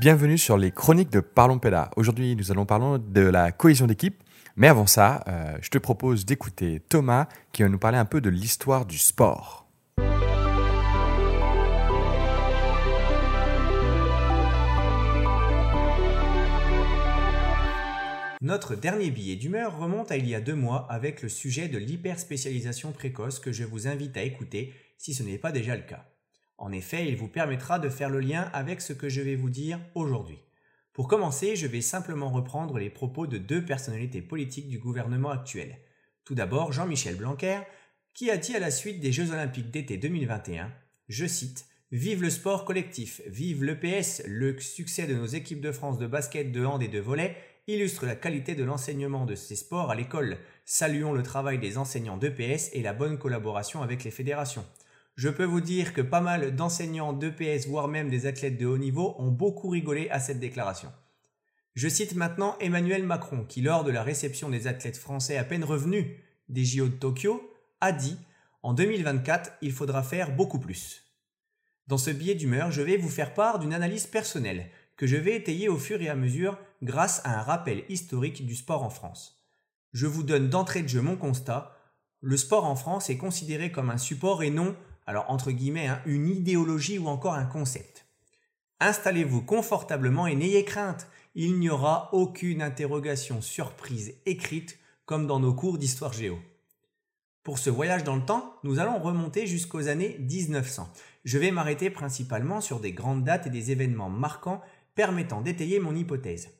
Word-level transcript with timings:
Bienvenue 0.00 0.38
sur 0.38 0.56
les 0.56 0.70
chroniques 0.70 1.12
de 1.12 1.20
Parlons 1.20 1.58
Péda. 1.58 1.90
Aujourd'hui, 1.94 2.34
nous 2.34 2.50
allons 2.50 2.64
parler 2.64 2.96
de 3.06 3.20
la 3.20 3.52
cohésion 3.52 3.86
d'équipe. 3.86 4.22
Mais 4.56 4.66
avant 4.66 4.86
ça, 4.86 5.22
euh, 5.28 5.58
je 5.60 5.68
te 5.68 5.76
propose 5.76 6.24
d'écouter 6.24 6.80
Thomas 6.88 7.28
qui 7.52 7.64
va 7.64 7.68
nous 7.68 7.78
parler 7.78 7.98
un 7.98 8.06
peu 8.06 8.22
de 8.22 8.30
l'histoire 8.30 8.86
du 8.86 8.96
sport. 8.96 9.68
Notre 18.40 18.76
dernier 18.76 19.10
billet 19.10 19.36
d'humeur 19.36 19.78
remonte 19.78 20.10
à 20.10 20.16
il 20.16 20.26
y 20.26 20.34
a 20.34 20.40
deux 20.40 20.54
mois 20.54 20.86
avec 20.88 21.20
le 21.20 21.28
sujet 21.28 21.68
de 21.68 21.76
l'hyperspécialisation 21.76 22.92
précoce 22.92 23.38
que 23.38 23.52
je 23.52 23.64
vous 23.64 23.86
invite 23.86 24.16
à 24.16 24.22
écouter 24.22 24.72
si 24.96 25.12
ce 25.12 25.22
n'est 25.22 25.36
pas 25.36 25.52
déjà 25.52 25.76
le 25.76 25.82
cas. 25.82 26.09
En 26.60 26.72
effet, 26.72 27.08
il 27.08 27.16
vous 27.16 27.26
permettra 27.26 27.78
de 27.78 27.88
faire 27.88 28.10
le 28.10 28.20
lien 28.20 28.50
avec 28.52 28.82
ce 28.82 28.92
que 28.92 29.08
je 29.08 29.22
vais 29.22 29.34
vous 29.34 29.48
dire 29.48 29.80
aujourd'hui. 29.94 30.38
Pour 30.92 31.08
commencer, 31.08 31.56
je 31.56 31.66
vais 31.66 31.80
simplement 31.80 32.28
reprendre 32.28 32.78
les 32.78 32.90
propos 32.90 33.26
de 33.26 33.38
deux 33.38 33.64
personnalités 33.64 34.20
politiques 34.20 34.68
du 34.68 34.78
gouvernement 34.78 35.30
actuel. 35.30 35.78
Tout 36.24 36.34
d'abord, 36.34 36.70
Jean-Michel 36.70 37.16
Blanquer, 37.16 37.60
qui 38.12 38.30
a 38.30 38.36
dit 38.36 38.54
à 38.54 38.60
la 38.60 38.70
suite 38.70 39.00
des 39.00 39.10
Jeux 39.10 39.32
olympiques 39.32 39.70
d'été 39.70 39.96
2021, 39.96 40.70
je 41.08 41.24
cite, 41.24 41.64
Vive 41.92 42.22
le 42.22 42.30
sport 42.30 42.66
collectif, 42.66 43.22
vive 43.26 43.64
l'EPS, 43.64 44.22
le 44.26 44.60
succès 44.60 45.06
de 45.06 45.14
nos 45.14 45.26
équipes 45.26 45.62
de 45.62 45.72
France 45.72 45.98
de 45.98 46.06
basket, 46.06 46.52
de 46.52 46.64
hand 46.64 46.82
et 46.82 46.88
de 46.88 47.00
volley 47.00 47.34
illustre 47.68 48.04
la 48.04 48.16
qualité 48.16 48.54
de 48.54 48.64
l'enseignement 48.64 49.24
de 49.24 49.34
ces 49.34 49.56
sports 49.56 49.90
à 49.90 49.94
l'école. 49.94 50.38
Saluons 50.66 51.12
le 51.12 51.22
travail 51.22 51.58
des 51.58 51.78
enseignants 51.78 52.18
d'EPS 52.18 52.70
et 52.74 52.82
la 52.82 52.92
bonne 52.92 53.18
collaboration 53.18 53.82
avec 53.82 54.04
les 54.04 54.10
fédérations. 54.10 54.66
Je 55.20 55.28
peux 55.28 55.44
vous 55.44 55.60
dire 55.60 55.92
que 55.92 56.00
pas 56.00 56.22
mal 56.22 56.56
d'enseignants 56.56 57.12
d'EPS, 57.12 57.66
voire 57.66 57.88
même 57.88 58.08
des 58.08 58.24
athlètes 58.24 58.56
de 58.56 58.64
haut 58.64 58.78
niveau, 58.78 59.14
ont 59.18 59.30
beaucoup 59.30 59.68
rigolé 59.68 60.08
à 60.08 60.18
cette 60.18 60.40
déclaration. 60.40 60.90
Je 61.74 61.90
cite 61.90 62.14
maintenant 62.14 62.56
Emmanuel 62.58 63.02
Macron, 63.02 63.44
qui 63.44 63.60
lors 63.60 63.84
de 63.84 63.90
la 63.90 64.02
réception 64.02 64.48
des 64.48 64.66
athlètes 64.66 64.96
français 64.96 65.36
à 65.36 65.44
peine 65.44 65.62
revenus 65.62 66.06
des 66.48 66.64
JO 66.64 66.88
de 66.88 66.94
Tokyo, 66.94 67.52
a 67.82 67.92
dit 67.92 68.16
En 68.62 68.72
2024, 68.72 69.58
il 69.60 69.72
faudra 69.72 70.02
faire 70.02 70.34
beaucoup 70.34 70.58
plus. 70.58 71.02
Dans 71.86 71.98
ce 71.98 72.10
billet 72.10 72.34
d'humeur, 72.34 72.70
je 72.70 72.80
vais 72.80 72.96
vous 72.96 73.10
faire 73.10 73.34
part 73.34 73.58
d'une 73.58 73.74
analyse 73.74 74.06
personnelle 74.06 74.70
que 74.96 75.06
je 75.06 75.16
vais 75.16 75.36
étayer 75.36 75.68
au 75.68 75.76
fur 75.76 76.00
et 76.00 76.08
à 76.08 76.16
mesure 76.16 76.58
grâce 76.82 77.20
à 77.24 77.38
un 77.38 77.42
rappel 77.42 77.84
historique 77.90 78.46
du 78.46 78.54
sport 78.54 78.82
en 78.82 78.90
France. 78.90 79.44
Je 79.92 80.06
vous 80.06 80.22
donne 80.22 80.48
d'entrée 80.48 80.80
de 80.80 80.88
jeu 80.88 81.02
mon 81.02 81.16
constat. 81.16 81.76
Le 82.22 82.38
sport 82.38 82.64
en 82.64 82.74
France 82.74 83.10
est 83.10 83.18
considéré 83.18 83.70
comme 83.70 83.90
un 83.90 83.98
support 83.98 84.42
et 84.42 84.50
non 84.50 84.74
alors 85.06 85.30
entre 85.30 85.50
guillemets, 85.50 85.88
hein, 85.88 86.00
une 86.06 86.28
idéologie 86.28 86.98
ou 86.98 87.08
encore 87.08 87.34
un 87.34 87.46
concept. 87.46 88.06
Installez-vous 88.80 89.42
confortablement 89.42 90.26
et 90.26 90.34
n'ayez 90.34 90.64
crainte, 90.64 91.06
il 91.34 91.58
n'y 91.58 91.70
aura 91.70 92.08
aucune 92.12 92.62
interrogation 92.62 93.40
surprise 93.42 94.14
écrite 94.26 94.78
comme 95.04 95.26
dans 95.26 95.40
nos 95.40 95.54
cours 95.54 95.78
d'histoire 95.78 96.12
géo. 96.12 96.38
Pour 97.42 97.58
ce 97.58 97.70
voyage 97.70 98.04
dans 98.04 98.16
le 98.16 98.24
temps, 98.24 98.54
nous 98.64 98.78
allons 98.78 98.98
remonter 98.98 99.46
jusqu'aux 99.46 99.88
années 99.88 100.16
1900. 100.20 100.88
Je 101.24 101.38
vais 101.38 101.50
m'arrêter 101.50 101.90
principalement 101.90 102.60
sur 102.60 102.80
des 102.80 102.92
grandes 102.92 103.24
dates 103.24 103.46
et 103.46 103.50
des 103.50 103.70
événements 103.70 104.10
marquants 104.10 104.60
permettant 104.94 105.40
d'étayer 105.40 105.80
mon 105.80 105.94
hypothèse. 105.94 106.50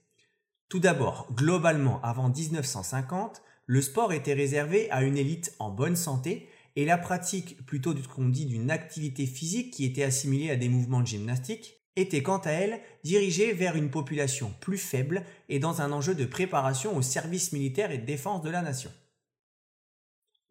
Tout 0.69 0.79
d'abord, 0.79 1.29
globalement, 1.35 2.01
avant 2.03 2.29
1950, 2.29 3.43
le 3.67 3.83
sport 3.83 4.13
était 4.13 4.33
réservé 4.33 4.91
à 4.91 5.03
une 5.03 5.17
élite 5.17 5.55
en 5.59 5.71
bonne 5.71 5.97
santé 5.97 6.49
et 6.77 6.85
la 6.85 6.99
pratique 6.99 7.65
plutôt 7.67 7.95
qu'on 7.95 8.29
dit 8.29 8.47
d'une 8.47 8.71
activité 8.71 9.27
physique 9.27 9.73
qui 9.73 9.85
était 9.85 10.03
assimilée 10.03 10.51
à 10.51 10.57
des 10.57 10.69
mouvements 10.69 11.01
de 11.01 11.07
gymnastique 11.07 11.81
était 11.97 12.23
quant 12.23 12.39
à 12.39 12.51
elle 12.51 12.81
dirigée 13.05 13.53
vers 13.53 13.77
une 13.77 13.91
population 13.91 14.55
plus 14.61 14.79
faible 14.79 15.25
et 15.49 15.59
dans 15.59 15.81
un 15.81 15.93
enjeu 15.93 16.15
de 16.15 16.25
préparation 16.25 16.97
au 16.97 17.03
service 17.03 17.53
militaire 17.53 17.91
et 17.91 17.99
de 17.99 18.07
défense 18.07 18.43
de 18.43 18.51
la 18.51 18.63
nation. 18.63 18.93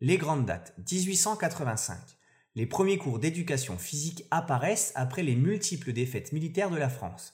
Les 0.02 0.18
grandes 0.18 0.46
dates 0.46 0.74
1885. 0.78 1.98
Les 2.56 2.66
premiers 2.66 2.98
cours 2.98 3.20
d'éducation 3.20 3.78
physique 3.78 4.26
apparaissent 4.32 4.92
après 4.96 5.24
les 5.24 5.36
multiples 5.36 5.94
défaites 5.94 6.34
militaires 6.34 6.70
de 6.70 6.78
la 6.78 6.90
France. 6.90 7.34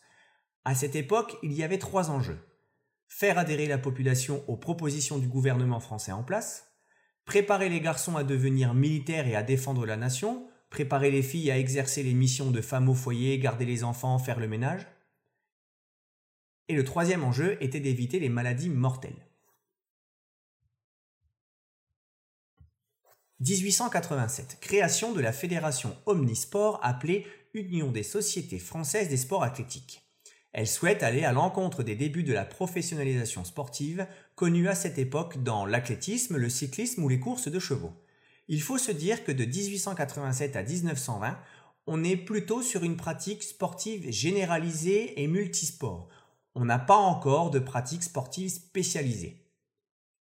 À 0.65 0.75
cette 0.75 0.95
époque, 0.95 1.37
il 1.43 1.53
y 1.53 1.63
avait 1.63 1.77
trois 1.77 2.09
enjeux. 2.09 2.39
Faire 3.07 3.37
adhérer 3.37 3.67
la 3.67 3.77
population 3.77 4.43
aux 4.47 4.57
propositions 4.57 5.17
du 5.17 5.27
gouvernement 5.27 5.79
français 5.79 6.11
en 6.11 6.23
place, 6.23 6.74
préparer 7.25 7.69
les 7.69 7.81
garçons 7.81 8.15
à 8.15 8.23
devenir 8.23 8.73
militaires 8.73 9.27
et 9.27 9.35
à 9.35 9.43
défendre 9.43 9.85
la 9.85 9.97
nation, 9.97 10.47
préparer 10.69 11.11
les 11.11 11.23
filles 11.23 11.51
à 11.51 11.57
exercer 11.57 12.03
les 12.03 12.13
missions 12.13 12.51
de 12.51 12.61
femmes 12.61 12.89
au 12.89 12.93
foyer, 12.93 13.37
garder 13.39 13.65
les 13.65 13.83
enfants, 13.83 14.19
faire 14.19 14.39
le 14.39 14.47
ménage. 14.47 14.85
Et 16.67 16.75
le 16.75 16.83
troisième 16.83 17.23
enjeu 17.23 17.61
était 17.61 17.79
d'éviter 17.79 18.19
les 18.19 18.29
maladies 18.29 18.69
mortelles. 18.69 19.25
1887. 23.41 24.59
Création 24.61 25.11
de 25.11 25.19
la 25.19 25.33
fédération 25.33 25.95
Omnisport 26.05 26.79
appelée 26.81 27.27
Union 27.53 27.91
des 27.91 28.03
sociétés 28.03 28.59
françaises 28.59 29.09
des 29.09 29.17
sports 29.17 29.43
athlétiques. 29.43 30.01
Elle 30.53 30.67
souhaite 30.67 31.03
aller 31.03 31.25
à 31.25 31.33
l'encontre 31.33 31.83
des 31.83 31.95
débuts 31.95 32.23
de 32.23 32.33
la 32.33 32.45
professionnalisation 32.45 33.43
sportive 33.43 34.07
connue 34.35 34.67
à 34.67 34.75
cette 34.75 34.97
époque 34.97 35.41
dans 35.43 35.65
l'athlétisme, 35.65 36.37
le 36.37 36.49
cyclisme 36.49 37.03
ou 37.03 37.09
les 37.09 37.19
courses 37.19 37.47
de 37.47 37.59
chevaux. 37.59 37.93
Il 38.47 38.61
faut 38.61 38.77
se 38.77 38.91
dire 38.91 39.23
que 39.23 39.31
de 39.31 39.45
1887 39.45 40.55
à 40.55 40.63
1920, 40.63 41.37
on 41.87 42.03
est 42.03 42.17
plutôt 42.17 42.61
sur 42.61 42.83
une 42.83 42.97
pratique 42.97 43.43
sportive 43.43 44.11
généralisée 44.11 45.21
et 45.21 45.27
multisport. 45.27 46.09
On 46.53 46.65
n'a 46.65 46.79
pas 46.79 46.95
encore 46.95 47.49
de 47.49 47.59
pratique 47.59 48.03
sportive 48.03 48.49
spécialisée. 48.49 49.45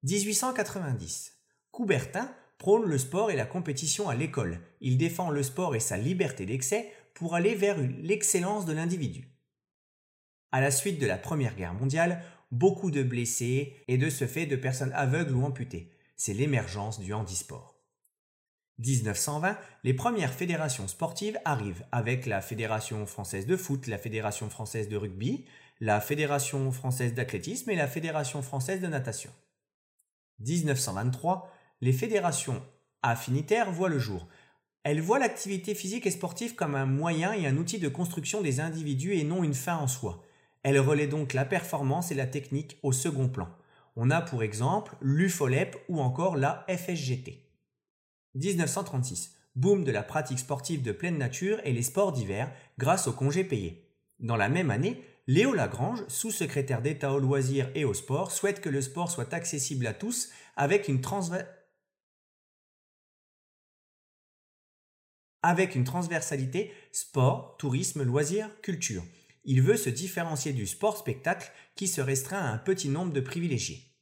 1890. 0.03 1.33
Coubertin 1.71 2.29
prône 2.57 2.85
le 2.85 2.97
sport 2.97 3.31
et 3.31 3.35
la 3.35 3.45
compétition 3.45 4.09
à 4.09 4.15
l'école. 4.15 4.59
Il 4.81 4.97
défend 4.97 5.29
le 5.29 5.43
sport 5.43 5.75
et 5.75 5.79
sa 5.79 5.97
liberté 5.97 6.45
d'excès 6.45 6.91
pour 7.13 7.35
aller 7.35 7.55
vers 7.55 7.77
l'excellence 7.77 8.65
de 8.65 8.73
l'individu. 8.73 9.27
À 10.51 10.61
la 10.61 10.71
suite 10.71 10.99
de 10.99 11.07
la 11.07 11.17
Première 11.17 11.55
Guerre 11.55 11.73
mondiale, 11.73 12.23
beaucoup 12.53 12.91
de 12.91 13.01
blessés 13.01 13.75
et 13.87 13.97
de 13.97 14.09
ce 14.09 14.27
fait 14.27 14.45
de 14.45 14.55
personnes 14.55 14.93
aveugles 14.93 15.35
ou 15.35 15.43
amputées. 15.43 15.91
C'est 16.15 16.33
l'émergence 16.33 16.99
du 16.99 17.13
handisport. 17.13 17.79
1920, 18.77 19.57
les 19.83 19.93
premières 19.93 20.33
fédérations 20.33 20.87
sportives 20.87 21.39
arrivent 21.45 21.85
avec 21.91 22.25
la 22.25 22.41
Fédération 22.41 23.05
française 23.05 23.45
de 23.45 23.57
foot, 23.57 23.87
la 23.87 23.97
Fédération 23.97 24.49
française 24.49 24.87
de 24.87 24.97
rugby, 24.97 25.45
la 25.79 25.99
Fédération 25.99 26.71
française 26.71 27.13
d'athlétisme 27.13 27.69
et 27.71 27.75
la 27.75 27.87
Fédération 27.87 28.41
française 28.41 28.81
de 28.81 28.87
natation. 28.87 29.31
1923, 30.39 31.51
les 31.81 31.93
fédérations 31.93 32.61
affinitaires 33.01 33.71
voient 33.71 33.89
le 33.89 33.99
jour. 33.99 34.27
Elles 34.83 35.01
voient 35.01 35.19
l'activité 35.19 35.75
physique 35.75 36.05
et 36.05 36.11
sportive 36.11 36.55
comme 36.55 36.75
un 36.75 36.85
moyen 36.85 37.33
et 37.33 37.47
un 37.47 37.57
outil 37.57 37.79
de 37.79 37.89
construction 37.89 38.41
des 38.41 38.59
individus 38.59 39.13
et 39.13 39.23
non 39.23 39.43
une 39.43 39.53
fin 39.53 39.77
en 39.77 39.87
soi. 39.87 40.23
Elle 40.63 40.79
relaie 40.79 41.07
donc 41.07 41.33
la 41.33 41.45
performance 41.45 42.11
et 42.11 42.15
la 42.15 42.25
technique 42.25 42.79
au 42.83 42.91
second 42.91 43.27
plan. 43.27 43.49
On 43.95 44.09
a 44.09 44.21
pour 44.21 44.41
exemple 44.43 44.95
l'UFOLEP 45.01 45.77
ou 45.89 45.99
encore 46.01 46.35
la 46.35 46.65
FSGT. 46.67 47.43
1936. 48.35 49.35
Boom 49.55 49.83
de 49.83 49.91
la 49.91 50.01
pratique 50.01 50.39
sportive 50.39 50.81
de 50.81 50.91
pleine 50.91 51.19
nature 51.19 51.59
et 51.63 51.73
les 51.73 51.83
sports 51.83 52.11
d'hiver 52.11 52.51
grâce 52.79 53.07
aux 53.07 53.13
congés 53.13 53.43
payés. 53.43 53.87
Dans 54.19 54.37
la 54.37 54.49
même 54.49 54.71
année, 54.71 55.03
Léo 55.27 55.53
Lagrange, 55.53 56.03
sous-secrétaire 56.07 56.81
d'État 56.81 57.13
aux 57.13 57.19
loisirs 57.19 57.69
et 57.75 57.85
au 57.85 57.93
sport, 57.93 58.31
souhaite 58.31 58.61
que 58.61 58.69
le 58.69 58.81
sport 58.81 59.11
soit 59.11 59.33
accessible 59.33 59.85
à 59.85 59.93
tous 59.93 60.31
avec 60.55 60.87
une 60.87 61.01
transversalité 65.83 66.71
sport, 66.91 67.57
tourisme, 67.57 68.03
loisirs, 68.03 68.49
culture. 68.61 69.03
Il 69.45 69.61
veut 69.61 69.77
se 69.77 69.89
différencier 69.89 70.53
du 70.53 70.65
sport-spectacle 70.65 71.51
qui 71.75 71.87
se 71.87 72.01
restreint 72.01 72.39
à 72.39 72.51
un 72.51 72.57
petit 72.57 72.89
nombre 72.89 73.11
de 73.11 73.19
privilégiés. 73.19 73.93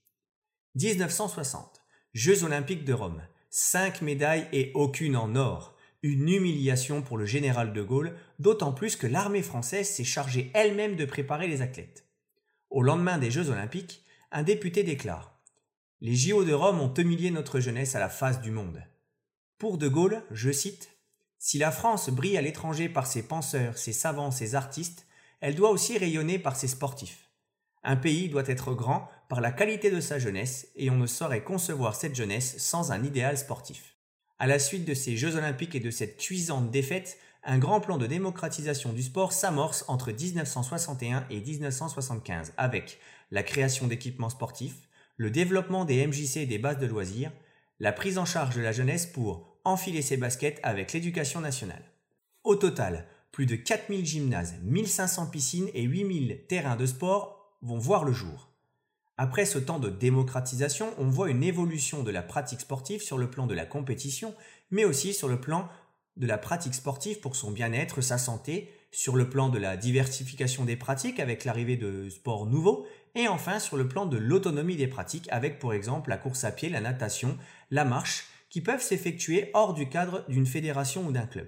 1960. 0.75 1.81
Jeux 2.13 2.43
olympiques 2.43 2.85
de 2.85 2.93
Rome. 2.93 3.21
Cinq 3.49 4.01
médailles 4.01 4.47
et 4.53 4.71
aucune 4.75 5.15
en 5.15 5.35
or. 5.35 5.75
Une 6.03 6.29
humiliation 6.29 7.01
pour 7.01 7.17
le 7.17 7.25
général 7.25 7.73
de 7.73 7.81
Gaulle, 7.81 8.15
d'autant 8.39 8.71
plus 8.71 8.95
que 8.95 9.07
l'armée 9.07 9.43
française 9.43 9.89
s'est 9.89 10.03
chargée 10.03 10.51
elle-même 10.53 10.95
de 10.95 11.05
préparer 11.05 11.47
les 11.47 11.61
athlètes. 11.61 12.07
Au 12.69 12.81
lendemain 12.81 13.17
des 13.17 13.31
Jeux 13.31 13.49
olympiques, 13.49 14.03
un 14.31 14.43
député 14.43 14.83
déclare 14.83 15.39
Les 15.99 16.15
JO 16.15 16.43
de 16.43 16.53
Rome 16.53 16.79
ont 16.79 16.93
humilié 16.93 17.31
notre 17.31 17.59
jeunesse 17.59 17.95
à 17.95 17.99
la 17.99 18.09
face 18.09 18.41
du 18.41 18.51
monde. 18.51 18.81
Pour 19.57 19.77
de 19.77 19.87
Gaulle, 19.87 20.23
je 20.31 20.51
cite 20.51 20.97
Si 21.37 21.57
la 21.57 21.71
France 21.71 22.09
brille 22.09 22.37
à 22.37 22.41
l'étranger 22.41 22.89
par 22.89 23.05
ses 23.05 23.23
penseurs, 23.23 23.77
ses 23.77 23.93
savants, 23.93 24.31
ses 24.31 24.55
artistes, 24.55 25.05
elle 25.41 25.55
doit 25.55 25.71
aussi 25.71 25.97
rayonner 25.97 26.39
par 26.39 26.55
ses 26.55 26.67
sportifs. 26.67 27.29
Un 27.83 27.95
pays 27.95 28.29
doit 28.29 28.47
être 28.47 28.73
grand 28.73 29.09
par 29.27 29.41
la 29.41 29.51
qualité 29.51 29.89
de 29.89 29.99
sa 29.99 30.19
jeunesse 30.19 30.67
et 30.75 30.89
on 30.89 30.95
ne 30.95 31.07
saurait 31.07 31.43
concevoir 31.43 31.95
cette 31.95 32.15
jeunesse 32.15 32.57
sans 32.59 32.91
un 32.91 33.03
idéal 33.03 33.37
sportif. 33.37 33.95
À 34.37 34.47
la 34.47 34.59
suite 34.59 34.85
de 34.85 34.93
ces 34.93 35.17
Jeux 35.17 35.35
olympiques 35.35 35.75
et 35.75 35.79
de 35.79 35.91
cette 35.91 36.17
cuisante 36.17 36.69
défaite, 36.69 37.17
un 37.43 37.57
grand 37.57 37.81
plan 37.81 37.97
de 37.97 38.05
démocratisation 38.05 38.93
du 38.93 39.01
sport 39.01 39.33
s'amorce 39.33 39.83
entre 39.87 40.11
1961 40.11 41.25
et 41.31 41.39
1975 41.39 42.53
avec 42.57 42.99
la 43.31 43.41
création 43.41 43.87
d'équipements 43.87 44.29
sportifs, 44.29 44.87
le 45.17 45.31
développement 45.31 45.85
des 45.85 46.05
MJC 46.05 46.37
et 46.37 46.45
des 46.45 46.59
bases 46.59 46.77
de 46.77 46.85
loisirs, 46.85 47.31
la 47.79 47.91
prise 47.91 48.19
en 48.19 48.25
charge 48.25 48.55
de 48.55 48.61
la 48.61 48.71
jeunesse 48.71 49.07
pour 49.07 49.57
enfiler 49.63 50.03
ses 50.03 50.17
baskets 50.17 50.59
avec 50.61 50.93
l'éducation 50.93 51.41
nationale. 51.41 51.83
Au 52.43 52.55
total, 52.55 53.05
plus 53.31 53.45
de 53.45 53.55
4000 53.55 54.05
gymnases, 54.05 54.55
1500 54.63 55.27
piscines 55.27 55.69
et 55.73 55.83
8000 55.83 56.45
terrains 56.47 56.75
de 56.75 56.85
sport 56.85 57.57
vont 57.61 57.77
voir 57.77 58.03
le 58.03 58.11
jour. 58.11 58.49
Après 59.17 59.45
ce 59.45 59.59
temps 59.59 59.79
de 59.79 59.89
démocratisation, 59.89 60.93
on 60.97 61.09
voit 61.09 61.29
une 61.29 61.43
évolution 61.43 62.03
de 62.03 62.11
la 62.11 62.23
pratique 62.23 62.61
sportive 62.61 63.01
sur 63.01 63.17
le 63.17 63.29
plan 63.29 63.45
de 63.45 63.53
la 63.53 63.65
compétition, 63.65 64.33
mais 64.71 64.83
aussi 64.83 65.13
sur 65.13 65.27
le 65.27 65.39
plan 65.39 65.69
de 66.17 66.27
la 66.27 66.37
pratique 66.37 66.73
sportive 66.73 67.19
pour 67.19 67.35
son 67.35 67.51
bien-être, 67.51 68.01
sa 68.01 68.17
santé, 68.17 68.71
sur 68.91 69.15
le 69.15 69.29
plan 69.29 69.49
de 69.49 69.59
la 69.59 69.77
diversification 69.77 70.65
des 70.65 70.75
pratiques 70.75 71.19
avec 71.19 71.45
l'arrivée 71.45 71.77
de 71.77 72.09
sports 72.09 72.45
nouveaux, 72.45 72.85
et 73.15 73.27
enfin 73.27 73.59
sur 73.59 73.77
le 73.77 73.87
plan 73.87 74.05
de 74.05 74.17
l'autonomie 74.17 74.75
des 74.75 74.87
pratiques 74.87 75.27
avec 75.31 75.59
pour 75.59 75.73
exemple 75.73 76.09
la 76.09 76.17
course 76.17 76.43
à 76.43 76.51
pied, 76.51 76.69
la 76.69 76.81
natation, 76.81 77.37
la 77.69 77.85
marche, 77.85 78.25
qui 78.49 78.59
peuvent 78.59 78.81
s'effectuer 78.81 79.49
hors 79.53 79.73
du 79.73 79.87
cadre 79.87 80.25
d'une 80.27 80.45
fédération 80.45 81.05
ou 81.07 81.11
d'un 81.11 81.25
club. 81.25 81.47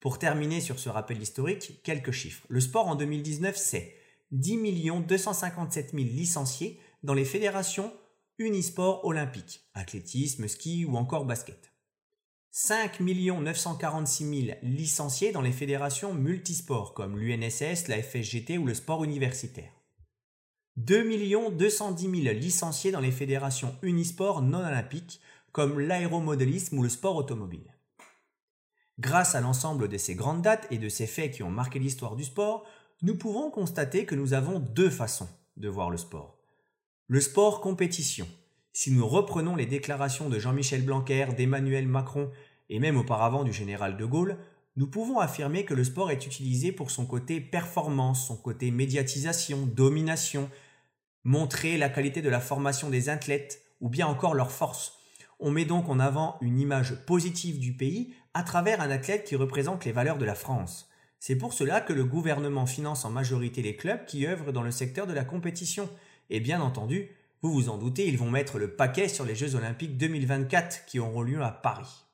Pour 0.00 0.18
terminer 0.18 0.62
sur 0.62 0.78
ce 0.78 0.88
rappel 0.88 1.20
historique, 1.20 1.82
quelques 1.84 2.10
chiffres. 2.10 2.46
Le 2.48 2.60
sport 2.60 2.88
en 2.88 2.94
2019, 2.94 3.54
c'est 3.56 3.94
10 4.32 4.90
257 5.06 5.90
000 5.90 6.04
licenciés 6.04 6.80
dans 7.02 7.14
les 7.14 7.26
fédérations 7.26 7.92
unisport 8.38 9.04
olympiques, 9.04 9.60
athlétisme, 9.74 10.48
ski 10.48 10.86
ou 10.86 10.96
encore 10.96 11.26
basket. 11.26 11.70
5 12.50 13.00
946 13.00 14.46
000 14.46 14.58
licenciés 14.62 15.32
dans 15.32 15.42
les 15.42 15.52
fédérations 15.52 16.14
multisports 16.14 16.94
comme 16.94 17.18
l'UNSS, 17.18 17.88
la 17.88 18.02
FSGT 18.02 18.56
ou 18.56 18.66
le 18.66 18.74
sport 18.74 19.04
universitaire. 19.04 19.70
2 20.76 21.50
210 21.50 22.22
000 22.22 22.34
licenciés 22.34 22.90
dans 22.90 23.00
les 23.00 23.12
fédérations 23.12 23.76
unisport 23.82 24.40
non 24.40 24.60
olympiques 24.60 25.20
comme 25.52 25.78
l'aéromodélisme 25.78 26.78
ou 26.78 26.82
le 26.82 26.88
sport 26.88 27.16
automobile. 27.16 27.74
Grâce 29.00 29.34
à 29.34 29.40
l'ensemble 29.40 29.88
de 29.88 29.96
ces 29.96 30.14
grandes 30.14 30.42
dates 30.42 30.66
et 30.70 30.76
de 30.76 30.90
ces 30.90 31.06
faits 31.06 31.32
qui 31.32 31.42
ont 31.42 31.50
marqué 31.50 31.78
l'histoire 31.78 32.16
du 32.16 32.24
sport, 32.24 32.66
nous 33.00 33.16
pouvons 33.16 33.50
constater 33.50 34.04
que 34.04 34.14
nous 34.14 34.34
avons 34.34 34.58
deux 34.58 34.90
façons 34.90 35.28
de 35.56 35.70
voir 35.70 35.88
le 35.88 35.96
sport. 35.96 36.36
Le 37.06 37.18
sport 37.18 37.62
compétition. 37.62 38.28
Si 38.74 38.92
nous 38.92 39.06
reprenons 39.06 39.56
les 39.56 39.64
déclarations 39.64 40.28
de 40.28 40.38
Jean-Michel 40.38 40.84
Blanquer, 40.84 41.28
d'Emmanuel 41.34 41.88
Macron 41.88 42.30
et 42.68 42.78
même 42.78 42.98
auparavant 42.98 43.42
du 43.42 43.54
général 43.54 43.96
de 43.96 44.04
Gaulle, 44.04 44.36
nous 44.76 44.86
pouvons 44.86 45.18
affirmer 45.18 45.64
que 45.64 45.72
le 45.72 45.84
sport 45.84 46.10
est 46.10 46.26
utilisé 46.26 46.70
pour 46.70 46.90
son 46.90 47.06
côté 47.06 47.40
performance, 47.40 48.26
son 48.26 48.36
côté 48.36 48.70
médiatisation, 48.70 49.64
domination, 49.64 50.50
montrer 51.24 51.78
la 51.78 51.88
qualité 51.88 52.20
de 52.20 52.28
la 52.28 52.38
formation 52.38 52.90
des 52.90 53.08
athlètes 53.08 53.62
ou 53.80 53.88
bien 53.88 54.06
encore 54.06 54.34
leur 54.34 54.52
force. 54.52 54.98
On 55.38 55.50
met 55.50 55.64
donc 55.64 55.88
en 55.88 56.00
avant 56.00 56.36
une 56.42 56.60
image 56.60 57.06
positive 57.06 57.58
du 57.58 57.72
pays 57.72 58.14
à 58.34 58.42
travers 58.42 58.80
un 58.80 58.90
athlète 58.90 59.24
qui 59.24 59.36
représente 59.36 59.84
les 59.84 59.92
valeurs 59.92 60.18
de 60.18 60.24
la 60.24 60.34
France. 60.34 60.88
C'est 61.18 61.36
pour 61.36 61.52
cela 61.52 61.80
que 61.80 61.92
le 61.92 62.04
gouvernement 62.04 62.66
finance 62.66 63.04
en 63.04 63.10
majorité 63.10 63.60
les 63.60 63.76
clubs 63.76 64.04
qui 64.06 64.26
œuvrent 64.26 64.52
dans 64.52 64.62
le 64.62 64.70
secteur 64.70 65.06
de 65.06 65.12
la 65.12 65.24
compétition. 65.24 65.88
Et 66.30 66.40
bien 66.40 66.60
entendu, 66.60 67.10
vous 67.42 67.52
vous 67.52 67.68
en 67.68 67.76
doutez, 67.76 68.06
ils 68.06 68.18
vont 68.18 68.30
mettre 68.30 68.58
le 68.58 68.74
paquet 68.74 69.08
sur 69.08 69.24
les 69.24 69.34
Jeux 69.34 69.54
olympiques 69.54 69.98
2024 69.98 70.86
qui 70.86 70.98
auront 70.98 71.22
lieu 71.22 71.42
à 71.42 71.50
Paris. 71.50 72.04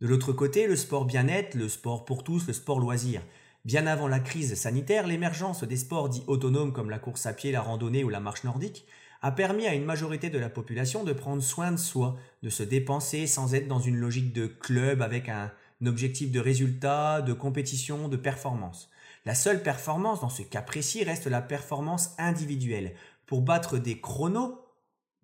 De 0.00 0.06
l'autre 0.06 0.32
côté, 0.32 0.66
le 0.66 0.76
sport 0.76 1.04
bien-être, 1.04 1.54
le 1.54 1.68
sport 1.68 2.04
pour 2.04 2.22
tous, 2.22 2.46
le 2.46 2.52
sport 2.52 2.78
loisir. 2.78 3.22
Bien 3.64 3.86
avant 3.86 4.08
la 4.08 4.20
crise 4.20 4.54
sanitaire, 4.54 5.06
l'émergence 5.06 5.64
des 5.64 5.76
sports 5.76 6.08
dits 6.08 6.22
autonomes 6.28 6.72
comme 6.72 6.90
la 6.90 6.98
course 6.98 7.26
à 7.26 7.32
pied, 7.32 7.50
la 7.50 7.62
randonnée 7.62 8.04
ou 8.04 8.08
la 8.08 8.20
marche 8.20 8.44
nordique 8.44 8.86
a 9.26 9.32
permis 9.32 9.66
à 9.66 9.74
une 9.74 9.84
majorité 9.84 10.30
de 10.30 10.38
la 10.38 10.48
population 10.48 11.02
de 11.02 11.12
prendre 11.12 11.42
soin 11.42 11.72
de 11.72 11.78
soi, 11.78 12.16
de 12.44 12.48
se 12.48 12.62
dépenser 12.62 13.26
sans 13.26 13.54
être 13.54 13.66
dans 13.66 13.80
une 13.80 13.96
logique 13.96 14.32
de 14.32 14.46
club 14.46 15.02
avec 15.02 15.28
un, 15.28 15.50
objectif 15.84 16.30
de 16.30 16.38
résultat, 16.38 17.22
de 17.22 17.32
compétition, 17.32 18.06
de 18.06 18.16
performance. 18.16 18.88
La 19.24 19.34
seule 19.34 19.64
performance 19.64 20.20
dans 20.20 20.28
ce 20.28 20.42
cas 20.42 20.62
précis 20.62 21.02
reste 21.02 21.26
la 21.26 21.42
performance 21.42 22.14
individuelle, 22.18 22.94
pour 23.26 23.42
battre 23.42 23.78
des 23.78 24.00
chronos 24.00 24.60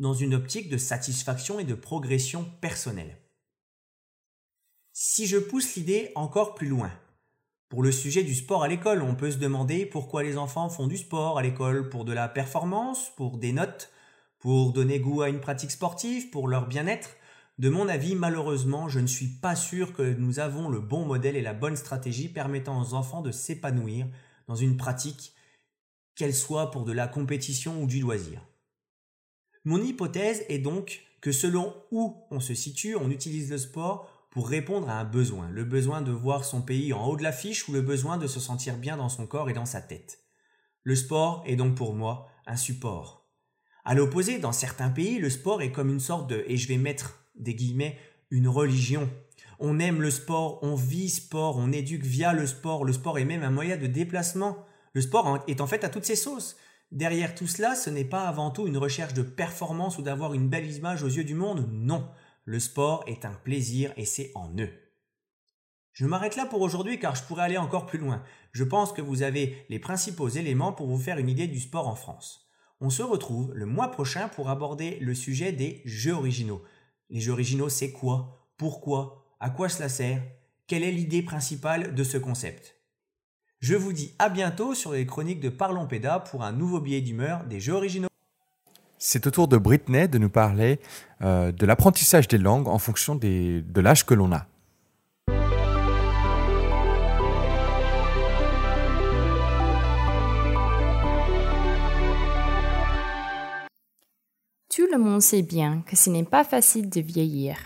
dans 0.01 0.15
une 0.15 0.35
optique 0.35 0.69
de 0.69 0.79
satisfaction 0.79 1.61
et 1.61 1.65
de 1.65 1.75
progression 1.77 2.45
personnelle. 2.61 3.19
Si 4.93 5.27
je 5.27 5.39
pousse 5.39 5.77
l'idée 5.77 6.11
encore 6.17 6.57
plus 6.57 6.67
loin, 6.67 6.91
pour 7.69 7.85
le 7.85 7.93
sujet 7.93 8.25
du 8.25 8.35
sport 8.35 8.65
à 8.65 8.69
l'école, 8.69 9.01
on 9.01 9.15
peut 9.15 9.31
se 9.31 9.39
demander 9.39 9.87
pourquoi 9.87 10.25
les 10.25 10.37
enfants 10.37 10.69
font 10.69 10.89
du 10.89 10.99
sport 10.99 11.39
à 11.39 11.43
l'école 11.43 11.89
pour 11.89 12.05
de 12.05 12.13
la 12.13 12.29
performance, 12.29 13.13
pour 13.17 13.39
des 13.39 13.53
notes, 13.53 13.92
pour 14.43 14.73
donner 14.73 14.99
goût 14.99 15.23
à 15.23 15.29
une 15.29 15.41
pratique 15.41 15.71
sportive, 15.71 16.29
pour 16.31 16.49
leur 16.49 16.67
bien-être. 16.67 17.11
De 17.59 17.69
mon 17.71 17.87
avis, 17.87 18.17
malheureusement, 18.17 18.89
je 18.89 18.99
ne 18.99 19.07
suis 19.07 19.29
pas 19.29 19.55
sûr 19.55 19.93
que 19.93 20.03
nous 20.03 20.41
avons 20.41 20.69
le 20.69 20.81
bon 20.81 21.07
modèle 21.07 21.37
et 21.37 21.43
la 21.43 21.55
bonne 21.55 21.77
stratégie 21.77 22.29
permettant 22.29 22.83
aux 22.83 22.95
enfants 22.95 23.23
de 23.23 23.31
s'épanouir 23.31 24.09
dans 24.49 24.57
une 24.57 24.77
pratique, 24.77 25.33
qu'elle 26.17 26.35
soit 26.35 26.73
pour 26.73 26.85
de 26.85 26.91
la 26.91 27.07
compétition 27.07 27.81
ou 27.85 27.87
du 27.87 28.01
loisir. 28.01 28.45
Mon 29.65 29.81
hypothèse 29.81 30.45
est 30.49 30.59
donc 30.59 31.05
que 31.21 31.31
selon 31.31 31.73
où 31.93 32.17
on 32.33 32.41
se 32.41 32.53
situe, 32.55 32.97
on 32.97 33.11
utilise 33.11 33.49
le 33.49 33.59
sport 33.59 34.11
pour 34.31 34.49
répondre 34.49 34.91
à 34.91 34.99
un 34.99 35.05
besoin, 35.05 35.49
le 35.51 35.63
besoin 35.65 36.03
de 36.03 36.11
voir 36.11 36.45
son 36.45 36.63
pays 36.63 36.93
en 36.93 37.07
haut 37.07 37.17
de 37.17 37.23
l'affiche 37.23 37.69
ou 37.69 37.73
le 37.73 37.81
besoin 37.81 38.17
de 38.17 38.27
se 38.27 38.41
sentir 38.41 38.77
bien 38.77 38.97
dans 38.97 39.09
son 39.09 39.29
corps 39.29 39.51
et 39.51 39.55
dans 39.55 39.67
sa 39.67 39.81
tête. 39.81 40.19
Le 40.83 40.97
sport 40.97 41.45
est 41.47 41.55
donc 41.55 41.77
pour 41.77 41.95
moi 41.95 42.27
un 42.45 42.57
support. 42.57 43.22
À 43.85 43.95
l'opposé, 43.95 44.39
dans 44.39 44.53
certains 44.53 44.91
pays, 44.91 45.19
le 45.19 45.31
sport 45.31 45.61
est 45.61 45.73
comme 45.73 45.91
une 45.91 46.01
sorte 46.01 46.31
de, 46.31 46.45
et 46.47 46.57
je 46.57 46.69
vais 46.69 46.77
mettre 46.77 47.25
des 47.35 47.55
guillemets, 47.55 47.99
une 48.31 48.49
religion. 48.49 49.11
On 49.59 49.79
aime 49.79 50.01
le 50.01 50.11
sport, 50.11 50.61
on 50.63 50.75
vit 50.75 51.11
sport, 51.11 51.57
on 51.57 51.73
éduque 51.73 52.05
via 52.05 52.33
le 52.33 52.47
sport, 52.47 52.85
le 52.85 52.93
sport 52.93 53.19
est 53.19 53.25
même 53.25 53.43
un 53.43 53.51
moyen 53.51 53.77
de 53.77 53.87
déplacement. 53.87 54.57
Le 54.95 55.01
sport 55.01 55.43
est 55.49 55.61
en 55.61 55.67
fait 55.67 55.85
à 55.85 55.89
toutes 55.89 56.05
ses 56.05 56.17
sauces. 56.17 56.57
Derrière 56.93 57.35
tout 57.35 57.47
cela, 57.47 57.75
ce 57.75 57.91
n'est 57.91 58.05
pas 58.05 58.29
avant 58.29 58.51
tout 58.51 58.67
une 58.67 58.77
recherche 58.77 59.15
de 59.15 59.23
performance 59.23 59.99
ou 59.99 60.03
d'avoir 60.03 60.35
une 60.35 60.49
belle 60.49 60.71
image 60.71 61.03
aux 61.03 61.09
yeux 61.09 61.25
du 61.25 61.35
monde, 61.35 61.69
non. 61.73 62.09
Le 62.45 62.61
sport 62.61 63.03
est 63.07 63.25
un 63.25 63.33
plaisir 63.33 63.93
et 63.97 64.05
c'est 64.05 64.31
en 64.35 64.51
eux. 64.59 64.71
Je 65.93 66.07
m'arrête 66.07 66.37
là 66.37 66.47
pour 66.47 66.61
aujourd'hui 66.61 66.99
car 66.99 67.15
je 67.15 67.23
pourrais 67.23 67.45
aller 67.45 67.59
encore 67.59 67.87
plus 67.87 67.99
loin. 67.99 68.23
Je 68.53 68.65
pense 68.65 68.93
que 68.93 69.03
vous 69.03 69.23
avez 69.23 69.65
les 69.69 69.79
principaux 69.79 70.29
éléments 70.29 70.73
pour 70.73 70.87
vous 70.87 70.99
faire 70.99 71.19
une 71.19 71.29
idée 71.29 71.47
du 71.47 71.61
sport 71.61 71.89
en 71.89 71.95
France. 71.95 72.52
On 72.85 72.91
se 72.91 73.05
retrouve 73.05 73.53
le 73.55 73.65
mois 73.65 73.93
prochain 73.93 74.27
pour 74.27 74.51
aborder 74.51 74.99
le 75.01 75.15
sujet 75.15 75.53
des 75.53 75.83
jeux 75.85 76.15
originaux. 76.15 76.65
Les 77.11 77.21
jeux 77.21 77.31
originaux, 77.31 77.69
c'est 77.69 77.93
quoi? 77.93 78.45
Pourquoi? 78.57 79.25
À 79.39 79.51
quoi 79.51 79.69
cela 79.69 79.89
sert? 79.89 80.21
Quelle 80.67 80.83
est 80.83 80.91
l'idée 80.91 81.23
principale 81.23 81.95
de 81.95 82.03
ce 82.03 82.19
concept? 82.19 82.75
Je 83.61 83.77
vous 83.77 83.93
dis 83.93 84.13
à 84.19 84.29
bientôt 84.29 84.75
sur 84.75 84.95
les 84.95 85.07
chroniques 85.07 85.39
de 85.39 85.49
Parlons 85.49 85.87
Péda 85.87 86.19
pour 86.19 86.43
un 86.43 86.51
nouveau 86.51 86.81
billet 86.81 87.01
d'humeur 87.01 87.45
des 87.45 87.61
jeux 87.61 87.75
originaux. 87.75 88.09
C'est 88.99 89.29
au 89.29 89.31
tour 89.31 89.47
de 89.47 89.59
Britney 89.59 90.09
de 90.09 90.19
nous 90.19 90.29
parler 90.29 90.81
euh, 91.21 91.53
de 91.53 91.67
l'apprentissage 91.67 92.27
des 92.27 92.39
langues 92.39 92.67
en 92.67 92.79
fonction 92.79 93.15
de 93.15 93.81
l'âge 93.81 94.05
que 94.05 94.15
l'on 94.15 94.33
a. 94.33 94.49
le 104.93 104.99
monde 104.99 105.23
sait 105.23 105.43
bien 105.43 105.83
que 105.87 105.97
ce 105.97 106.11
n'est 106.11 106.23
pas 106.23 106.45
facile 106.45 106.91
de 106.91 107.01
vieillir. 107.01 107.57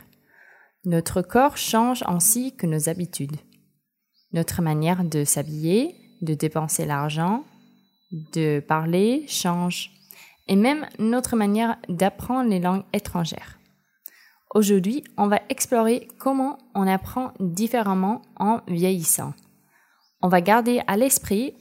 Notre 0.85 1.23
corps 1.23 1.57
change 1.57 2.05
ainsi 2.07 2.55
que 2.55 2.67
nos 2.67 2.89
habitudes. 2.89 3.37
Notre 4.33 4.63
manière 4.63 5.03
de 5.03 5.25
s'habiller, 5.25 5.97
de 6.23 6.35
dépenser 6.35 6.87
l'argent, 6.87 7.45
de 8.33 8.61
parler 8.61 9.25
change 9.27 9.91
et 10.47 10.55
même 10.55 10.87
notre 11.01 11.35
manière 11.35 11.77
d'apprendre 11.89 12.49
les 12.49 12.61
langues 12.61 12.85
étrangères. 12.93 13.59
Aujourd'hui, 14.55 15.03
on 15.17 15.27
va 15.27 15.41
explorer 15.49 16.07
comment 16.19 16.59
on 16.77 16.87
apprend 16.87 17.33
différemment 17.41 18.23
en 18.37 18.61
vieillissant. 18.69 19.35
On 20.23 20.29
va 20.29 20.41
garder 20.41 20.81
à 20.87 20.97
l'esprit 20.97 21.55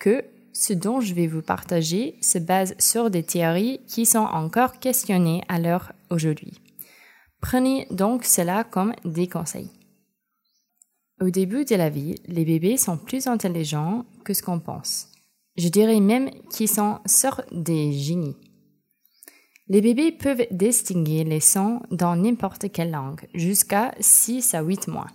que 0.00 0.24
ce 0.54 0.72
dont 0.72 1.00
je 1.00 1.12
vais 1.12 1.26
vous 1.26 1.42
partager 1.42 2.16
se 2.22 2.38
base 2.38 2.74
sur 2.78 3.10
des 3.10 3.24
théories 3.24 3.80
qui 3.86 4.06
sont 4.06 4.18
encore 4.18 4.78
questionnées 4.78 5.42
à 5.48 5.58
l'heure 5.58 5.92
aujourd'hui. 6.10 6.60
Prenez 7.40 7.86
donc 7.90 8.24
cela 8.24 8.64
comme 8.64 8.94
des 9.04 9.28
conseils. 9.28 9.70
Au 11.20 11.28
début 11.28 11.64
de 11.64 11.74
la 11.74 11.90
vie, 11.90 12.14
les 12.26 12.44
bébés 12.44 12.76
sont 12.76 12.96
plus 12.96 13.26
intelligents 13.26 14.06
que 14.24 14.32
ce 14.32 14.42
qu'on 14.42 14.60
pense. 14.60 15.08
Je 15.56 15.68
dirais 15.68 16.00
même 16.00 16.30
qu'ils 16.50 16.68
sont 16.68 17.00
sortes 17.04 17.46
des 17.52 17.92
génies. 17.92 18.36
Les 19.68 19.80
bébés 19.80 20.12
peuvent 20.12 20.46
distinguer 20.50 21.24
les 21.24 21.40
sons 21.40 21.80
dans 21.90 22.16
n'importe 22.16 22.70
quelle 22.70 22.90
langue, 22.90 23.26
jusqu'à 23.34 23.94
6 23.98 24.54
à 24.54 24.62
8 24.62 24.88
mois. 24.88 25.06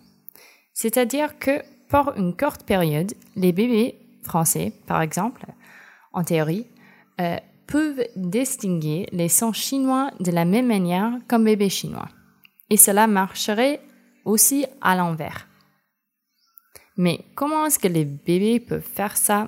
C'est-à-dire 0.73 1.37
que 1.39 1.61
pour 1.87 2.13
une 2.15 2.35
courte 2.35 2.63
période, 2.63 3.13
les 3.35 3.51
bébés 3.51 3.95
français, 4.29 4.71
par 4.85 5.01
exemple, 5.01 5.45
en 6.13 6.23
théorie, 6.23 6.67
euh, 7.19 7.37
peuvent 7.67 8.07
distinguer 8.15 9.07
les 9.11 9.29
sons 9.29 9.53
chinois 9.53 10.11
de 10.19 10.31
la 10.31 10.45
même 10.45 10.67
manière 10.67 11.11
qu'un 11.27 11.39
bébé 11.39 11.69
chinois. 11.69 12.09
Et 12.69 12.77
cela 12.77 13.07
marcherait 13.07 13.81
aussi 14.25 14.65
à 14.81 14.95
l'envers. 14.95 15.47
Mais 16.95 17.19
comment 17.35 17.65
est-ce 17.65 17.79
que 17.79 17.87
les 17.87 18.05
bébés 18.05 18.59
peuvent 18.59 18.81
faire 18.81 19.17
ça? 19.17 19.47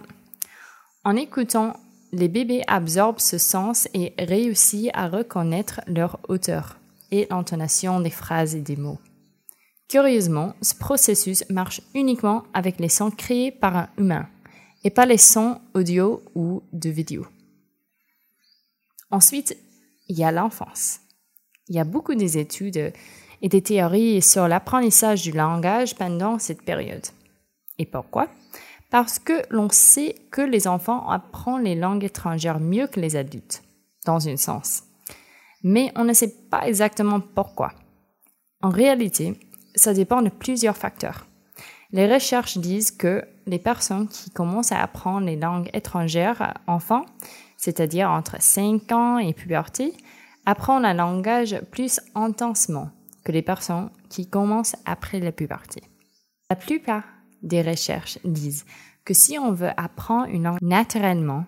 En 1.04 1.16
écoutant, 1.16 1.74
les 2.12 2.28
bébés 2.28 2.64
absorbent 2.68 3.20
ce 3.20 3.38
sens 3.38 3.88
et 3.94 4.14
réussissent 4.18 4.92
à 4.94 5.08
reconnaître 5.08 5.82
leur 5.88 6.20
hauteur 6.28 6.78
et 7.12 7.28
l'intonation 7.30 8.00
des 8.00 8.10
phrases 8.10 8.56
et 8.56 8.62
des 8.62 8.76
mots. 8.76 9.00
Curieusement, 9.90 10.54
ce 10.62 10.74
processus 10.74 11.44
marche 11.50 11.82
uniquement 11.94 12.44
avec 12.54 12.80
les 12.80 12.90
sons 12.90 13.12
créés 13.12 13.52
par 13.52 13.76
un 13.76 13.90
humain 13.98 14.28
et 14.84 14.90
pas 14.90 15.06
les 15.06 15.18
sons 15.18 15.60
audio 15.74 16.24
ou 16.36 16.64
de 16.74 16.90
vidéo. 16.90 17.26
Ensuite, 19.10 19.58
il 20.08 20.18
y 20.18 20.24
a 20.24 20.32
l'enfance. 20.32 21.00
Il 21.68 21.76
y 21.76 21.80
a 21.80 21.84
beaucoup 21.84 22.16
d'études 22.16 22.94
et 23.42 23.50
des 23.50 23.62
théories 23.62 24.22
sur 24.22 24.48
l'apprentissage 24.48 25.22
du 25.24 25.32
langage 25.32 25.96
pendant 25.96 26.40
cette 26.40 26.62
période. 26.62 27.06
Et 27.78 27.86
pourquoi? 27.86 28.28
Parce 28.90 29.20
que 29.20 29.42
l'on 29.50 29.70
sait 29.70 30.16
que 30.32 30.42
les 30.42 30.68
enfants 30.68 31.10
apprennent 31.10 31.64
les 31.64 31.76
langues 31.76 32.04
étrangères 32.04 32.60
mieux 32.60 32.88
que 32.88 33.00
les 33.00 33.16
adultes, 33.16 33.64
dans 34.06 34.28
un 34.28 34.38
sens. 34.38 34.84
Mais 35.64 35.92
on 35.96 36.04
ne 36.04 36.14
sait 36.14 36.36
pas 36.50 36.68
exactement 36.68 37.20
pourquoi. 37.20 37.74
En 38.62 38.70
réalité, 38.70 39.40
ça 39.76 39.94
dépend 39.94 40.22
de 40.22 40.30
plusieurs 40.30 40.78
facteurs. 40.78 41.26
Les 41.92 42.12
recherches 42.12 42.58
disent 42.58 42.92
que 42.92 43.24
les 43.46 43.60
personnes 43.60 44.08
qui 44.08 44.30
commencent 44.30 44.72
à 44.72 44.82
apprendre 44.82 45.26
les 45.26 45.36
langues 45.36 45.70
étrangères 45.74 46.54
enfants, 46.68 47.06
c'est-à-dire 47.58 48.10
entre 48.10 48.42
5 48.42 48.92
ans 48.92 49.18
et 49.18 49.34
puberté, 49.34 49.94
apprennent 50.46 50.84
le 50.84 50.98
langage 50.98 51.60
plus 51.72 52.00
intensement 52.16 52.90
que 53.24 53.32
les 53.32 53.42
personnes 53.42 53.90
qui 54.10 54.28
commencent 54.28 54.76
après 54.86 55.20
la 55.20 55.32
puberté. 55.32 55.82
La 56.50 56.56
plupart 56.56 57.04
des 57.44 57.62
recherches 57.62 58.20
disent 58.24 58.66
que 59.06 59.14
si 59.14 59.38
on 59.38 59.52
veut 59.52 59.72
apprendre 59.78 60.28
une 60.28 60.44
langue 60.44 60.62
naturellement, 60.62 61.46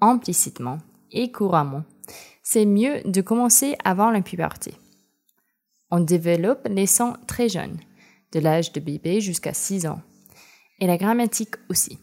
implicitement 0.00 0.78
et 1.12 1.30
couramment, 1.30 1.84
c'est 2.42 2.66
mieux 2.66 3.00
de 3.04 3.20
commencer 3.20 3.76
avant 3.84 4.10
la 4.10 4.22
puberté. 4.22 4.74
On 5.90 6.00
développe 6.00 6.66
les 6.68 6.86
sons 6.86 7.14
très 7.26 7.48
jeunes, 7.48 7.78
de 8.32 8.40
l'âge 8.40 8.72
de 8.72 8.80
bébé 8.80 9.20
jusqu'à 9.20 9.52
6 9.52 9.86
ans, 9.86 10.00
et 10.80 10.86
la 10.86 10.96
grammatique 10.96 11.54
aussi. 11.68 11.98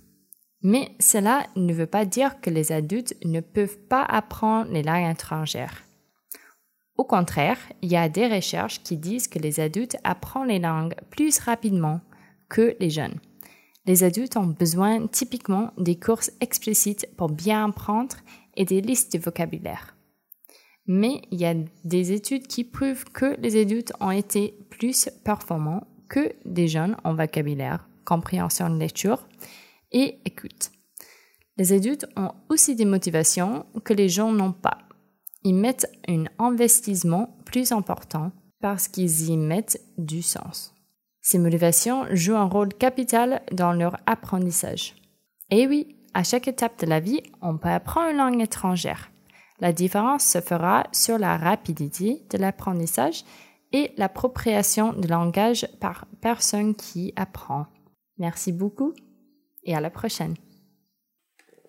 Mais 0.61 0.91
cela 0.99 1.45
ne 1.55 1.73
veut 1.73 1.87
pas 1.87 2.05
dire 2.05 2.39
que 2.41 2.49
les 2.49 2.71
adultes 2.71 3.15
ne 3.25 3.41
peuvent 3.41 3.77
pas 3.89 4.03
apprendre 4.03 4.71
les 4.71 4.83
langues 4.83 5.11
étrangères. 5.11 5.83
Au 6.97 7.03
contraire, 7.03 7.59
il 7.81 7.91
y 7.91 7.95
a 7.95 8.09
des 8.09 8.27
recherches 8.27 8.81
qui 8.81 8.97
disent 8.97 9.27
que 9.27 9.39
les 9.39 9.59
adultes 9.59 9.97
apprennent 10.03 10.47
les 10.47 10.59
langues 10.59 10.95
plus 11.11 11.37
rapidement 11.39 12.01
que 12.49 12.75
les 12.79 12.89
jeunes. 12.89 13.19
Les 13.85 14.03
adultes 14.03 14.35
ont 14.35 14.47
besoin 14.47 15.05
typiquement 15.07 15.71
des 15.77 15.97
courses 15.97 16.31
explicites 16.41 17.07
pour 17.15 17.29
bien 17.29 17.69
apprendre 17.69 18.15
et 18.55 18.65
des 18.65 18.81
listes 18.81 19.13
de 19.13 19.19
vocabulaire. 19.19 19.95
Mais 20.87 21.21
il 21.31 21.39
y 21.39 21.45
a 21.45 21.53
des 21.83 22.11
études 22.13 22.47
qui 22.47 22.63
prouvent 22.63 23.05
que 23.05 23.39
les 23.39 23.59
adultes 23.59 23.93
ont 23.99 24.11
été 24.11 24.57
plus 24.69 25.09
performants 25.23 25.85
que 26.09 26.33
les 26.45 26.67
jeunes 26.67 26.97
en 27.03 27.13
vocabulaire, 27.13 27.87
compréhension 28.07 28.69
de 28.69 28.79
lecture 28.79 29.27
et 29.91 30.19
écoute. 30.25 30.71
Les 31.57 31.73
adultes 31.73 32.07
ont 32.15 32.31
aussi 32.49 32.75
des 32.75 32.85
motivations 32.85 33.65
que 33.83 33.93
les 33.93 34.09
gens 34.09 34.31
n'ont 34.31 34.53
pas 34.53 34.87
ils 35.47 35.55
mettent 35.55 35.89
un 36.09 36.25
investissement 36.39 37.37
plus 37.45 37.71
important 37.71 38.31
parce 38.59 38.89
qu'ils 38.89 39.29
y 39.29 39.37
mettent 39.37 39.79
du 39.97 40.21
sens. 40.21 40.75
Ces 41.21 41.39
motivations 41.39 42.05
jouent 42.11 42.35
un 42.35 42.49
rôle 42.49 42.73
capital 42.73 43.41
dans 43.53 43.71
leur 43.71 43.97
apprentissage. 44.05 44.95
Et 45.49 45.65
oui, 45.65 45.95
à 46.13 46.23
chaque 46.23 46.49
étape 46.49 46.79
de 46.81 46.85
la 46.85 46.99
vie, 46.99 47.21
on 47.41 47.57
peut 47.57 47.69
apprendre 47.69 48.09
une 48.09 48.17
langue 48.17 48.41
étrangère. 48.41 49.09
La 49.59 49.71
différence 49.71 50.25
se 50.25 50.41
fera 50.41 50.85
sur 50.91 51.17
la 51.17 51.37
rapidité 51.37 52.25
de 52.29 52.37
l'apprentissage 52.37 53.23
et 53.71 53.91
l'appropriation 53.95 54.91
du 54.91 55.07
langage 55.07 55.65
par 55.79 56.05
personne 56.19 56.75
qui 56.75 57.13
apprend. 57.15 57.67
Merci 58.17 58.51
beaucoup 58.51 58.93
et 59.63 59.75
à 59.75 59.81
la 59.81 59.89
prochaine. 59.89 60.35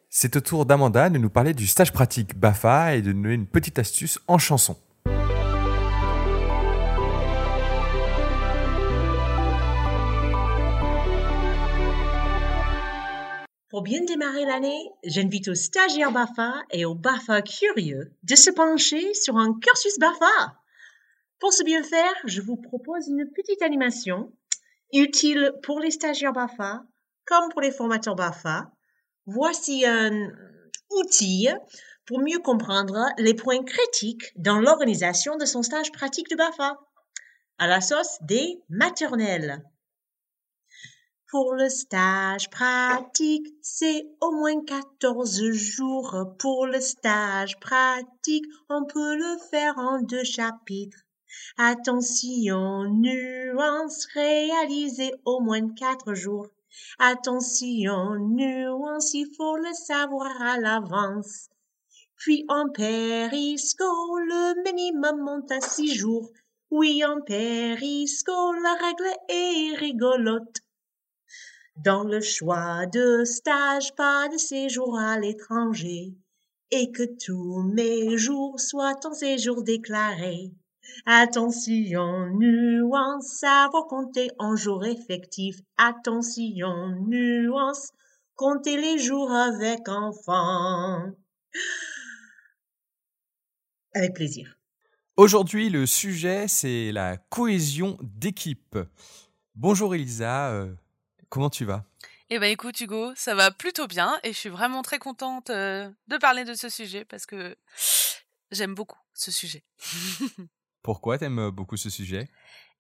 C'est 0.08 0.36
au 0.36 0.40
tour 0.40 0.64
d'Amanda 0.64 1.10
de 1.10 1.18
nous 1.18 1.28
parler 1.28 1.52
du 1.52 1.66
stage 1.66 1.92
pratique 1.92 2.34
BAFA 2.38 2.96
et 2.96 3.02
de 3.02 3.12
nous 3.12 3.22
donner 3.22 3.34
une 3.34 3.46
petite 3.46 3.78
astuce 3.78 4.18
en 4.26 4.38
chanson. 4.38 4.76
Pour 13.68 13.82
bien 13.82 14.02
démarrer 14.02 14.46
l'année, 14.46 14.90
j'invite 15.04 15.48
aux 15.48 15.54
stagiaires 15.54 16.10
BAFA 16.10 16.54
et 16.70 16.86
aux 16.86 16.94
BAFA 16.94 17.42
curieux 17.42 18.14
de 18.22 18.34
se 18.34 18.50
pencher 18.50 19.12
sur 19.12 19.36
un 19.36 19.52
cursus 19.60 19.98
BAFA. 19.98 20.56
Pour 21.38 21.52
ce 21.52 21.62
bien 21.64 21.82
faire, 21.82 22.14
je 22.24 22.40
vous 22.40 22.56
propose 22.56 23.08
une 23.08 23.30
petite 23.30 23.60
animation 23.60 24.32
utile 24.92 25.52
pour 25.62 25.80
les 25.80 25.90
stagiaires 25.90 26.32
BAFA 26.32 26.82
comme 27.26 27.50
pour 27.50 27.60
les 27.60 27.72
formateurs 27.72 28.16
BAFA 28.16 28.70
Voici 29.26 29.84
un 29.84 30.30
outil 30.90 31.48
pour 32.06 32.20
mieux 32.20 32.38
comprendre 32.38 33.06
les 33.18 33.34
points 33.34 33.62
critiques 33.62 34.32
dans 34.36 34.58
l'organisation 34.58 35.36
de 35.36 35.44
son 35.44 35.62
stage 35.62 35.92
pratique 35.92 36.30
de 36.30 36.36
BAFA 36.36 36.78
à 37.58 37.66
la 37.66 37.82
sauce 37.82 38.16
des 38.22 38.62
maternelles. 38.70 39.62
Pour 41.30 41.52
le 41.52 41.68
stage 41.68 42.48
pratique, 42.48 43.48
c'est 43.60 44.06
au 44.22 44.30
moins 44.30 44.64
14 44.64 45.44
jours. 45.52 46.16
Pour 46.38 46.66
le 46.66 46.80
stage 46.80 47.60
pratique, 47.60 48.46
on 48.70 48.86
peut 48.86 49.14
le 49.14 49.36
faire 49.50 49.76
en 49.76 50.00
deux 50.00 50.24
chapitres. 50.24 51.04
Attention, 51.56 52.84
nuance, 52.84 54.06
réaliser 54.14 55.12
au 55.24 55.40
moins 55.40 55.68
4 55.74 56.14
jours. 56.14 56.48
Attention, 56.98 58.14
nuance, 58.16 59.14
il 59.14 59.26
faut 59.36 59.56
le 59.56 59.72
savoir 59.72 60.40
à 60.40 60.58
l'avance. 60.58 61.48
Puis 62.16 62.44
en 62.48 62.68
périsco, 62.68 63.84
le 64.18 64.62
minimum 64.64 65.20
monte 65.20 65.52
à 65.52 65.60
six 65.60 65.94
jours. 65.94 66.30
Oui, 66.70 67.04
en 67.04 67.20
périsco, 67.20 68.52
la 68.52 68.74
règle 68.74 69.16
est 69.28 69.76
rigolote. 69.76 70.62
Dans 71.76 72.02
le 72.02 72.20
choix 72.20 72.86
de 72.86 73.24
stage, 73.24 73.94
pas 73.94 74.28
de 74.28 74.36
séjour 74.36 74.98
à 74.98 75.18
l'étranger, 75.18 76.12
et 76.72 76.90
que 76.90 77.04
tous 77.24 77.62
mes 77.62 78.18
jours 78.18 78.58
soient 78.58 78.98
en 79.04 79.14
séjour 79.14 79.62
déclaré. 79.62 80.52
Attention, 81.06 82.30
nuance, 82.30 83.38
savoir 83.38 83.86
compter 83.86 84.30
en 84.38 84.56
jours 84.56 84.84
effectifs. 84.84 85.56
Attention, 85.76 86.90
nuance, 87.06 87.92
compter 88.34 88.76
les 88.76 88.98
jours 88.98 89.32
avec 89.32 89.88
enfants. 89.88 91.12
Avec 93.94 94.14
plaisir. 94.14 94.58
Aujourd'hui, 95.16 95.70
le 95.70 95.86
sujet, 95.86 96.46
c'est 96.46 96.92
la 96.92 97.16
cohésion 97.16 97.98
d'équipe. 98.02 98.78
Bonjour 99.54 99.94
Elisa, 99.94 100.50
euh, 100.50 100.72
comment 101.28 101.50
tu 101.50 101.64
vas? 101.64 101.84
Eh 102.30 102.38
ben 102.38 102.52
écoute 102.52 102.78
Hugo, 102.80 103.12
ça 103.16 103.34
va 103.34 103.50
plutôt 103.50 103.86
bien 103.86 104.20
et 104.22 104.32
je 104.32 104.38
suis 104.38 104.48
vraiment 104.50 104.82
très 104.82 104.98
contente 104.98 105.50
euh, 105.50 105.90
de 106.08 106.18
parler 106.18 106.44
de 106.44 106.54
ce 106.54 106.68
sujet 106.68 107.04
parce 107.06 107.24
que 107.24 107.56
j'aime 108.50 108.74
beaucoup 108.74 109.00
ce 109.14 109.30
sujet. 109.30 109.64
Pourquoi 110.82 111.18
t'aimes 111.18 111.38
euh, 111.38 111.50
beaucoup 111.50 111.76
ce 111.76 111.90
sujet? 111.90 112.28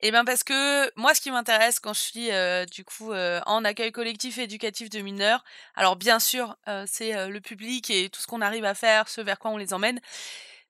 Eh 0.00 0.12
bien 0.12 0.24
parce 0.24 0.44
que 0.44 0.90
moi 0.96 1.12
ce 1.12 1.20
qui 1.20 1.32
m'intéresse 1.32 1.80
quand 1.80 1.92
je 1.92 1.98
suis 1.98 2.30
euh, 2.30 2.64
du 2.66 2.84
coup 2.84 3.12
euh, 3.12 3.40
en 3.46 3.64
accueil 3.64 3.90
collectif 3.90 4.38
et 4.38 4.44
éducatif 4.44 4.90
de 4.90 5.00
mineurs, 5.00 5.42
alors 5.74 5.96
bien 5.96 6.20
sûr 6.20 6.56
c'est 6.86 7.28
le 7.28 7.40
public 7.40 7.90
et 7.90 8.08
tout 8.08 8.20
ce 8.20 8.28
qu'on 8.28 8.40
arrive 8.40 8.64
à 8.64 8.74
faire, 8.74 9.08
ce 9.08 9.20
vers 9.20 9.40
quoi 9.40 9.50
on 9.50 9.56
les 9.56 9.74
emmène, 9.74 10.00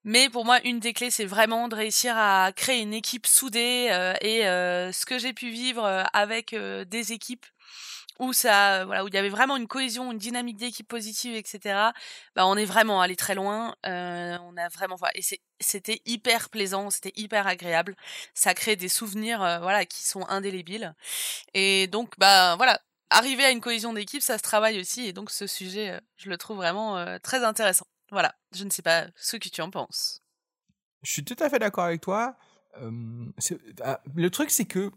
Mais 0.04 0.30
pour 0.30 0.46
moi, 0.46 0.60
une 0.64 0.80
des 0.80 0.94
clés, 0.94 1.10
c'est 1.10 1.26
vraiment 1.26 1.68
de 1.68 1.74
réussir 1.74 2.14
à 2.16 2.52
créer 2.52 2.80
une 2.80 2.94
équipe 2.94 3.26
soudée. 3.26 3.88
et 4.22 4.42
ce 4.42 5.04
que 5.04 5.18
j'ai 5.18 5.34
pu 5.34 5.50
vivre 5.50 5.84
avec 6.14 6.54
des 6.54 7.12
équipes 7.12 7.44
où 8.18 8.32
ça, 8.32 8.84
voilà, 8.84 9.04
où 9.04 9.08
il 9.08 9.14
y 9.14 9.18
avait 9.18 9.28
vraiment 9.28 9.56
une 9.56 9.68
cohésion, 9.68 10.12
une 10.12 10.18
dynamique 10.18 10.56
d'équipe 10.56 10.88
positive, 10.88 11.36
etc. 11.36 11.90
Bah, 12.34 12.46
on 12.46 12.56
est 12.56 12.64
vraiment 12.64 13.00
allé 13.00 13.16
très 13.16 13.34
loin. 13.34 13.76
Euh, 13.86 14.36
on 14.42 14.56
a 14.56 14.68
vraiment, 14.68 14.96
voilà, 14.96 15.16
et 15.16 15.22
c'était 15.60 16.00
hyper 16.04 16.50
plaisant, 16.50 16.90
c'était 16.90 17.12
hyper 17.16 17.46
agréable. 17.46 17.96
Ça 18.34 18.54
crée 18.54 18.76
des 18.76 18.88
souvenirs, 18.88 19.42
euh, 19.42 19.58
voilà, 19.60 19.84
qui 19.84 20.02
sont 20.04 20.26
indélébiles. 20.28 20.94
Et 21.54 21.86
donc, 21.86 22.14
bah, 22.18 22.56
voilà, 22.56 22.80
arriver 23.10 23.44
à 23.44 23.50
une 23.50 23.60
cohésion 23.60 23.92
d'équipe, 23.92 24.22
ça 24.22 24.36
se 24.38 24.42
travaille 24.42 24.80
aussi. 24.80 25.06
Et 25.06 25.12
donc, 25.12 25.30
ce 25.30 25.46
sujet, 25.46 25.90
euh, 25.90 26.00
je 26.16 26.28
le 26.28 26.36
trouve 26.36 26.56
vraiment 26.56 27.18
très 27.20 27.44
intéressant. 27.44 27.86
Voilà, 28.10 28.34
je 28.52 28.64
ne 28.64 28.70
sais 28.70 28.82
pas 28.82 29.06
ce 29.16 29.36
que 29.36 29.48
tu 29.48 29.60
en 29.60 29.70
penses. 29.70 30.22
Je 31.02 31.12
suis 31.12 31.24
tout 31.24 31.36
à 31.38 31.48
fait 31.48 31.58
d'accord 31.58 31.84
avec 31.84 32.00
toi. 32.00 32.36
Ah, 33.82 34.00
le 34.14 34.30
truc, 34.30 34.50
c'est 34.50 34.64
que 34.64 34.90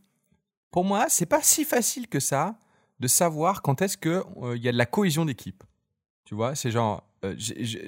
pour 0.71 0.85
moi, 0.85 1.07
c'est 1.09 1.25
pas 1.25 1.41
si 1.41 1.65
facile 1.65 2.07
que 2.07 2.19
ça 2.19 2.55
de 3.01 3.07
savoir 3.07 3.61
quand 3.63 3.81
est-ce 3.81 3.97
que 3.97 4.23
euh, 4.43 4.55
y 4.55 4.69
a 4.69 4.71
de 4.71 4.77
la 4.77 4.85
cohésion 4.85 5.25
d'équipe. 5.25 5.63
Tu 6.23 6.35
vois, 6.35 6.55
c'est 6.55 6.71
genre, 6.71 7.03
euh, 7.25 7.35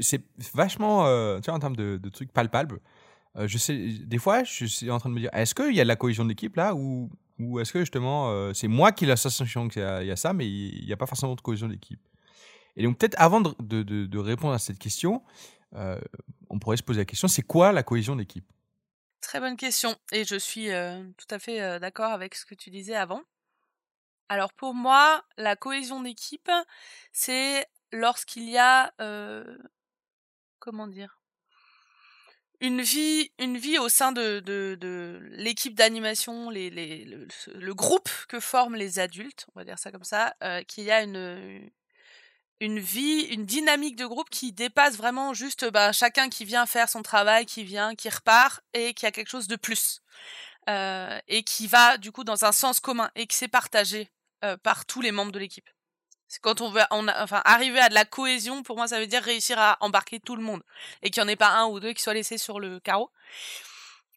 c'est 0.02 0.22
vachement, 0.54 1.06
euh, 1.06 1.40
tu 1.40 1.46
vois, 1.46 1.54
en 1.54 1.60
termes 1.60 1.76
de, 1.76 2.10
trucs 2.10 2.34
palpables. 2.34 2.80
euh, 3.38 3.48
je 3.48 3.58
sais, 3.58 3.78
des 3.78 4.18
fois, 4.18 4.44
je 4.44 4.66
suis 4.66 4.92
en 4.92 4.98
train 4.98 5.10
de 5.10 5.16
me 5.16 5.20
dire, 5.20 5.30
est-ce 5.34 5.56
qu'il 5.56 5.74
y 5.74 5.80
a 5.80 5.84
de 5.84 5.88
la 5.88 5.96
cohésion 5.96 6.26
d'équipe 6.26 6.56
là 6.56 6.74
ou, 6.76 7.12
ou 7.40 7.60
est-ce 7.60 7.72
que 7.72 7.80
justement, 7.80 8.54
c'est 8.54 8.68
moi 8.68 8.92
qui 8.92 9.06
ai 9.06 9.08
la 9.08 9.16
sensation 9.16 9.68
qu'il 9.68 9.82
y, 9.82 10.06
y 10.08 10.12
a 10.12 10.16
ça, 10.16 10.34
mais 10.34 10.48
il 10.48 10.86
n'y 10.86 10.94
a 10.94 10.98
pas 10.98 11.06
forcément 11.06 11.36
de 11.36 11.42
cohésion 11.42 11.68
d'équipe. 11.68 12.02
Et 12.76 12.84
donc 12.84 12.98
peut-être 12.98 13.16
avant 13.20 13.40
de, 13.40 14.18
répondre 14.18 14.54
à 14.54 14.60
cette 14.60 14.80
question, 14.80 15.22
on 15.72 16.60
pourrait 16.60 16.78
se 16.78 16.84
poser 16.84 17.02
la 17.02 17.06
question, 17.06 17.28
c'est 17.28 17.44
quoi 17.44 17.72
la 17.72 17.84
cohésion 17.84 18.16
d'équipe? 18.16 18.46
Très 19.22 19.40
bonne 19.40 19.56
question. 19.56 19.96
Et 20.12 20.26
je 20.26 20.36
suis 20.36 20.68
tout 21.18 21.28
à 21.30 21.40
fait 21.40 21.80
d'accord 21.80 22.12
avec 22.12 22.36
ce 22.36 22.46
que 22.46 22.56
tu 22.56 22.72
disais 22.72 22.96
avant. 22.96 23.22
Alors 24.34 24.52
pour 24.52 24.74
moi, 24.74 25.24
la 25.38 25.56
cohésion 25.56 26.02
d'équipe, 26.02 26.50
c'est 27.12 27.68
lorsqu'il 27.92 28.50
y 28.50 28.58
a, 28.58 28.92
comment 30.58 30.88
dire, 30.88 31.20
une 32.60 32.82
vie, 32.82 33.78
au 33.78 33.90
sein 33.90 34.12
de, 34.12 34.42
l'équipe 35.34 35.76
d'animation, 35.76 36.50
le, 36.50 37.74
groupe 37.74 38.10
que 38.28 38.40
forment 38.40 38.74
les 38.74 38.98
adultes, 38.98 39.46
on 39.54 39.60
va 39.60 39.66
dire 39.66 39.78
ça 39.78 39.92
comme 39.92 40.04
ça, 40.04 40.36
qu'il 40.68 40.86
y 40.86 40.90
a 40.90 41.04
une, 41.04 41.70
vie, 42.60 43.28
une 43.30 43.46
dynamique 43.46 43.98
de 43.98 44.08
groupe 44.08 44.32
qui 44.32 44.52
dépasse 44.52 44.98
vraiment 44.98 45.36
juste 45.36 45.70
bah, 45.70 45.92
chacun 45.92 46.30
qui 46.30 46.44
vient 46.44 46.66
faire 46.66 46.90
son 46.90 47.04
travail, 47.04 47.46
qui 47.46 47.64
vient, 47.64 47.94
qui 47.94 48.10
repart 48.10 48.64
et 48.74 48.96
qui 48.96 49.06
a 49.06 49.12
quelque 49.12 49.30
chose 49.30 49.48
de 49.48 49.58
plus. 49.58 50.02
Et 50.68 51.44
qui 51.46 51.68
va 51.68 51.98
du 52.00 52.12
coup 52.12 52.24
dans 52.24 52.46
un 52.46 52.52
sens 52.52 52.80
commun 52.80 53.12
et 53.16 53.28
qui 53.28 53.36
c'est 53.36 53.48
partagé 53.48 54.10
euh, 54.44 54.58
par 54.58 54.86
tous 54.86 55.02
les 55.02 55.12
membres 55.12 55.32
de 55.32 55.40
l'équipe. 55.40 55.70
Quand 56.42 56.62
on 56.62 56.72
veut, 56.72 56.82
enfin, 56.90 57.42
arriver 57.46 57.80
à 57.80 57.90
de 57.90 57.94
la 57.94 58.06
cohésion, 58.06 58.64
pour 58.64 58.76
moi, 58.76 58.88
ça 58.88 59.00
veut 59.00 59.08
dire 59.08 59.22
réussir 59.22 59.60
à 59.60 59.78
embarquer 59.82 60.20
tout 60.20 60.36
le 60.36 60.42
monde 60.42 60.64
et 61.02 61.12
qu'il 61.12 61.22
n'y 61.22 61.30
en 61.30 61.32
ait 61.32 61.36
pas 61.36 61.52
un 61.52 61.66
ou 61.66 61.80
deux 61.80 61.94
qui 61.94 62.02
soient 62.02 62.14
laissés 62.14 62.38
sur 62.38 62.60
le 62.60 62.80
carreau. 62.80 63.12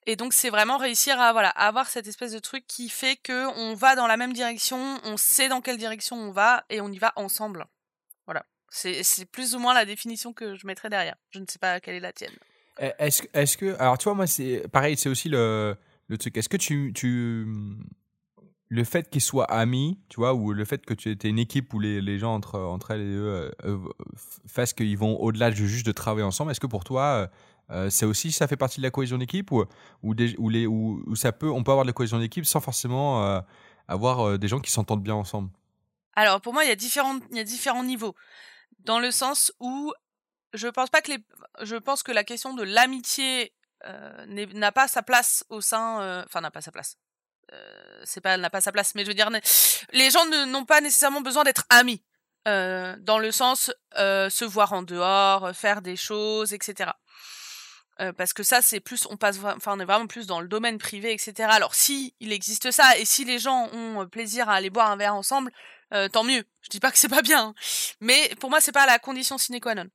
Et 0.07 0.17
donc, 0.17 0.33
c'est 0.33 0.51
vraiment 0.51 0.79
réussir 0.79 1.21
à, 1.21 1.33
voilà, 1.33 1.51
avoir 1.51 1.89
cette 1.89 2.07
espèce 2.07 2.33
de 2.33 2.39
truc 2.39 2.65
qui 2.67 2.89
fait 2.89 3.17
que 3.17 3.47
on 3.59 3.75
va 3.75 3.97
dans 3.97 4.07
la 4.07 4.17
même 4.17 4.33
direction, 4.33 5.01
on 5.05 5.17
sait 5.17 5.49
dans 5.49 5.61
quelle 5.61 5.79
direction 5.79 6.17
on 6.17 6.31
va 6.31 6.65
et 6.71 6.81
on 6.81 6.91
y 6.91 6.99
va 6.99 7.13
ensemble. 7.17 7.67
Voilà. 8.25 8.47
C'est, 8.71 9.03
plus 9.31 9.55
ou 9.55 9.59
moins 9.59 9.75
la 9.75 9.85
définition 9.85 10.33
que 10.33 10.55
je 10.55 10.67
mettrais 10.67 10.91
derrière. 10.91 11.17
Je 11.31 11.41
ne 11.41 11.47
sais 11.49 11.59
pas 11.59 11.81
quelle 11.81 11.97
est 11.97 12.01
la 12.01 12.13
tienne. 12.13 12.35
Eh, 12.79 12.93
Est-ce 12.99 13.25
est-ce 13.33 13.57
que. 13.57 13.77
Alors, 13.81 13.99
tu 13.99 14.05
vois, 14.05 14.15
moi, 14.15 14.27
c'est 14.27 14.69
pareil, 14.73 14.97
c'est 14.97 15.09
aussi 15.09 15.29
le, 15.29 15.77
le 16.09 16.19
truc. 16.19 16.37
Est-ce 16.37 16.49
que 16.49 16.57
tu. 16.57 16.93
tu 16.95 17.47
le 18.69 18.85
fait 18.85 19.09
qu'ils 19.09 19.21
soient 19.21 19.45
amis, 19.45 19.99
tu 20.09 20.17
vois, 20.17 20.35
ou 20.35 20.53
le 20.53 20.65
fait 20.65 20.85
que 20.85 20.95
tu 20.95 21.11
aies 21.11 21.29
une 21.29 21.39
équipe 21.39 21.73
où 21.73 21.79
les, 21.79 22.01
les 22.01 22.19
gens 22.19 22.35
entre, 22.35 22.59
entre 22.59 22.91
elles 22.91 23.01
et 23.03 23.15
eux 23.15 23.29
euh, 23.29 23.51
euh, 23.65 23.79
fassent 24.47 24.73
qu'ils 24.73 24.99
vont 24.99 25.17
au-delà 25.21 25.51
de 25.51 25.55
juste 25.57 25.87
de 25.87 25.93
travailler 25.93 26.27
ensemble, 26.27 26.51
est-ce 26.51 26.61
que 26.61 26.67
pour 26.67 26.83
toi, 26.83 27.03
euh, 27.03 27.27
euh, 27.71 27.91
c'est 27.91 28.07
aussi, 28.07 28.33
ça 28.33 28.49
fait 28.49 28.57
partie 28.57 28.81
de 28.81 28.83
la 28.83 28.91
cohésion 28.91 29.19
d'équipe 29.19 29.53
ou, 29.53 29.65
ou, 30.03 30.15
des- 30.15 30.35
ou 30.39 30.49
les, 30.49 30.67
ou, 30.67 31.15
ça 31.15 31.33
peut, 31.33 31.49
on 31.49 31.63
peut 31.63 31.71
avoir 31.71 31.85
de 31.85 31.91
la 31.91 31.93
cohésion 31.93 32.19
d'équipe 32.19 32.45
sans 32.45 32.61
forcément 32.61 33.25
euh, 33.25 33.41
avoir 33.87 34.39
des 34.39 34.49
gens 34.49 34.61
qui 34.61 34.71
s'entendent 34.71 35.03
bien 35.03 35.15
ensemble? 35.15 35.51
Alors 36.15 36.41
pour 36.41 36.53
moi, 36.53 36.65
il 36.65 36.69
y 36.69 36.73
a 36.73 36.77
différents, 36.77 37.19
il 37.31 37.37
y 37.37 37.41
a 37.41 37.45
différents 37.45 37.85
niveaux, 37.85 38.15
dans 38.81 38.99
le 38.99 39.13
sens 39.13 39.53
où 39.61 39.93
je 40.55 40.67
pense 40.67 40.91
pas 40.91 41.03
que 41.03 41.13
les, 41.13 41.19
je 41.63 41.77
pense 41.77 42.03
que 42.03 42.11
la 42.11 42.25
question 42.25 42.55
de 42.55 42.63
l'amitié 42.65 43.53
n'a 43.85 44.73
pas 44.73 44.89
sa 44.89 45.03
place 45.03 45.45
au 45.51 45.61
sein, 45.61 46.25
enfin 46.27 46.41
n'a 46.41 46.51
pas 46.51 46.63
sa 46.63 46.73
place. 46.73 46.97
Euh, 47.53 48.01
c'est 48.05 48.21
pas, 48.21 48.37
n'a 48.37 48.51
pas 48.51 48.61
sa 48.61 48.73
place, 48.73 48.95
mais 48.95 49.03
je 49.03 49.09
veux 49.09 49.15
dire, 49.15 49.31
les 49.93 50.11
gens 50.11 50.25
n'ont 50.47 50.65
pas 50.65 50.81
nécessairement 50.81 51.21
besoin 51.21 51.45
d'être 51.45 51.65
amis, 51.71 52.03
euh, 52.49 52.97
dans 53.01 53.19
le 53.19 53.31
sens 53.33 53.73
euh, 53.97 54.29
se 54.31 54.45
voir 54.45 54.73
en 54.73 54.83
dehors, 54.83 55.47
euh, 55.47 55.53
faire 55.53 55.83
des 55.83 55.97
choses, 55.97 56.53
etc. 56.53 56.91
Euh, 58.01 58.13
parce 58.13 58.33
que 58.33 58.43
ça, 58.43 58.63
c'est 58.63 58.81
plus, 58.81 59.07
on 59.11 59.17
passe, 59.17 59.39
enfin, 59.43 59.73
on 59.77 59.81
est 59.81 59.85
vraiment 59.85 60.07
plus 60.07 60.27
dans 60.27 60.41
le 60.41 60.49
domaine 60.49 60.79
privé, 60.79 61.13
etc. 61.13 61.49
Alors, 61.51 61.75
si 61.75 62.15
il 62.21 62.33
existe 62.33 62.71
ça, 62.71 62.99
et 62.99 63.05
si 63.05 63.25
les 63.25 63.39
gens 63.39 63.71
ont 63.73 64.07
plaisir 64.09 64.49
à 64.49 64.55
aller 64.55 64.71
boire 64.71 64.91
un 64.91 64.97
verre 64.97 65.15
ensemble, 65.15 65.51
tant 66.13 66.25
mieux. 66.25 66.45
Je 66.63 66.69
dis 66.69 66.81
pas 66.81 66.91
que 66.91 66.99
c'est 66.99 67.09
pas 67.09 67.23
bien, 67.23 67.49
hein. 67.49 67.55
mais 68.01 68.35
pour 68.41 68.51
moi, 68.51 68.61
c'est 68.61 68.73
pas 68.73 68.87
la 68.87 68.99
condition 68.99 69.39
sine 69.39 69.61
qua 69.61 69.75
non. 69.75 69.87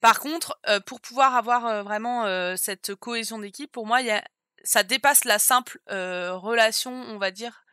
Par 0.00 0.20
contre, 0.20 0.58
euh, 0.68 0.80
pour 0.80 1.00
pouvoir 1.00 1.34
avoir 1.36 1.84
vraiment 1.84 2.24
euh, 2.24 2.54
cette 2.56 2.94
cohésion 2.94 3.38
d'équipe, 3.38 3.70
pour 3.70 3.86
moi, 3.86 4.00
il 4.00 4.06
y 4.06 4.10
a, 4.10 4.24
ça 4.62 4.82
dépasse 4.82 5.24
la 5.24 5.38
simple 5.38 5.80
relation, 5.88 6.92
on 6.92 7.18
va 7.18 7.30
dire, 7.30 7.64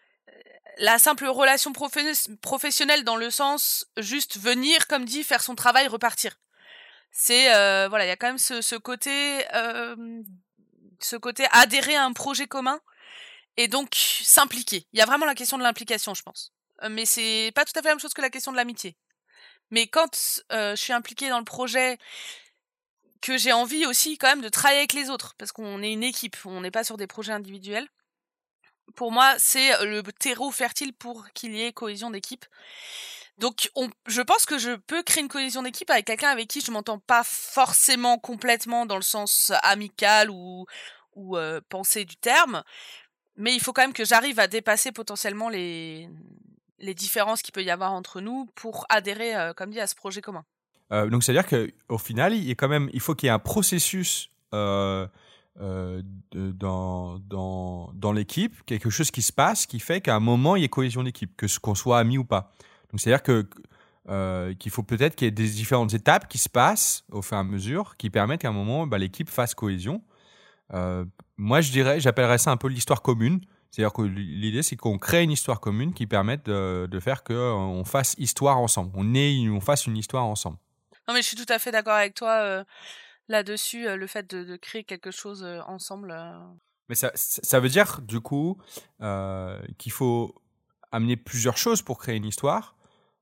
la 0.80 1.00
simple 1.00 1.26
relation 1.26 1.72
profe- 1.72 2.38
professionnelle 2.38 3.04
dans 3.04 3.16
le 3.16 3.32
sens 3.32 3.88
juste 3.98 4.38
venir, 4.38 4.88
comme 4.88 5.06
dit, 5.06 5.24
faire 5.24 5.42
son 5.42 5.56
travail, 5.56 5.88
repartir. 5.88 6.40
C'est 7.12 7.46
voilà 7.90 8.06
il 8.06 8.10
y 8.10 8.12
a 8.12 8.16
quand 8.16 8.28
même 8.28 8.38
ce, 8.38 8.76
côté 8.76 9.44
ce 11.00 11.16
côté 11.16 11.46
adhérer 11.52 11.96
à 11.96 12.04
un 12.06 12.14
projet 12.14 12.48
commun 12.48 12.80
et 13.56 13.68
donc 13.68 13.96
s'impliquer. 13.96 14.86
Il 14.94 15.00
y 15.00 15.02
a 15.02 15.06
vraiment 15.06 15.26
la 15.26 15.36
question 15.36 15.58
de 15.58 15.64
l'implication 15.64 16.14
je 16.14 16.22
pense. 16.22 16.54
Mais 16.90 17.06
c'est 17.06 17.52
pas 17.56 17.66
tout 17.66 17.74
à 17.76 17.82
fait 17.82 17.88
la 17.88 17.96
même 17.96 18.00
chose 18.00 18.14
que 18.14 18.22
la 18.22 18.30
question 18.30 18.52
de 18.52 18.58
l'amitié. 18.58 18.96
Mais 19.72 19.88
quand 19.88 20.44
je 20.52 20.76
suis 20.76 20.94
impliquée 20.94 21.30
dans 21.30 21.40
le 21.40 21.46
projet 21.46 21.98
que 23.28 23.38
j'ai 23.38 23.52
envie 23.52 23.86
aussi 23.86 24.18
quand 24.18 24.30
même 24.30 24.42
de 24.42 24.50
travailler 24.50 24.80
avec 24.80 24.94
les 24.94 25.10
autres 25.10 25.36
parce 25.38 25.52
qu'on 25.52 25.84
est 25.84 25.92
une 25.92 26.04
équipe 26.04 26.38
on 26.46 26.62
n'est 26.62 26.72
pas 26.72 26.86
sur 26.86 26.96
des 26.96 27.08
projets 27.08 27.34
individuels 27.34 27.88
pour 28.96 29.12
moi 29.12 29.36
c'est 29.38 29.84
le 29.86 30.02
terreau 30.04 30.50
fertile 30.52 30.94
pour 30.94 31.28
qu'il 31.34 31.54
y 31.54 31.64
ait 31.64 31.74
cohésion 31.74 32.10
d'équipe 32.10 32.46
donc, 33.38 33.70
on, 33.76 33.90
je 34.08 34.22
pense 34.22 34.48
que 34.48 34.58
je 34.58 34.72
peux 34.72 35.04
créer 35.04 35.22
une 35.22 35.30
cohésion 35.30 35.62
d'équipe 35.62 35.90
avec 35.92 36.06
quelqu'un 36.06 36.30
avec 36.30 36.48
qui 36.48 36.60
je 36.62 36.72
m'entends 36.72 36.98
pas 36.98 37.24
forcément 37.24 38.18
complètement 38.18 38.88
dans 38.88 38.96
le 38.96 39.04
sens 39.04 39.52
amical 39.62 40.32
ou, 40.32 40.66
ou 41.16 41.38
euh, 41.38 41.62
pensée 41.70 42.04
du 42.04 42.18
terme, 42.18 42.64
mais 43.36 43.54
il 43.54 43.62
faut 43.62 43.74
quand 43.74 43.84
même 43.84 43.94
que 43.94 44.06
j'arrive 44.06 44.40
à 44.40 44.48
dépasser 44.48 44.92
potentiellement 44.92 45.50
les, 45.50 46.10
les 46.80 46.96
différences 46.96 47.44
qu'il 47.44 47.52
peut 47.52 47.64
y 47.64 47.70
avoir 47.70 47.94
entre 47.94 48.22
nous 48.22 48.48
pour 48.56 48.88
adhérer, 48.90 49.36
euh, 49.36 49.54
comme 49.54 49.70
dit, 49.70 49.80
à 49.80 49.86
ce 49.86 49.96
projet 49.96 50.22
commun. 50.22 50.44
Euh, 50.92 51.10
donc, 51.10 51.24
c'est-à-dire 51.24 51.46
qu'au 51.48 51.98
final, 51.98 52.34
il, 52.34 52.56
quand 52.56 52.68
même, 52.68 52.90
il 52.94 53.00
faut 53.00 53.16
qu'il 53.16 53.28
y 53.28 53.30
ait 53.30 53.34
un 53.34 53.40
processus 53.40 54.30
euh, 54.54 55.08
euh, 55.60 56.02
dans, 56.34 57.20
dans, 57.20 57.92
dans 57.94 58.12
l'équipe, 58.12 58.64
quelque 58.66 58.90
chose 58.90 59.12
qui 59.12 59.22
se 59.22 59.34
passe 59.34 59.66
qui 59.66 59.80
fait 59.80 60.02
qu'à 60.02 60.16
un 60.16 60.20
moment, 60.20 60.56
il 60.56 60.62
y 60.62 60.66
ait 60.66 60.70
cohésion 60.70 61.04
d'équipe, 61.04 61.36
que 61.36 61.46
qu'on 61.60 61.76
soit 61.76 62.00
amis 62.00 62.18
ou 62.18 62.26
pas. 62.26 62.54
Donc, 62.92 63.02
c'est-à-dire 63.02 63.24
que, 63.24 63.48
qu'il 64.54 64.72
faut 64.72 64.84
peut-être 64.84 65.16
qu'il 65.16 65.26
y 65.26 65.28
ait 65.28 65.32
des 65.32 65.50
différentes 65.50 65.94
étapes 65.94 66.30
qui 66.30 66.38
se 66.38 66.48
passent 66.48 67.04
au 67.12 67.22
fur 67.22 67.36
et 67.36 67.40
à 67.42 67.44
mesure 67.44 67.98
qui 67.98 68.10
permettent 68.10 68.42
qu'à 68.42 68.50
un 68.50 68.54
moment, 68.54 68.88
bah, 68.88 68.98
l'équipe 68.98 69.30
fasse 69.30 69.54
cohésion. 69.54 70.02
Moi, 71.36 71.60
je 71.60 71.72
dirais, 71.72 72.00
j'appellerais 72.00 72.38
ça 72.38 72.52
un 72.52 72.58
peu 72.58 72.70
l'histoire 72.70 73.02
commune. 73.02 73.42
C'est-à-dire 73.70 73.92
que 73.92 74.04
l'idée, 74.04 74.64
c'est 74.64 74.78
qu'on 74.78 74.98
crée 74.98 75.24
une 75.24 75.32
histoire 75.32 75.60
commune 75.60 75.94
qui 75.94 76.08
permette 76.08 76.46
de, 76.46 76.88
de 76.90 77.00
faire 77.02 77.26
qu'on 77.26 77.84
fasse 77.86 78.16
histoire 78.18 78.58
ensemble. 78.60 78.92
On, 78.96 79.14
ait, 79.14 79.50
on 79.50 79.60
fasse 79.60 79.88
une 79.88 79.98
histoire 79.98 80.24
ensemble. 80.24 80.58
Non, 81.08 81.14
mais 81.14 81.22
je 81.22 81.28
suis 81.28 81.38
tout 81.38 81.52
à 81.52 81.60
fait 81.60 81.72
d'accord 81.72 81.94
avec 81.94 82.14
toi 82.14 82.32
euh, 82.42 82.64
là-dessus, 83.30 83.88
euh, 83.88 83.96
le 83.96 84.08
fait 84.08 84.30
de, 84.30 84.56
créer 84.58 84.84
quelque 84.84 85.12
chose 85.12 85.44
euh, 85.44 85.62
ensemble. 85.68 86.16
Mais 86.90 86.96
ça, 86.96 87.12
ça 87.16 87.60
veut 87.60 87.70
dire, 87.70 88.02
du 88.02 88.20
coup, 88.20 88.58
qu'il 89.78 89.92
faut 89.92 90.36
amener 90.92 91.18
plusieurs 91.18 91.58
choses 91.58 91.82
pour 91.82 92.00
créer 92.00 92.16
une 92.16 92.26
histoire. 92.26 92.76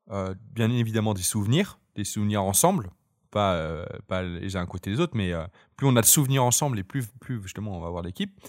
Bien 0.07 0.69
évidemment, 0.69 1.15
des 1.15 1.23
souvenirs, 1.23 1.79
des 1.95 2.03
souvenirs 2.03 2.43
ensemble, 2.43 2.91
pas, 3.31 3.87
pas 4.07 4.21
les 4.21 4.55
uns 4.55 4.61
à 4.61 4.65
côté 4.67 4.91
des 4.91 4.99
autres, 4.99 5.17
mais 5.17 5.33
plus 5.75 5.87
on 5.87 5.95
a 5.95 6.01
de 6.01 6.05
souvenirs 6.05 6.43
ensemble 6.43 6.77
et 6.77 6.83
plus, 6.83 7.07
plus 7.19 7.41
justement 7.41 7.75
on 7.75 7.79
va 7.79 7.87
avoir 7.87 8.03
l'équipe. 8.03 8.39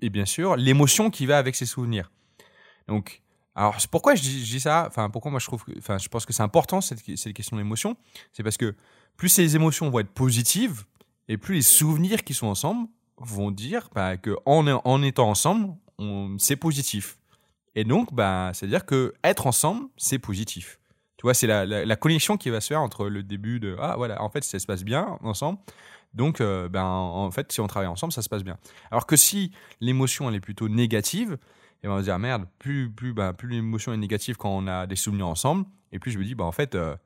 Et 0.00 0.10
bien 0.10 0.24
sûr, 0.24 0.56
l'émotion 0.56 1.10
qui 1.10 1.26
va 1.26 1.38
avec 1.38 1.54
ces 1.54 1.66
souvenirs. 1.66 2.10
Donc, 2.88 3.22
alors 3.56 3.80
c'est 3.80 3.90
pourquoi 3.90 4.14
je 4.14 4.22
dis, 4.22 4.60
ça 4.60 4.84
Enfin, 4.86 5.08
pourquoi 5.10 5.30
moi 5.30 5.40
je 5.40 5.46
trouve 5.46 5.64
que, 5.64 5.72
enfin, 5.78 5.98
je 5.98 6.08
pense 6.08 6.26
que 6.26 6.32
c'est 6.32 6.42
important 6.42 6.80
cette, 6.80 7.00
cette 7.16 7.32
question 7.32 7.56
d'émotion. 7.56 7.96
C'est 8.32 8.42
parce 8.42 8.58
que 8.58 8.74
plus 9.16 9.30
ces 9.30 9.56
émotions 9.56 9.88
vont 9.90 10.00
être 10.00 10.12
positives, 10.12 10.84
et 11.28 11.38
plus 11.38 11.54
les 11.56 11.62
souvenirs 11.62 12.22
qui 12.22 12.34
sont 12.34 12.46
ensemble 12.46 12.88
vont 13.18 13.50
dire 13.50 13.88
bah, 13.94 14.16
que 14.16 14.36
en, 14.44 14.66
en 14.66 15.02
étant 15.02 15.30
ensemble, 15.30 15.74
c'est 16.38 16.56
positif. 16.56 17.18
Et 17.74 17.84
donc, 17.84 18.14
bah, 18.14 18.50
c'est-à-dire 18.54 18.84
que 18.84 19.14
être 19.24 19.46
ensemble, 19.46 19.88
c'est 19.96 20.18
positif. 20.18 20.78
Tu 21.16 21.22
vois, 21.22 21.34
c'est 21.34 21.46
la, 21.46 21.64
la, 21.64 21.96
connexion 21.96 22.36
qui 22.36 22.50
va 22.50 22.60
se 22.60 22.68
faire 22.68 22.82
entre 22.82 23.08
le 23.08 23.22
début 23.22 23.58
de 23.58 23.74
ah 23.80 23.94
voilà, 23.96 24.22
en 24.22 24.28
fait, 24.28 24.44
ça 24.44 24.58
se 24.58 24.66
passe 24.66 24.84
bien 24.84 25.18
ensemble. 25.22 25.58
Donc, 26.12 26.40
euh, 26.40 26.68
ben, 26.68 26.84
en 26.84 27.30
fait, 27.30 27.52
si 27.52 27.60
on 27.60 27.66
travaille 27.66 27.88
ensemble, 27.88 28.12
ça 28.12 28.22
se 28.22 28.28
passe 28.28 28.44
bien. 28.44 28.58
Alors 28.90 29.06
que 29.06 29.16
si 29.16 29.52
l'émotion 29.80 30.28
elle 30.28 30.36
est 30.36 30.40
plutôt 30.40 30.68
négative, 30.68 31.38
et 31.82 31.88
ben, 31.88 31.94
on 31.94 31.98
se 31.98 32.04
dire 32.04 32.18
merde, 32.18 32.46
plus 32.58 32.90
plus 32.90 33.12
ben, 33.12 33.32
plus 33.32 33.48
l'émotion 33.48 33.92
est 33.92 33.98
négative 33.98 34.36
quand 34.36 34.50
on 34.50 34.66
a 34.66 34.86
des 34.86 34.96
souvenirs 34.96 35.28
ensemble, 35.28 35.66
et 35.92 35.98
puis 35.98 36.10
je 36.10 36.18
me 36.18 36.24
dis 36.24 36.34
bah 36.34 36.44
en 36.44 36.52
fait 36.52 36.74
euh, 36.74 36.96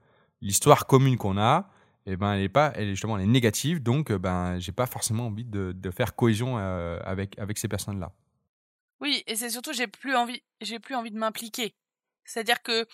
l'histoire 0.41 0.87
commune 0.87 1.17
qu'on 1.17 1.39
a, 1.39 1.71
et 2.07 2.17
ben 2.17 2.35
elle 2.35 2.43
est 2.43 2.49
pas, 2.49 2.73
elle 2.75 2.89
est 2.89 2.91
justement 2.91 3.19
elle 3.19 3.25
est 3.25 3.27
négative, 3.27 3.83
donc 3.83 4.13
ben 4.13 4.59
j'ai 4.59 4.73
pas 4.73 4.87
forcément 4.87 5.27
envie 5.27 5.45
de, 5.45 5.73
de 5.73 5.91
faire 5.91 6.15
cohésion 6.15 6.59
euh, 6.59 6.99
avec 7.05 7.39
avec 7.39 7.59
ces 7.59 7.69
personnes 7.69 8.01
là. 8.01 8.13
Oui, 9.01 9.23
et 9.27 9.37
c'est 9.37 9.51
surtout 9.51 9.73
j'ai 9.73 9.87
plus 9.87 10.15
envie, 10.15 10.43
j'ai 10.61 10.79
plus 10.79 10.95
envie 10.95 11.11
de 11.11 11.19
m'impliquer. 11.19 11.75
C'est-à-dire 12.25 12.63
que 12.63 12.87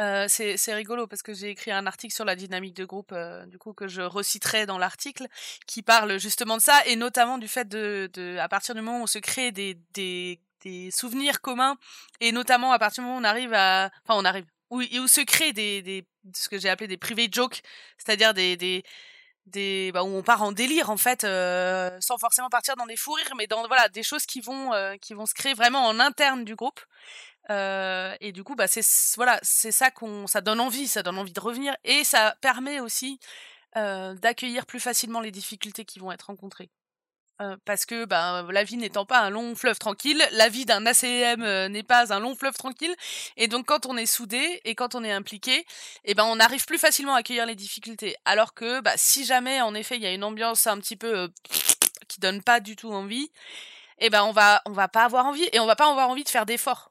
euh, 0.00 0.26
c'est 0.28 0.74
rigolo 0.74 1.06
parce 1.06 1.22
que 1.22 1.32
j'ai 1.34 1.50
écrit 1.50 1.70
un 1.70 1.86
article 1.86 2.12
sur 2.12 2.24
la 2.24 2.34
dynamique 2.34 2.74
de 2.74 2.84
groupe, 2.84 3.12
euh, 3.12 3.46
du 3.46 3.58
coup 3.58 3.72
que 3.74 3.86
je 3.86 4.02
reciterai 4.02 4.66
dans 4.66 4.78
l'article, 4.78 5.28
qui 5.66 5.82
parle 5.82 6.18
justement 6.18 6.56
de 6.56 6.62
ça 6.62 6.80
et 6.86 6.96
notamment 6.96 7.38
du 7.38 7.46
fait 7.46 7.68
de, 7.68 8.10
de, 8.12 8.36
à 8.38 8.48
partir 8.48 8.74
du 8.74 8.80
moment 8.80 9.00
où 9.00 9.02
on 9.04 9.06
se 9.06 9.20
crée 9.20 9.52
des, 9.52 10.40
des 10.64 10.90
souvenirs 10.90 11.40
communs 11.40 11.76
et 12.20 12.32
notamment 12.32 12.72
à 12.72 12.78
partir 12.78 13.02
du 13.02 13.06
moment 13.06 13.18
où 13.18 13.20
on 13.20 13.24
arrive 13.24 13.52
à, 13.54 13.90
enfin 14.04 14.18
on 14.20 14.24
arrive, 14.24 14.46
où, 14.70 14.80
où 14.80 15.08
se 15.08 15.20
créent 15.20 15.52
des, 15.52 16.06
ce 16.34 16.48
que 16.48 16.58
j'ai 16.58 16.68
appelé 16.68 16.88
des 16.88 16.96
private 16.96 17.32
jokes, 17.32 17.62
c'est-à-dire 17.98 18.34
des, 18.34 18.56
des 18.56 18.82
des 19.46 19.92
bah, 19.92 20.04
où 20.04 20.08
on 20.08 20.22
part 20.22 20.42
en 20.42 20.52
délire 20.52 20.90
en 20.90 20.96
fait 20.96 21.24
euh, 21.24 21.96
sans 22.00 22.16
forcément 22.18 22.48
partir 22.48 22.76
dans 22.76 22.86
des 22.86 22.96
fous 22.96 23.12
rires 23.12 23.34
mais 23.36 23.46
dans 23.46 23.66
voilà 23.66 23.88
des 23.88 24.02
choses 24.02 24.24
qui 24.24 24.40
vont 24.40 24.72
euh, 24.72 24.96
qui 24.96 25.14
vont 25.14 25.26
se 25.26 25.34
créer 25.34 25.54
vraiment 25.54 25.86
en 25.86 26.00
interne 26.00 26.44
du 26.44 26.54
groupe. 26.54 26.80
Euh, 27.50 28.16
et 28.22 28.32
du 28.32 28.42
coup 28.42 28.54
bah 28.54 28.66
c'est 28.66 28.80
voilà 29.16 29.38
c'est 29.42 29.70
ça 29.70 29.90
qu'on 29.90 30.26
ça 30.26 30.40
donne 30.40 30.60
envie 30.60 30.88
ça 30.88 31.02
donne 31.02 31.18
envie 31.18 31.32
de 31.32 31.40
revenir 31.40 31.76
et 31.84 32.02
ça 32.04 32.36
permet 32.40 32.80
aussi 32.80 33.20
d'accueillir 33.76 34.66
plus 34.66 34.78
facilement 34.78 35.20
les 35.20 35.32
difficultés 35.32 35.84
qui 35.84 35.98
vont 35.98 36.12
être 36.12 36.26
rencontrées 36.26 36.70
parce 37.64 37.84
que 37.86 38.04
ben, 38.04 38.46
la 38.50 38.64
vie 38.64 38.76
n'étant 38.76 39.04
pas 39.04 39.20
un 39.20 39.30
long 39.30 39.54
fleuve 39.54 39.78
tranquille, 39.78 40.22
la 40.32 40.48
vie 40.48 40.64
d'un 40.64 40.86
ACM 40.86 41.66
n'est 41.66 41.82
pas 41.82 42.12
un 42.12 42.20
long 42.20 42.34
fleuve 42.34 42.54
tranquille. 42.54 42.94
Et 43.36 43.48
donc 43.48 43.66
quand 43.66 43.86
on 43.86 43.96
est 43.96 44.06
soudé 44.06 44.60
et 44.64 44.74
quand 44.74 44.94
on 44.94 45.04
est 45.04 45.12
impliqué, 45.12 45.66
eh 46.04 46.14
ben 46.14 46.24
on 46.24 46.38
arrive 46.40 46.64
plus 46.64 46.78
facilement 46.78 47.14
à 47.14 47.18
accueillir 47.18 47.46
les 47.46 47.54
difficultés. 47.54 48.16
Alors 48.24 48.54
que 48.54 48.80
bah, 48.80 48.92
si 48.96 49.24
jamais 49.24 49.60
en 49.60 49.74
effet 49.74 49.96
il 49.96 50.02
y 50.02 50.06
a 50.06 50.12
une 50.12 50.24
ambiance 50.24 50.66
un 50.66 50.78
petit 50.78 50.96
peu 50.96 51.30
qui 52.08 52.20
donne 52.20 52.42
pas 52.42 52.60
du 52.60 52.76
tout 52.76 52.92
envie, 52.92 53.30
eh 53.98 54.10
ben 54.10 54.22
on 54.24 54.32
va 54.32 54.62
on 54.66 54.72
va 54.72 54.88
pas 54.88 55.04
avoir 55.04 55.26
envie 55.26 55.48
et 55.52 55.60
on 55.60 55.66
va 55.66 55.76
pas 55.76 55.90
avoir 55.90 56.08
envie 56.08 56.24
de 56.24 56.28
faire 56.28 56.46
d'efforts. 56.46 56.90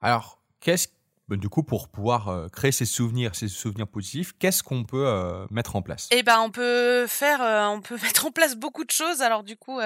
Alors 0.00 0.38
qu'est-ce 0.60 0.88
du 1.36 1.48
coup, 1.48 1.62
pour 1.62 1.88
pouvoir 1.88 2.28
euh, 2.28 2.48
créer 2.48 2.72
ces 2.72 2.84
souvenirs, 2.84 3.34
ces 3.34 3.48
souvenirs 3.48 3.88
positifs, 3.88 4.32
qu'est-ce 4.38 4.62
qu'on 4.62 4.84
peut 4.84 5.06
euh, 5.06 5.46
mettre 5.50 5.76
en 5.76 5.82
place? 5.82 6.08
Eh 6.10 6.22
ben, 6.22 6.40
on 6.40 6.50
peut 6.50 7.06
faire, 7.06 7.42
euh, 7.42 7.66
on 7.66 7.80
peut 7.80 7.96
mettre 8.02 8.26
en 8.26 8.30
place 8.30 8.56
beaucoup 8.56 8.84
de 8.84 8.90
choses. 8.90 9.22
Alors 9.22 9.42
du 9.42 9.56
coup, 9.56 9.80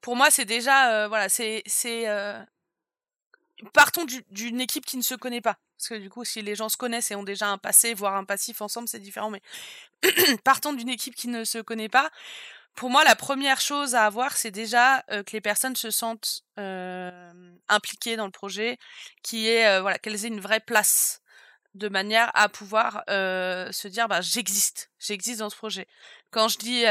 pour 0.00 0.16
moi, 0.16 0.30
c'est 0.30 0.44
déjà, 0.44 1.08
voilà, 1.08 1.28
c'est, 1.28 1.62
partons 3.72 4.04
d'une 4.30 4.60
équipe 4.60 4.84
qui 4.84 4.96
ne 4.96 5.02
se 5.02 5.14
connaît 5.14 5.40
pas. 5.40 5.56
Parce 5.76 5.88
que 5.88 5.94
du 5.96 6.08
coup, 6.08 6.24
si 6.24 6.40
les 6.40 6.54
gens 6.54 6.68
se 6.68 6.76
connaissent 6.76 7.10
et 7.10 7.16
ont 7.16 7.24
déjà 7.24 7.48
un 7.48 7.58
passé, 7.58 7.94
voire 7.94 8.14
un 8.14 8.24
passif 8.24 8.62
ensemble, 8.62 8.88
c'est 8.88 9.00
différent. 9.00 9.30
Mais 9.30 9.42
partons 10.44 10.72
d'une 10.72 10.88
équipe 10.88 11.14
qui 11.14 11.28
ne 11.28 11.44
se 11.44 11.58
connaît 11.58 11.88
pas 11.88 12.10
pour 12.74 12.90
moi, 12.90 13.04
la 13.04 13.14
première 13.14 13.60
chose 13.60 13.94
à 13.94 14.04
avoir, 14.04 14.36
c'est 14.36 14.50
déjà 14.50 15.04
euh, 15.10 15.22
que 15.22 15.32
les 15.32 15.40
personnes 15.40 15.76
se 15.76 15.90
sentent 15.90 16.42
euh, 16.58 17.32
impliquées 17.68 18.16
dans 18.16 18.26
le 18.26 18.32
projet, 18.32 18.78
qui 19.22 19.48
est 19.48 19.66
euh, 19.66 19.80
voilà 19.80 19.98
qu'elles 19.98 20.24
aient 20.24 20.28
une 20.28 20.40
vraie 20.40 20.60
place, 20.60 21.22
de 21.74 21.88
manière 21.88 22.30
à 22.34 22.48
pouvoir 22.48 23.02
se 23.08 23.88
dire 23.88 24.06
bah 24.08 24.20
j'existe, 24.20 24.90
j'existe 25.00 25.40
dans 25.40 25.50
ce 25.50 25.56
projet. 25.56 25.88
Quand 26.30 26.48
je 26.48 26.58
dis 26.58 26.82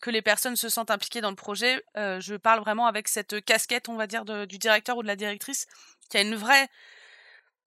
que 0.00 0.10
les 0.10 0.22
personnes 0.22 0.56
se 0.56 0.68
sentent 0.68 0.90
impliquées 0.90 1.20
dans 1.20 1.30
le 1.30 1.36
projet, 1.36 1.84
je 1.94 2.34
parle 2.34 2.58
vraiment 2.60 2.86
avec 2.86 3.06
cette 3.06 3.44
casquette, 3.44 3.88
on 3.88 3.96
va 3.96 4.08
dire, 4.08 4.24
du 4.24 4.58
directeur 4.58 4.96
ou 4.96 5.02
de 5.02 5.06
la 5.06 5.14
directrice, 5.14 5.66
qui 6.10 6.16
a 6.16 6.22
une 6.22 6.34
vraie 6.34 6.68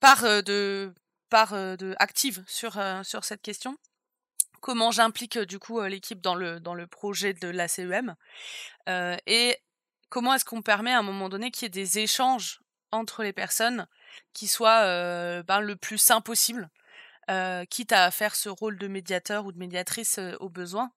part 0.01 0.23
de 0.43 0.93
part 1.29 1.53
de 1.53 1.95
active 1.99 2.43
sur 2.47 2.77
sur 3.03 3.23
cette 3.23 3.41
question 3.41 3.77
comment 4.61 4.91
j'implique 4.91 5.37
du 5.37 5.59
coup 5.59 5.81
l'équipe 5.81 6.21
dans 6.21 6.35
le 6.35 6.85
projet 6.87 7.33
de 7.33 7.47
la 7.47 7.67
CEM 7.67 8.15
et 8.87 9.57
comment 10.09 10.33
est-ce 10.33 10.45
qu'on 10.45 10.61
permet 10.61 10.93
à 10.93 10.99
un 10.99 11.03
moment 11.03 11.29
donné 11.29 11.51
qu'il 11.51 11.63
y 11.63 11.67
ait 11.67 11.69
des 11.69 11.99
échanges 11.99 12.61
entre 12.91 13.23
les 13.23 13.33
personnes 13.33 13.87
qui 14.33 14.47
soient 14.47 14.81
ben, 15.43 15.59
le 15.59 15.75
plus 15.75 15.97
sain 15.97 16.21
possible, 16.21 16.69
quitte 17.69 17.91
à 17.91 18.11
faire 18.11 18.35
ce 18.35 18.49
rôle 18.49 18.77
de 18.77 18.87
médiateur 18.87 19.45
ou 19.45 19.51
de 19.51 19.57
médiatrice 19.57 20.19
au 20.39 20.49
besoin. 20.49 20.91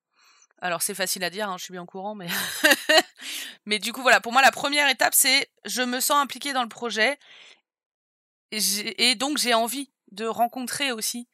Alors 0.62 0.82
c'est 0.82 0.94
facile 0.94 1.24
à 1.24 1.30
dire, 1.30 1.48
hein, 1.48 1.56
je 1.58 1.64
suis 1.64 1.72
bien 1.72 1.82
au 1.82 1.86
courant, 1.86 2.14
mais 2.14 2.28
mais 3.64 3.78
du 3.78 3.92
coup 3.92 4.02
voilà, 4.02 4.20
pour 4.20 4.32
moi 4.32 4.42
la 4.42 4.52
première 4.52 4.88
étape 4.88 5.14
c'est 5.14 5.50
je 5.64 5.82
me 5.82 6.00
sens 6.00 6.22
impliquée 6.22 6.52
dans 6.52 6.62
le 6.62 6.68
projet 6.68 7.18
et 8.52 9.14
donc 9.14 9.38
j'ai 9.38 9.54
envie 9.54 9.90
de 10.12 10.26
rencontrer 10.26 10.92
aussi 10.92 11.28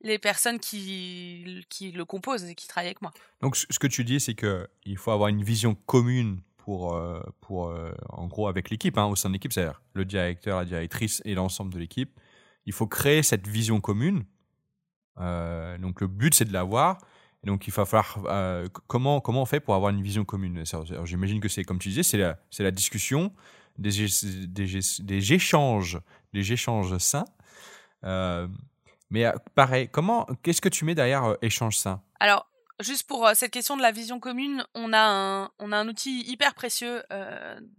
les 0.00 0.18
personnes 0.18 0.58
qui, 0.58 1.66
qui 1.68 1.92
le 1.92 2.04
composent 2.04 2.44
et 2.44 2.54
qui 2.54 2.68
travaillent 2.68 2.88
avec 2.88 3.02
moi. 3.02 3.12
Donc 3.40 3.56
ce 3.56 3.78
que 3.78 3.86
tu 3.86 4.04
dis, 4.04 4.20
c'est 4.20 4.34
qu'il 4.34 4.96
faut 4.96 5.10
avoir 5.10 5.28
une 5.28 5.42
vision 5.42 5.74
commune 5.74 6.40
pour, 6.68 6.94
euh, 6.94 7.20
pour 7.40 7.68
euh, 7.68 7.92
en 8.10 8.26
gros, 8.26 8.46
avec 8.46 8.70
l'équipe, 8.70 8.98
hein, 8.98 9.06
au 9.06 9.16
sein 9.16 9.30
de 9.30 9.34
l'équipe, 9.34 9.52
c'est-à-dire 9.52 9.80
le 9.94 10.04
directeur, 10.04 10.58
la 10.58 10.64
directrice 10.64 11.22
et 11.24 11.34
l'ensemble 11.34 11.72
de 11.72 11.78
l'équipe. 11.78 12.20
Il 12.66 12.72
faut 12.72 12.86
créer 12.86 13.22
cette 13.22 13.46
vision 13.46 13.80
commune. 13.80 14.24
Euh, 15.18 15.78
donc 15.78 16.00
le 16.00 16.06
but, 16.06 16.34
c'est 16.34 16.44
de 16.44 16.52
l'avoir. 16.52 16.98
Donc 17.44 17.66
il 17.66 17.72
va 17.72 17.86
falloir 17.86 18.18
comment 18.88 19.20
comment 19.20 19.42
on 19.42 19.46
fait 19.46 19.60
pour 19.60 19.74
avoir 19.74 19.92
une 19.92 20.02
vision 20.02 20.24
commune? 20.24 20.64
J'imagine 21.04 21.40
que 21.40 21.48
c'est 21.48 21.64
comme 21.64 21.78
tu 21.78 21.88
disais, 21.88 22.02
c'est 22.02 22.18
la 22.18 22.36
la 22.58 22.70
discussion, 22.70 23.32
des, 23.78 24.06
des, 24.48 25.32
échanges, 25.32 26.00
des 26.34 26.52
échanges 26.52 26.98
sains. 26.98 27.24
Mais 29.10 29.24
euh, 29.24 29.32
pareil, 29.54 29.88
comment, 29.88 30.26
qu'est-ce 30.42 30.60
que 30.60 30.68
tu 30.68 30.84
mets 30.84 30.94
derrière 30.94 31.24
euh, 31.24 31.36
échange 31.40 31.78
sain 31.78 32.02
Alors, 32.20 32.46
juste 32.80 33.06
pour 33.06 33.26
euh, 33.26 33.32
cette 33.34 33.50
question 33.50 33.76
de 33.76 33.82
la 33.82 33.90
vision 33.90 34.20
commune, 34.20 34.66
on 34.74 34.92
a 34.92 35.00
un, 35.00 35.50
on 35.58 35.72
a 35.72 35.76
un 35.76 35.88
outil 35.88 36.22
hyper 36.26 36.54
précieux 36.54 37.02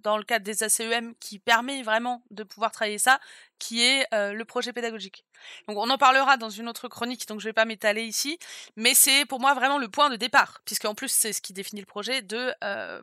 dans 0.02 0.18
le 0.18 0.24
cadre 0.24 0.44
des 0.44 0.64
ACEM 0.64 1.14
qui 1.20 1.40
permet 1.40 1.84
vraiment 1.84 2.24
de 2.32 2.44
pouvoir 2.44 2.72
travailler 2.72 2.98
ça, 2.98 3.20
qui 3.60 3.84
est 3.84 4.08
le 4.12 4.44
projet 4.44 4.74
pédagogique. 4.74 5.26
Donc 5.68 5.78
on 5.78 5.90
en 5.90 5.98
parlera 5.98 6.38
dans 6.38 6.50
une 6.50 6.68
autre 6.68 6.88
chronique, 6.88 7.28
donc 7.28 7.40
je 7.40 7.46
vais 7.46 7.54
pas 7.54 7.66
m'étaler 7.66 8.04
ici, 8.04 8.40
mais 8.76 8.94
c'est 8.94 9.26
pour 9.26 9.40
moi 9.40 9.54
vraiment 9.54 9.78
le 9.78 9.88
point 9.88 10.10
de 10.10 10.16
départ, 10.16 10.62
puisqu'en 10.66 10.96
plus 10.96 11.10
c'est 11.10 11.34
ce 11.34 11.42
qui 11.42 11.54
définit 11.54 11.82
le 11.82 11.86
projet, 11.86 12.22
de 12.22 12.54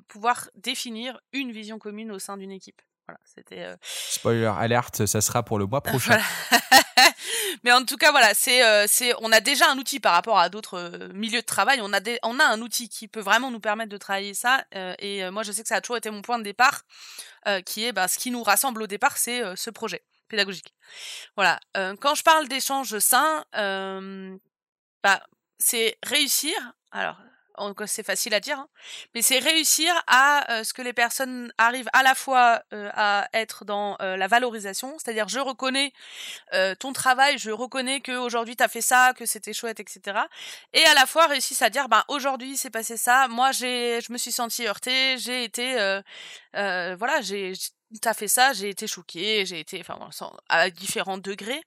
pouvoir 0.08 0.50
définir 0.54 1.20
une 1.32 1.52
vision 1.52 1.78
commune 1.78 2.10
au 2.10 2.18
sein 2.18 2.36
d'une 2.36 2.52
équipe. 2.52 2.82
Voilà, 3.06 3.20
c'était. 3.24 3.76
Spoiler 3.82 4.52
alerte, 4.58 5.06
ça 5.06 5.20
sera 5.20 5.44
pour 5.44 5.58
le 5.58 5.66
mois 5.66 5.82
prochain. 5.82 6.18
Mais 7.64 7.72
en 7.72 7.84
tout 7.84 7.96
cas, 7.96 8.10
voilà, 8.10 8.34
c'est, 8.34 8.64
euh, 8.64 8.86
c'est, 8.88 9.14
on 9.20 9.32
a 9.32 9.40
déjà 9.40 9.70
un 9.70 9.78
outil 9.78 10.00
par 10.00 10.12
rapport 10.12 10.38
à 10.38 10.48
d'autres 10.48 10.78
euh, 10.78 11.08
milieux 11.12 11.40
de 11.40 11.46
travail. 11.46 11.80
On 11.82 11.92
a, 11.92 12.00
des, 12.00 12.18
on 12.22 12.38
a 12.38 12.44
un 12.44 12.60
outil 12.60 12.88
qui 12.88 13.08
peut 13.08 13.20
vraiment 13.20 13.50
nous 13.50 13.60
permettre 13.60 13.90
de 13.90 13.96
travailler 13.96 14.34
ça. 14.34 14.64
Euh, 14.74 14.94
et 14.98 15.28
moi, 15.30 15.42
je 15.42 15.52
sais 15.52 15.62
que 15.62 15.68
ça 15.68 15.76
a 15.76 15.80
toujours 15.80 15.96
été 15.96 16.10
mon 16.10 16.22
point 16.22 16.38
de 16.38 16.44
départ, 16.44 16.82
qui 17.64 17.84
est, 17.84 17.92
bah, 17.92 18.08
ce 18.08 18.18
qui 18.18 18.30
nous 18.30 18.42
rassemble 18.42 18.82
au 18.82 18.86
départ, 18.86 19.16
c'est 19.16 19.42
ce 19.56 19.70
projet 19.70 20.02
pédagogique. 20.28 20.74
Voilà. 21.36 21.60
quand 22.00 22.16
je 22.16 22.24
parle 22.24 22.48
d'échanges 22.48 22.98
sains, 22.98 23.44
bah, 23.52 25.22
c'est 25.58 25.96
réussir. 26.02 26.54
Alors, 26.90 27.16
c'est 27.86 28.02
facile 28.02 28.34
à 28.34 28.40
dire, 28.40 28.58
hein, 28.58 28.68
mais 29.14 29.22
c'est 29.22 29.38
réussir 29.38 29.92
à 30.06 30.52
euh, 30.52 30.64
ce 30.64 30.72
que 30.72 30.82
les 30.82 30.92
personnes 30.92 31.52
arrivent 31.58 31.88
à 31.92 32.02
la 32.02 32.14
fois 32.14 32.62
euh, 32.72 32.90
à 32.94 33.28
être 33.32 33.64
dans 33.64 33.96
euh, 34.00 34.16
la 34.16 34.26
valorisation, 34.28 34.96
c'est-à-dire 34.98 35.28
je 35.28 35.38
reconnais 35.38 35.92
ton 36.78 36.92
travail, 36.92 37.38
je 37.38 37.50
reconnais 37.50 38.00
que 38.00 38.12
aujourd'hui 38.12 38.56
t'as 38.56 38.68
fait 38.68 38.80
ça, 38.80 39.12
que 39.14 39.26
c'était 39.26 39.52
chouette, 39.52 39.80
etc. 39.80 40.18
Et 40.72 40.84
à 40.84 40.94
la 40.94 41.06
fois 41.06 41.26
réussissent 41.26 41.62
à 41.62 41.70
dire, 41.70 41.88
ben 41.88 42.02
aujourd'hui 42.08 42.56
c'est 42.56 42.70
passé 42.70 42.96
ça, 42.96 43.28
moi 43.28 43.52
j'ai, 43.52 44.00
je 44.00 44.12
me 44.12 44.18
suis 44.18 44.32
sentie 44.32 44.66
heurtée, 44.66 45.16
j'ai 45.18 45.44
été, 45.44 45.74
voilà, 46.54 47.20
j'ai, 47.20 47.52
t'as 48.00 48.14
fait 48.14 48.28
ça, 48.28 48.52
j'ai 48.52 48.70
été 48.70 48.86
choquée, 48.86 49.46
j'ai 49.46 49.60
été, 49.60 49.80
enfin, 49.80 49.98
à 50.48 50.70
différents 50.70 51.18
degrés 51.18 51.62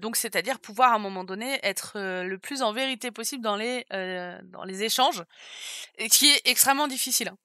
donc, 0.00 0.16
c'est-à-dire 0.16 0.60
pouvoir 0.60 0.92
à 0.92 0.96
un 0.96 0.98
moment 0.98 1.24
donné 1.24 1.58
être 1.62 1.92
le 1.96 2.38
plus 2.38 2.62
en 2.62 2.72
vérité 2.72 3.10
possible 3.10 3.42
dans 3.42 3.56
les 3.56 3.84
dans 4.44 4.64
les 4.64 4.82
échanges, 4.82 5.24
et 5.98 6.08
qui 6.08 6.30
est 6.30 6.42
extrêmement 6.44 6.88
difficile. 6.88 7.28
Hein. 7.28 7.38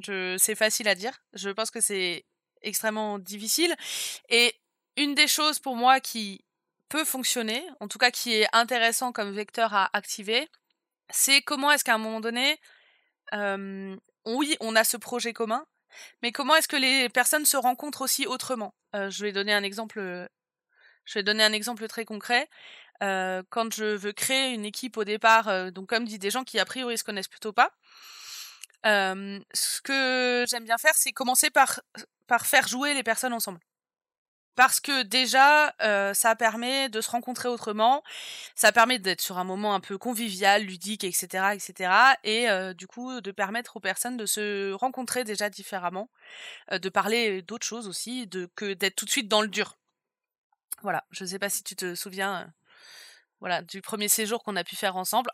Je, 0.00 0.36
c'est 0.38 0.54
facile 0.54 0.88
à 0.88 0.94
dire. 0.94 1.12
Je 1.32 1.50
pense 1.50 1.70
que 1.70 1.80
c'est 1.80 2.24
extrêmement 2.62 3.18
difficile. 3.18 3.74
Et 4.28 4.54
une 4.96 5.14
des 5.14 5.28
choses 5.28 5.58
pour 5.58 5.76
moi 5.76 6.00
qui 6.00 6.44
peut 6.88 7.04
fonctionner, 7.04 7.64
en 7.80 7.88
tout 7.88 7.98
cas 7.98 8.10
qui 8.10 8.34
est 8.34 8.48
intéressant 8.52 9.12
comme 9.12 9.32
vecteur 9.32 9.74
à 9.74 9.90
activer, 9.92 10.48
c'est 11.10 11.42
comment 11.42 11.70
est-ce 11.72 11.84
qu'à 11.84 11.94
un 11.94 11.98
moment 11.98 12.20
donné, 12.20 12.58
euh, 13.34 13.96
oui, 14.24 14.56
on 14.60 14.76
a 14.76 14.84
ce 14.84 14.96
projet 14.96 15.32
commun, 15.32 15.66
mais 16.22 16.32
comment 16.32 16.54
est-ce 16.54 16.68
que 16.68 16.76
les 16.76 17.08
personnes 17.08 17.44
se 17.44 17.56
rencontrent 17.56 18.02
aussi 18.02 18.26
autrement? 18.26 18.74
Euh, 18.94 19.10
Je 19.10 19.24
vais 19.24 19.32
donner 19.32 19.52
un 19.52 19.62
exemple. 19.62 20.28
Je 21.08 21.18
vais 21.18 21.22
donner 21.22 21.42
un 21.42 21.52
exemple 21.52 21.88
très 21.88 22.04
concret. 22.04 22.48
Euh, 23.02 23.42
quand 23.50 23.72
je 23.74 23.84
veux 23.84 24.12
créer 24.12 24.52
une 24.52 24.64
équipe 24.66 24.96
au 24.98 25.04
départ, 25.04 25.48
euh, 25.48 25.70
donc 25.70 25.88
comme 25.88 26.04
dit 26.04 26.18
des 26.18 26.30
gens 26.30 26.44
qui 26.44 26.58
a 26.58 26.64
priori 26.64 26.98
se 26.98 27.04
connaissent 27.04 27.28
plutôt 27.28 27.52
pas, 27.52 27.70
euh, 28.86 29.40
ce 29.54 29.80
que 29.80 30.44
j'aime 30.48 30.64
bien 30.64 30.78
faire, 30.78 30.94
c'est 30.94 31.12
commencer 31.12 31.50
par 31.50 31.80
par 32.26 32.46
faire 32.46 32.68
jouer 32.68 32.94
les 32.94 33.02
personnes 33.02 33.32
ensemble. 33.32 33.60
Parce 34.58 34.80
que 34.80 35.04
déjà, 35.04 35.72
euh, 35.82 36.12
ça 36.14 36.34
permet 36.34 36.88
de 36.88 37.00
se 37.00 37.10
rencontrer 37.10 37.48
autrement, 37.48 38.02
ça 38.56 38.72
permet 38.72 38.98
d'être 38.98 39.20
sur 39.20 39.38
un 39.38 39.44
moment 39.44 39.72
un 39.72 39.80
peu 39.80 39.98
convivial, 39.98 40.64
ludique, 40.64 41.04
etc., 41.04 41.54
etc., 41.54 41.92
et 42.24 42.50
euh, 42.50 42.74
du 42.74 42.88
coup 42.88 43.20
de 43.20 43.30
permettre 43.30 43.76
aux 43.76 43.80
personnes 43.80 44.16
de 44.16 44.26
se 44.26 44.72
rencontrer 44.72 45.22
déjà 45.22 45.48
différemment, 45.48 46.10
euh, 46.72 46.80
de 46.80 46.88
parler 46.88 47.40
d'autres 47.42 47.66
choses 47.66 47.86
aussi, 47.86 48.26
de 48.26 48.50
que 48.56 48.74
d'être 48.74 48.96
tout 48.96 49.04
de 49.04 49.10
suite 49.10 49.28
dans 49.28 49.42
le 49.42 49.48
dur. 49.48 49.76
Voilà, 50.82 51.04
je 51.10 51.24
ne 51.24 51.28
sais 51.28 51.38
pas 51.38 51.48
si 51.48 51.62
tu 51.62 51.74
te 51.76 51.94
souviens 51.94 52.52
voilà, 53.40 53.62
du 53.62 53.80
premier 53.80 54.08
séjour 54.08 54.42
qu'on 54.42 54.56
a 54.56 54.64
pu 54.64 54.76
faire 54.76 54.96
ensemble. 54.96 55.30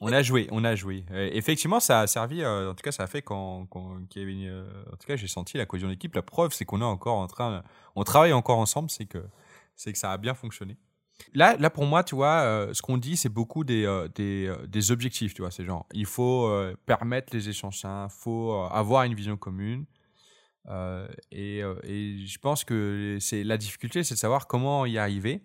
on 0.00 0.12
a 0.12 0.22
joué, 0.22 0.48
on 0.50 0.64
a 0.64 0.74
joué. 0.74 1.04
effectivement, 1.32 1.80
ça 1.80 2.00
a 2.00 2.06
servi, 2.06 2.42
euh, 2.42 2.70
en 2.70 2.74
tout 2.74 2.82
cas, 2.82 2.92
ça 2.92 3.02
a 3.02 3.06
fait 3.06 3.22
quand, 3.22 3.66
quand 3.66 3.98
y 4.14 4.22
avait 4.22 4.34
euh, 4.46 4.66
en 4.92 4.96
tout 4.96 5.06
cas, 5.06 5.16
j'ai 5.16 5.28
senti 5.28 5.58
la 5.58 5.66
cohésion 5.66 5.88
d'équipe. 5.88 6.14
La 6.14 6.22
preuve, 6.22 6.52
c'est 6.52 6.64
qu'on 6.64 6.80
est 6.80 6.84
encore 6.84 7.18
en 7.18 7.26
train, 7.26 7.62
on 7.96 8.04
travaille 8.04 8.32
encore 8.32 8.58
ensemble, 8.58 8.90
c'est 8.90 9.06
que, 9.06 9.22
c'est 9.76 9.92
que 9.92 9.98
ça 9.98 10.12
a 10.12 10.16
bien 10.16 10.34
fonctionné. 10.34 10.76
Là, 11.34 11.54
là 11.58 11.68
pour 11.68 11.84
moi, 11.84 12.02
tu 12.02 12.14
vois, 12.14 12.40
euh, 12.40 12.72
ce 12.72 12.80
qu'on 12.80 12.96
dit, 12.96 13.18
c'est 13.18 13.28
beaucoup 13.28 13.62
des, 13.62 14.06
des, 14.14 14.50
des, 14.66 14.90
objectifs, 14.90 15.34
tu 15.34 15.42
vois, 15.42 15.50
c'est 15.50 15.66
genre, 15.66 15.86
il 15.92 16.06
faut 16.06 16.50
permettre 16.86 17.36
les 17.36 17.50
échanges 17.50 17.80
sains, 17.80 18.08
il 18.10 18.22
faut 18.22 18.54
avoir 18.70 19.04
une 19.04 19.14
vision 19.14 19.36
commune. 19.36 19.84
Et, 21.32 21.58
et, 21.58 22.26
je 22.26 22.38
pense 22.38 22.64
que 22.64 23.18
c'est 23.20 23.44
la 23.44 23.56
difficulté, 23.56 24.04
c'est 24.04 24.14
de 24.14 24.18
savoir 24.18 24.46
comment 24.46 24.86
y 24.86 24.98
arriver. 24.98 25.42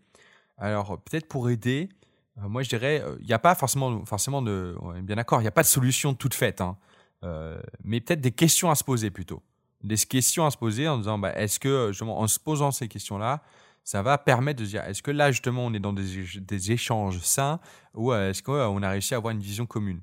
Alors, 0.58 1.02
peut-être 1.02 1.28
pour 1.28 1.50
aider, 1.50 1.90
euh, 2.38 2.50
moi 2.50 2.64
je 2.64 2.70
dirais, 2.70 3.02
euh, 3.02 3.16
il 3.20 3.26
n'y 3.26 3.34
a 3.34 3.40
pas 3.40 3.56
forcément, 3.56 4.06
forcément 4.06 4.42
de. 4.42 4.76
Bien 5.02 5.16
d'accord, 5.16 5.40
il 5.42 5.44
n'y 5.44 5.50
a 5.50 5.52
pas 5.52 5.64
de 5.64 5.68
solution 5.68 6.14
toute 6.14 6.34
faite, 6.34 6.62
hein. 6.62 6.78
euh, 7.24 7.60
mais 7.84 8.02
peut-être 8.02 8.22
des 8.22 8.32
questions 8.32 8.70
à 8.70 8.76
se 8.76 8.84
poser 8.84 9.10
plutôt. 9.10 9.42
Des 9.84 9.98
questions 9.98 10.46
à 10.46 10.52
se 10.52 10.58
poser 10.58 10.88
en 10.88 10.98
disant, 10.98 11.18
bah, 11.18 11.34
est-ce 11.36 11.60
que, 11.60 11.90
justement, 11.90 12.20
en 12.20 12.28
se 12.28 12.40
posant 12.40 12.72
ces 12.72 12.88
questions-là, 12.88 13.44
ça 13.84 14.02
va 14.02 14.18
permettre 14.18 14.60
de 14.60 14.66
se 14.66 14.72
dire, 14.72 14.84
est-ce 14.84 15.04
que 15.04 15.12
là, 15.12 15.32
justement, 15.32 15.66
on 15.66 15.74
est 15.74 15.80
dans 15.80 15.94
des, 15.94 16.72
échanges 16.72 17.20
sains 17.20 17.60
ou 17.94 18.12
est-ce 18.14 18.42
qu'on 18.42 18.82
a 18.82 18.90
réussi 18.90 19.14
à 19.14 19.18
avoir 19.18 19.32
une 19.32 19.40
vision 19.40 19.68
commune? 19.68 20.02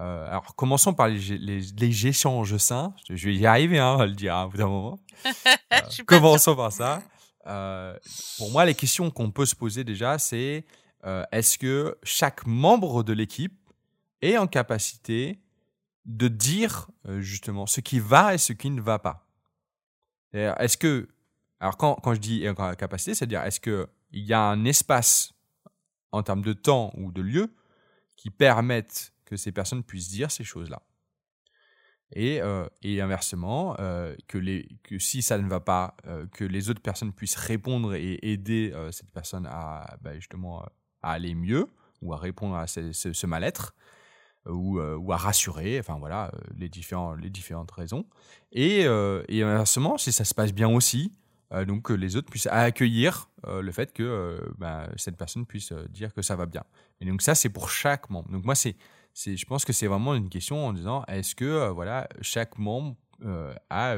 Alors, 0.00 0.54
commençons 0.54 0.94
par 0.94 1.08
les, 1.08 1.38
les, 1.38 2.06
échanges 2.06 2.56
sains. 2.58 2.94
Je 3.10 3.28
vais 3.28 3.34
y 3.34 3.46
arriver 3.46 3.78
hein, 3.78 3.98
à 3.98 4.06
le 4.06 4.12
dire 4.12 4.36
hein, 4.36 4.44
au 4.44 4.50
bout 4.50 4.56
d'un 4.56 4.68
moment. 4.68 5.00
commençons 6.06 6.54
par 6.54 6.72
ça. 6.72 7.02
Euh, 7.48 7.96
pour 8.36 8.50
moi, 8.50 8.64
les 8.64 8.74
questions 8.74 9.10
qu'on 9.10 9.30
peut 9.30 9.46
se 9.46 9.56
poser 9.56 9.84
déjà, 9.84 10.18
c'est 10.18 10.64
euh, 11.04 11.24
est-ce 11.32 11.58
que 11.58 11.96
chaque 12.02 12.46
membre 12.46 13.02
de 13.02 13.12
l'équipe 13.12 13.58
est 14.20 14.36
en 14.36 14.46
capacité 14.46 15.40
de 16.04 16.28
dire 16.28 16.88
euh, 17.06 17.20
justement 17.20 17.66
ce 17.66 17.80
qui 17.80 18.00
va 18.00 18.34
et 18.34 18.38
ce 18.38 18.52
qui 18.52 18.70
ne 18.70 18.80
va 18.80 18.98
pas? 18.98 19.24
Est-ce 20.34 20.76
que, 20.76 21.08
alors 21.58 21.78
quand, 21.78 21.94
quand 21.94 22.12
je 22.12 22.20
dis 22.20 22.46
en 22.48 22.74
capacité, 22.74 23.14
c'est-à-dire 23.14 23.42
est-ce 23.44 23.60
qu'il 23.60 23.86
y 24.12 24.34
a 24.34 24.42
un 24.42 24.66
espace 24.66 25.32
en 26.12 26.22
termes 26.22 26.42
de 26.42 26.52
temps 26.52 26.92
ou 26.98 27.10
de 27.12 27.22
lieu 27.22 27.50
qui 28.14 28.28
permettent 28.28 29.14
que 29.28 29.36
ces 29.36 29.52
personnes 29.52 29.84
puissent 29.84 30.08
dire 30.08 30.30
ces 30.30 30.44
choses-là 30.44 30.82
et, 32.12 32.40
euh, 32.40 32.66
et 32.82 33.00
inversement, 33.00 33.76
euh, 33.78 34.14
que, 34.26 34.38
les, 34.38 34.68
que 34.82 34.98
si 34.98 35.22
ça 35.22 35.38
ne 35.38 35.48
va 35.48 35.60
pas, 35.60 35.96
euh, 36.06 36.26
que 36.32 36.44
les 36.44 36.70
autres 36.70 36.80
personnes 36.80 37.12
puissent 37.12 37.36
répondre 37.36 37.94
et 37.94 38.18
aider 38.22 38.72
cette 38.92 39.10
personne 39.10 39.46
à 39.46 39.96
bah, 40.00 40.14
justement 40.14 40.64
à 41.02 41.12
aller 41.12 41.34
mieux 41.34 41.66
ou 42.02 42.12
à 42.12 42.16
répondre 42.16 42.56
à 42.56 42.66
ce, 42.66 43.26
mal-être 43.26 43.74
ou, 44.46 44.80
ou, 44.80 45.12
à 45.12 45.16
rassurer, 45.16 45.78
enfin 45.78 45.98
voilà, 45.98 46.32
les, 46.56 46.68
différents, 46.68 47.14
les 47.14 47.28
différentes 47.28 47.70
raisons. 47.70 48.06
Et, 48.52 48.82
et 48.82 49.42
inversement, 49.42 49.98
si 49.98 50.12
ça 50.12 50.24
se 50.24 50.34
passe 50.34 50.52
bien 50.52 50.68
aussi, 50.68 51.12
donc 51.66 51.82
que 51.82 51.92
les 51.92 52.16
autres 52.16 52.30
puissent 52.30 52.46
accueillir 52.46 53.30
le 53.46 53.70
fait 53.72 53.92
que 53.92 54.40
bah, 54.56 54.88
cette 54.96 55.16
personne 55.16 55.44
puisse 55.44 55.72
dire 55.90 56.14
que 56.14 56.22
ça 56.22 56.36
va 56.36 56.46
bien. 56.46 56.64
Et 57.00 57.04
donc 57.04 57.20
ça, 57.20 57.34
c'est 57.34 57.50
pour 57.50 57.68
chaque 57.68 58.08
membre. 58.10 58.30
Donc 58.30 58.44
moi, 58.44 58.54
c'est 58.54 58.76
je 59.24 59.44
pense 59.46 59.64
que 59.64 59.72
c'est 59.72 59.86
vraiment 59.86 60.14
une 60.14 60.28
question 60.28 60.66
en 60.66 60.72
disant 60.72 61.04
est-ce 61.08 61.34
que 61.34 61.44
euh, 61.44 61.70
voilà, 61.70 62.08
chaque 62.20 62.58
membre 62.58 62.96
euh, 63.24 63.54
a 63.70 63.96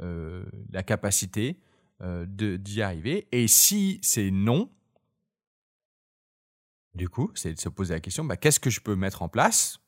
euh, 0.00 0.44
la 0.70 0.82
capacité 0.82 1.58
d'y 2.00 2.82
arriver? 2.82 3.28
Et 3.32 3.48
si 3.48 3.98
c'est 4.02 4.30
non, 4.30 4.70
du 6.94 7.08
coup, 7.08 7.30
c'est 7.34 7.54
de 7.54 7.60
se 7.60 7.70
poser 7.70 7.94
la 7.94 8.00
question 8.00 8.24
bah, 8.24 8.36
qu'est-ce 8.36 8.60
que 8.60 8.70
je 8.70 8.80
peux 8.80 8.94
mettre 8.94 9.22
en 9.22 9.28
place 9.28 9.78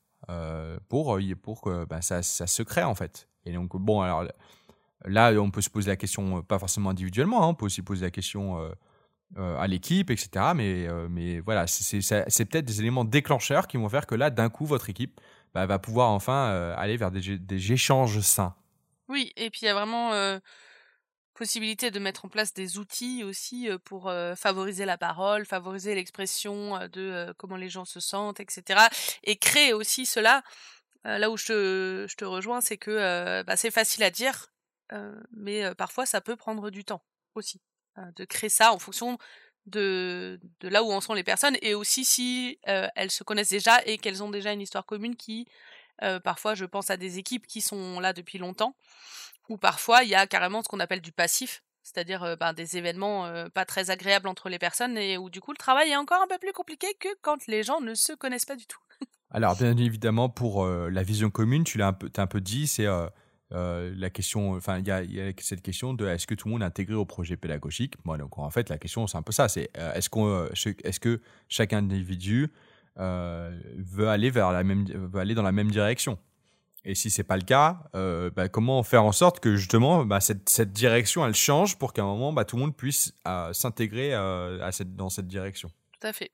pour, 0.89 1.19
pour 1.43 1.61
que 1.61 1.85
bah, 1.85 2.01
ça, 2.01 2.23
ça, 2.23 2.47
se 2.47 2.63
crée 2.63 2.83
en 2.83 2.95
fait? 2.95 3.29
Et 3.45 3.53
donc, 3.53 3.77
bon, 3.77 4.01
alors 4.01 4.25
là, 5.05 5.31
on 5.33 5.51
peut 5.51 5.61
se 5.61 5.69
poser 5.69 5.89
la 5.89 5.95
question, 5.95 6.41
pas 6.41 6.57
forcément 6.57 6.89
individuellement, 6.89 7.43
hein, 7.43 7.47
on 7.47 7.53
peut 7.53 7.65
aussi 7.65 7.83
poser 7.83 8.05
la 8.05 8.11
question 8.11 8.57
euh, 9.35 9.57
à 9.57 9.67
l'équipe, 9.67 10.09
etc. 10.09 10.53
Mais, 10.55 10.87
euh, 10.87 11.09
mais 11.09 11.41
voilà, 11.41 11.67
c'est 11.67 12.45
peut-être 12.45 12.63
des 12.63 12.79
éléments 12.79 13.03
déclencheurs 13.03 13.67
qui 13.67 13.75
vont 13.75 13.89
faire 13.89 14.07
que 14.07 14.15
là, 14.15 14.29
d'un 14.29 14.49
coup, 14.49 14.65
votre 14.65 14.89
équipe 14.89 15.19
bah, 15.53 15.65
va 15.65 15.79
pouvoir 15.79 16.11
enfin 16.11 16.47
euh, 16.51 16.73
aller 16.77 16.95
vers 16.95 17.11
des, 17.11 17.37
des, 17.37 17.71
échanges 17.73 18.21
sains. 18.21 18.55
Oui, 19.09 19.33
et 19.35 19.49
puis 19.49 19.61
il 19.63 19.65
y 19.65 19.67
a 19.67 19.73
vraiment 19.73 20.39
possibilité 21.33 21.91
de 21.91 21.99
mettre 21.99 22.23
en 22.23 22.29
place 22.29 22.53
des 22.53 22.77
outils 22.77 23.23
aussi 23.23 23.69
pour 23.83 24.11
favoriser 24.35 24.85
la 24.85 24.97
parole, 24.97 25.45
favoriser 25.45 25.93
l'expression 25.93 26.79
de 26.91 27.33
comment 27.37 27.57
les 27.57 27.69
gens 27.69 27.85
se 27.85 27.99
sentent, 27.99 28.39
etc. 28.39 28.87
Et 29.23 29.35
créer 29.35 29.71
aussi 29.71 30.05
cela. 30.05 30.41
là 31.03 31.29
où 31.29 31.37
je 31.37 31.45
te, 31.45 32.05
je 32.09 32.15
te 32.15 32.25
rejoins, 32.25 32.59
c'est 32.59 32.77
que 32.77 33.43
bah, 33.43 33.55
c'est 33.55 33.71
facile 33.71 34.03
à 34.03 34.09
dire, 34.09 34.51
mais 35.31 35.73
parfois 35.75 36.05
ça 36.05 36.21
peut 36.21 36.35
prendre 36.35 36.69
du 36.69 36.83
temps 36.83 37.03
aussi. 37.35 37.61
Euh, 37.97 38.01
de 38.15 38.25
créer 38.25 38.49
ça 38.49 38.73
en 38.73 38.79
fonction 38.79 39.17
de, 39.65 40.39
là 40.61 40.83
où 40.83 40.91
en 40.91 41.01
sont 41.01 41.13
les 41.13 41.23
personnes 41.23 41.57
et 41.61 41.73
aussi 41.73 42.05
si 42.05 42.59
euh, 42.67 42.87
elles 42.95 43.11
se 43.11 43.23
connaissent 43.23 43.49
déjà 43.49 43.83
et 43.85 43.97
qu'elles 43.97 44.23
ont 44.23 44.29
déjà 44.29 44.51
une 44.51 44.61
histoire 44.61 44.85
commune 44.85 45.15
qui, 45.15 45.47
euh, 46.03 46.19
parfois, 46.19 46.53
je 46.53 46.65
pense 46.65 46.89
à 46.89 46.97
des 46.97 47.17
équipes 47.17 47.47
qui 47.47 47.59
sont 47.59 47.99
là 47.99 48.13
depuis 48.13 48.37
longtemps, 48.37 48.75
ou 49.49 49.57
parfois 49.57 50.03
il 50.03 50.09
y 50.09 50.15
a 50.15 50.27
carrément 50.27 50.61
ce 50.61 50.69
qu'on 50.69 50.79
appelle 50.79 51.01
du 51.01 51.11
passif, 51.11 51.63
c'est-à-dire 51.81 52.37
ben, 52.39 52.53
des 52.53 52.77
événements 52.77 53.49
pas 53.49 53.65
très 53.65 53.89
agréables 53.89 54.27
entre 54.27 54.49
les 54.49 54.59
personnes 54.59 54.97
et 54.97 55.17
où 55.17 55.29
du 55.29 55.41
coup 55.41 55.51
le 55.51 55.57
travail 55.57 55.89
est 55.89 55.97
encore 55.97 56.21
un 56.21 56.27
peu 56.27 56.37
plus 56.37 56.53
compliqué 56.53 56.87
que 56.99 57.09
quand 57.21 57.47
les 57.47 57.63
gens 57.63 57.81
ne 57.81 57.95
se 57.95 58.13
connaissent 58.13 58.45
pas 58.45 58.55
du 58.55 58.67
tout. 58.67 58.79
Alors 59.31 59.55
bien 59.57 59.75
évidemment 59.75 60.29
pour 60.29 60.65
la 60.67 61.03
vision 61.03 61.29
commune, 61.29 61.63
tu 61.63 61.77
l'as 61.77 61.87
un 61.87 61.97
un 62.17 62.27
peu 62.27 62.41
dit, 62.41 62.67
c'est 62.67 62.87
euh, 63.53 63.93
la 63.95 64.09
question, 64.09 64.53
enfin, 64.53 64.79
il 64.79 64.87
y, 64.87 64.91
a, 64.91 65.31
cette 65.39 65.61
question 65.61 65.93
de 65.93 66.05
est-ce 66.05 66.27
que 66.27 66.35
tout 66.35 66.47
le 66.47 66.53
monde 66.53 66.63
est 66.63 66.65
intégré 66.65 66.95
au 66.95 67.05
projet 67.05 67.37
pédagogique? 67.37 67.93
Moi, 68.03 68.17
en 68.31 68.49
fait, 68.49 68.69
la 68.69 68.77
question, 68.77 69.07
c'est 69.07 69.17
un 69.17 69.21
peu 69.21 69.31
ça 69.31 69.47
c'est 69.47 69.69
euh, 69.77 69.93
est-ce 69.93 70.09
qu'on, 70.09 70.27
euh, 70.27 70.49
est-ce 70.83 70.99
que 70.99 71.21
chaque 71.47 71.73
individu 71.73 72.51
veut 72.97 74.07
aller 74.09 74.31
vers 74.31 74.51
la 74.51 74.63
même, 74.63 74.85
veut 74.85 75.19
aller 75.19 75.35
dans 75.35 75.43
la 75.43 75.51
même 75.51 75.71
direction? 75.71 76.17
Et 76.83 76.95
si 76.95 77.09
c'est 77.09 77.23
pas 77.23 77.37
le 77.37 77.43
cas, 77.43 77.83
bah, 77.93 78.49
comment 78.49 78.81
faire 78.83 79.03
en 79.03 79.11
sorte 79.11 79.39
que 79.39 79.55
justement, 79.55 80.03
bah, 80.03 80.19
cette, 80.19 80.49
cette, 80.49 80.73
direction, 80.73 81.25
elle 81.25 81.35
change 81.35 81.77
pour 81.77 81.93
qu'à 81.93 82.01
un 82.01 82.05
moment, 82.05 82.33
bah, 82.33 82.43
tout 82.43 82.55
le 82.55 82.61
monde 82.63 82.75
puisse 82.75 83.13
s'intégrer 83.53 84.11
dans 84.11 85.09
cette 85.09 85.27
direction? 85.27 85.69
Tout 85.99 86.07
à 86.07 86.11
fait. 86.11 86.31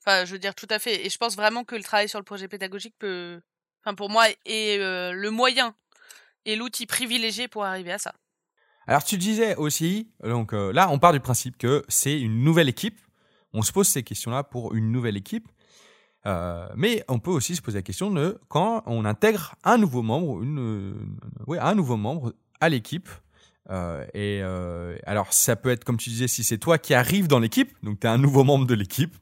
Enfin, 0.00 0.24
je 0.24 0.32
veux 0.32 0.38
dire 0.38 0.54
tout 0.54 0.68
à 0.70 0.78
fait. 0.78 1.04
Et 1.04 1.10
je 1.10 1.18
pense 1.18 1.36
vraiment 1.36 1.62
que 1.64 1.74
le 1.74 1.82
travail 1.82 2.08
sur 2.08 2.18
le 2.18 2.24
projet 2.24 2.48
pédagogique 2.48 2.94
peut, 2.98 3.40
enfin, 3.84 3.94
pour 3.94 4.08
moi, 4.08 4.26
est 4.46 4.78
le 4.78 5.30
moyen 5.30 5.74
et 6.46 6.56
l'outil 6.56 6.86
privilégié 6.86 7.48
pour 7.48 7.64
arriver 7.64 7.92
à 7.92 7.98
ça. 7.98 8.14
Alors 8.86 9.02
tu 9.02 9.18
disais 9.18 9.56
aussi, 9.56 10.08
donc 10.22 10.52
euh, 10.52 10.72
là 10.72 10.88
on 10.90 10.98
part 10.98 11.12
du 11.12 11.20
principe 11.20 11.58
que 11.58 11.84
c'est 11.88 12.18
une 12.18 12.42
nouvelle 12.42 12.68
équipe. 12.68 12.98
On 13.52 13.62
se 13.62 13.72
pose 13.72 13.88
ces 13.88 14.02
questions-là 14.02 14.44
pour 14.44 14.74
une 14.74 14.92
nouvelle 14.92 15.16
équipe. 15.16 15.48
Euh, 16.24 16.68
mais 16.76 17.04
on 17.08 17.18
peut 17.18 17.30
aussi 17.30 17.54
se 17.54 17.62
poser 17.62 17.78
la 17.78 17.82
question 17.82 18.10
de 18.10 18.40
quand 18.48 18.82
on 18.86 19.04
intègre 19.04 19.54
un 19.64 19.78
nouveau 19.78 20.02
membre, 20.02 20.42
une, 20.42 21.16
un 21.48 21.74
nouveau 21.74 21.96
membre 21.96 22.32
à 22.60 22.68
l'équipe. 22.68 23.08
Euh, 23.70 24.06
et 24.14 24.42
alors 25.04 25.32
ça 25.32 25.56
peut 25.56 25.70
être 25.70 25.84
comme 25.84 25.96
tu 25.96 26.10
disais 26.10 26.28
si 26.28 26.44
c'est 26.44 26.58
toi 26.58 26.78
qui 26.78 26.94
arrives 26.94 27.26
dans 27.26 27.40
l'équipe, 27.40 27.72
donc 27.82 28.00
tu 28.00 28.06
es 28.06 28.10
un 28.10 28.18
nouveau 28.18 28.44
membre 28.44 28.66
de 28.66 28.74
l'équipe. 28.74 29.16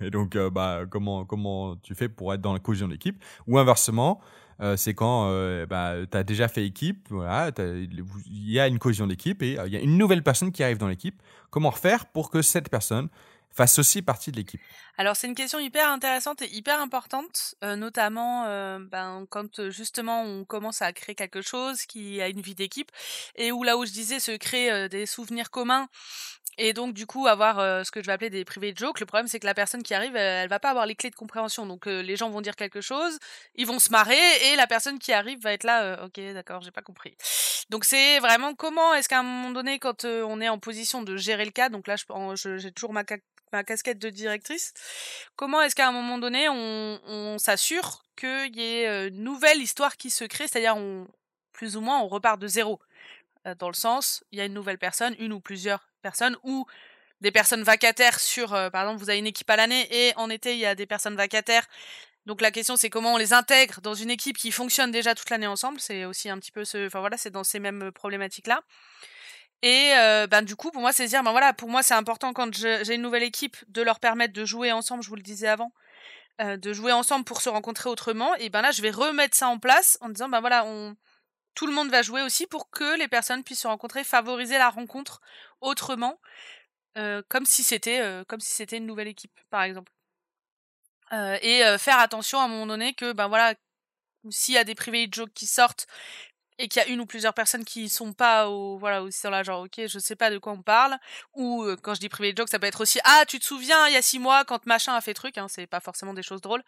Et 0.00 0.10
donc 0.10 0.36
bah 0.36 0.84
comment 0.90 1.24
comment 1.24 1.76
tu 1.76 1.94
fais 1.94 2.08
pour 2.08 2.32
être 2.32 2.40
dans 2.40 2.54
la 2.54 2.58
cohésion 2.58 2.88
d'équipe 2.88 3.22
ou 3.46 3.58
inversement 3.58 4.20
euh, 4.60 4.76
c'est 4.76 4.94
quand 4.94 5.28
euh, 5.28 5.66
bah, 5.66 5.94
tu 6.10 6.16
as 6.16 6.22
déjà 6.22 6.48
fait 6.48 6.64
équipe, 6.64 7.08
voilà, 7.10 7.50
il 7.58 8.50
y 8.50 8.60
a 8.60 8.66
une 8.66 8.78
cohésion 8.78 9.06
d'équipe 9.06 9.42
et 9.42 9.58
euh, 9.58 9.66
il 9.66 9.72
y 9.72 9.76
a 9.76 9.80
une 9.80 9.96
nouvelle 9.96 10.22
personne 10.22 10.52
qui 10.52 10.62
arrive 10.62 10.78
dans 10.78 10.88
l'équipe. 10.88 11.22
Comment 11.50 11.70
faire 11.70 12.06
pour 12.06 12.30
que 12.30 12.42
cette 12.42 12.68
personne 12.68 13.08
fassent 13.50 13.78
aussi 13.78 14.02
partie 14.02 14.30
de 14.30 14.36
l'équipe? 14.36 14.60
Alors 14.96 15.16
c'est 15.16 15.26
une 15.26 15.34
question 15.34 15.58
hyper 15.58 15.88
intéressante 15.88 16.42
et 16.42 16.54
hyper 16.54 16.80
importante, 16.80 17.54
euh, 17.64 17.74
notamment 17.74 18.44
euh, 18.46 18.78
ben, 18.78 19.24
quand 19.30 19.58
euh, 19.58 19.70
justement 19.70 20.22
on 20.22 20.44
commence 20.44 20.82
à 20.82 20.92
créer 20.92 21.14
quelque 21.14 21.42
chose 21.42 21.86
qui 21.86 22.20
a 22.20 22.28
une 22.28 22.40
vie 22.40 22.54
d'équipe 22.54 22.90
et 23.36 23.50
où 23.50 23.62
là 23.62 23.76
où 23.78 23.86
je 23.86 23.92
disais 23.92 24.20
se 24.20 24.32
créer 24.32 24.88
des 24.88 25.06
souvenirs 25.06 25.50
communs 25.50 25.88
et 26.58 26.72
donc 26.72 26.94
du 26.94 27.06
coup 27.06 27.26
avoir 27.26 27.58
euh, 27.58 27.84
ce 27.84 27.90
que 27.90 28.00
je 28.00 28.06
vais 28.06 28.12
appeler 28.12 28.30
des 28.30 28.44
private 28.44 28.78
jokes. 28.78 29.00
Le 29.00 29.06
problème 29.06 29.28
c'est 29.28 29.40
que 29.40 29.46
la 29.46 29.54
personne 29.54 29.82
qui 29.82 29.94
arrive, 29.94 30.16
elle, 30.16 30.44
elle 30.44 30.48
va 30.48 30.58
pas 30.58 30.70
avoir 30.70 30.86
les 30.86 30.94
clés 30.94 31.10
de 31.10 31.14
compréhension. 31.16 31.66
Donc 31.66 31.86
euh, 31.86 32.02
les 32.02 32.16
gens 32.16 32.30
vont 32.30 32.40
dire 32.40 32.56
quelque 32.56 32.80
chose, 32.80 33.18
ils 33.54 33.66
vont 33.66 33.78
se 33.78 33.90
marrer 33.90 34.18
et 34.46 34.56
la 34.56 34.66
personne 34.66 34.98
qui 34.98 35.12
arrive 35.12 35.40
va 35.40 35.52
être 35.52 35.64
là, 35.64 35.82
euh, 35.82 36.06
ok 36.06 36.20
d'accord, 36.34 36.60
j'ai 36.62 36.70
pas 36.70 36.82
compris. 36.82 37.16
Donc 37.70 37.84
c'est 37.84 38.18
vraiment 38.18 38.54
comment 38.54 38.94
est-ce 38.94 39.08
qu'à 39.08 39.20
un 39.20 39.22
moment 39.22 39.50
donné 39.50 39.78
quand 39.78 40.04
euh, 40.04 40.22
on 40.24 40.40
est 40.40 40.48
en 40.48 40.58
position 40.58 41.02
de 41.02 41.16
gérer 41.16 41.44
le 41.44 41.52
cas, 41.52 41.68
donc 41.68 41.86
là 41.86 41.96
j'ai 42.34 42.72
toujours 42.72 42.92
ma, 42.92 43.04
ma 43.52 43.64
casquette 43.64 43.98
de 43.98 44.10
directrice, 44.10 44.72
comment 45.36 45.62
est-ce 45.62 45.74
qu'à 45.74 45.88
un 45.88 45.92
moment 45.92 46.18
donné 46.18 46.48
on, 46.48 47.00
on 47.06 47.38
s'assure 47.38 48.02
qu'il 48.16 48.56
y 48.56 48.62
ait 48.62 48.88
euh, 48.88 49.08
une 49.08 49.22
nouvelle 49.22 49.62
histoire 49.62 49.96
qui 49.96 50.10
se 50.10 50.24
crée, 50.24 50.48
c'est-à-dire 50.48 50.76
on 50.76 51.06
plus 51.52 51.76
ou 51.76 51.80
moins 51.80 52.00
on 52.00 52.08
repart 52.08 52.40
de 52.40 52.48
zéro? 52.48 52.80
Euh, 53.46 53.54
dans 53.54 53.68
le 53.68 53.74
sens, 53.74 54.24
il 54.32 54.38
y 54.38 54.42
a 54.42 54.44
une 54.44 54.54
nouvelle 54.54 54.78
personne, 54.78 55.14
une 55.18 55.32
ou 55.32 55.40
plusieurs 55.40 55.89
personnes, 56.00 56.36
ou 56.42 56.66
des 57.20 57.30
personnes 57.30 57.62
vacataires 57.62 58.18
sur, 58.18 58.54
euh, 58.54 58.70
par 58.70 58.82
exemple, 58.82 59.02
vous 59.02 59.10
avez 59.10 59.18
une 59.18 59.26
équipe 59.26 59.50
à 59.50 59.56
l'année 59.56 59.86
et 59.90 60.12
en 60.16 60.30
été, 60.30 60.54
il 60.54 60.58
y 60.58 60.66
a 60.66 60.74
des 60.74 60.86
personnes 60.86 61.16
vacataires. 61.16 61.66
Donc 62.26 62.40
la 62.40 62.50
question, 62.50 62.76
c'est 62.76 62.90
comment 62.90 63.14
on 63.14 63.16
les 63.16 63.32
intègre 63.32 63.80
dans 63.80 63.94
une 63.94 64.10
équipe 64.10 64.36
qui 64.36 64.52
fonctionne 64.52 64.90
déjà 64.90 65.14
toute 65.14 65.30
l'année 65.30 65.46
ensemble. 65.46 65.80
C'est 65.80 66.04
aussi 66.04 66.28
un 66.28 66.38
petit 66.38 66.52
peu 66.52 66.64
ce, 66.64 66.86
enfin 66.86 67.00
voilà, 67.00 67.16
c'est 67.16 67.30
dans 67.30 67.44
ces 67.44 67.60
mêmes 67.60 67.90
problématiques-là. 67.92 68.60
Et 69.62 69.92
euh, 69.96 70.26
ben 70.26 70.42
du 70.42 70.56
coup, 70.56 70.70
pour 70.70 70.80
moi, 70.80 70.92
c'est 70.92 71.06
dire, 71.06 71.22
ben 71.22 71.32
voilà, 71.32 71.52
pour 71.52 71.68
moi, 71.68 71.82
c'est 71.82 71.94
important 71.94 72.32
quand 72.32 72.54
j'ai 72.54 72.94
une 72.94 73.02
nouvelle 73.02 73.22
équipe 73.22 73.56
de 73.68 73.82
leur 73.82 74.00
permettre 74.00 74.32
de 74.32 74.44
jouer 74.44 74.72
ensemble. 74.72 75.02
Je 75.02 75.08
vous 75.08 75.16
le 75.16 75.22
disais 75.22 75.48
avant, 75.48 75.72
euh, 76.40 76.56
de 76.56 76.72
jouer 76.72 76.92
ensemble 76.92 77.24
pour 77.24 77.42
se 77.42 77.50
rencontrer 77.50 77.90
autrement. 77.90 78.34
Et 78.36 78.48
ben 78.50 78.62
là, 78.62 78.70
je 78.70 78.82
vais 78.82 78.90
remettre 78.90 79.36
ça 79.36 79.48
en 79.48 79.58
place 79.58 79.98
en 80.00 80.08
disant, 80.08 80.28
ben 80.28 80.40
voilà, 80.40 80.64
on 80.64 80.96
tout 81.60 81.66
le 81.66 81.74
monde 81.74 81.90
va 81.90 82.00
jouer 82.00 82.22
aussi 82.22 82.46
pour 82.46 82.70
que 82.70 82.98
les 82.98 83.06
personnes 83.06 83.44
puissent 83.44 83.60
se 83.60 83.68
rencontrer, 83.68 84.02
favoriser 84.02 84.56
la 84.56 84.70
rencontre 84.70 85.20
autrement, 85.60 86.18
euh, 86.96 87.20
comme 87.28 87.44
si 87.44 87.62
c'était 87.62 88.00
euh, 88.00 88.24
comme 88.24 88.40
si 88.40 88.50
c'était 88.50 88.78
une 88.78 88.86
nouvelle 88.86 89.08
équipe, 89.08 89.38
par 89.50 89.64
exemple. 89.64 89.92
Euh, 91.12 91.36
et 91.42 91.60
faire 91.76 91.98
attention 91.98 92.40
à 92.40 92.44
un 92.44 92.48
moment 92.48 92.66
donné 92.66 92.94
que 92.94 93.12
ben 93.12 93.28
voilà, 93.28 93.54
s'il 94.30 94.54
y 94.54 94.56
a 94.56 94.64
des 94.64 94.74
private 94.74 95.12
jokes 95.12 95.34
qui 95.34 95.44
sortent 95.44 95.86
et 96.56 96.66
qu'il 96.68 96.80
y 96.80 96.84
a 96.86 96.88
une 96.88 97.00
ou 97.00 97.06
plusieurs 97.06 97.34
personnes 97.34 97.66
qui 97.66 97.90
sont 97.90 98.14
pas 98.14 98.48
au 98.48 98.78
voilà 98.78 99.02
aussi 99.02 99.22
dans 99.24 99.30
la 99.30 99.42
genre 99.42 99.64
ok 99.64 99.86
je 99.86 99.98
sais 99.98 100.16
pas 100.16 100.30
de 100.30 100.38
quoi 100.38 100.54
on 100.54 100.62
parle 100.62 100.96
ou 101.34 101.66
quand 101.82 101.94
je 101.94 102.00
dis 102.00 102.08
private 102.08 102.38
joke 102.38 102.48
ça 102.48 102.58
peut 102.58 102.66
être 102.66 102.82
aussi 102.82 103.00
ah 103.04 103.24
tu 103.28 103.38
te 103.38 103.44
souviens 103.44 103.86
il 103.88 103.94
y 103.94 103.96
a 103.96 104.02
six 104.02 104.18
mois 104.18 104.44
quand 104.44 104.64
machin 104.66 104.94
a 104.94 105.00
fait 105.00 105.14
truc 105.14 105.36
hein, 105.38 105.46
c'est 105.48 105.66
pas 105.66 105.80
forcément 105.80 106.14
des 106.14 106.22
choses 106.22 106.40
drôles 106.40 106.62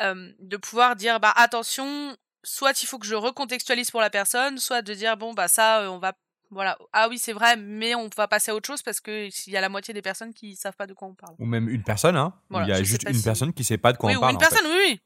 de 0.00 0.56
pouvoir 0.58 0.96
dire 0.96 1.18
bah 1.18 1.32
attention 1.36 2.16
soit 2.46 2.80
il 2.82 2.86
faut 2.86 2.98
que 2.98 3.06
je 3.06 3.14
recontextualise 3.14 3.90
pour 3.90 4.00
la 4.00 4.08
personne 4.10 4.58
soit 4.58 4.80
de 4.82 4.94
dire 4.94 5.16
bon 5.16 5.34
bah 5.34 5.48
ça 5.48 5.80
euh, 5.82 5.88
on 5.88 5.98
va 5.98 6.12
voilà 6.50 6.78
ah 6.92 7.08
oui 7.08 7.18
c'est 7.18 7.32
vrai 7.32 7.56
mais 7.56 7.94
on 7.96 8.08
va 8.16 8.28
passer 8.28 8.52
à 8.52 8.54
autre 8.54 8.66
chose 8.68 8.82
parce 8.82 9.00
que 9.00 9.28
il 9.46 9.52
y 9.52 9.56
a 9.56 9.60
la 9.60 9.68
moitié 9.68 9.92
des 9.92 10.02
personnes 10.02 10.32
qui 10.32 10.54
savent 10.54 10.76
pas 10.76 10.86
de 10.86 10.94
quoi 10.94 11.08
on 11.08 11.14
parle 11.14 11.34
Ou 11.40 11.44
même 11.44 11.68
une 11.68 11.82
personne, 11.82 12.16
hein. 12.16 12.32
Voilà, 12.50 12.66
il 12.66 12.70
y 12.70 12.72
a 12.72 12.82
juste 12.84 13.02
une 13.08 13.14
si- 13.14 13.24
personne 13.24 13.52
qui 13.52 13.64
sait 13.64 13.78
pas 13.78 13.92
de 13.92 13.98
quoi 13.98 14.10
oui, 14.10 14.14
on 14.16 14.18
ou 14.18 14.20
parle. 14.20 14.32
une 14.32 14.36
en 14.36 14.40
fait. 14.40 14.48
personne, 14.48 14.70
oui, 14.70 14.78
oui. 14.88 15.00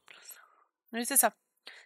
Oui, 0.93 1.07
c'est 1.07 1.17
ça. 1.17 1.33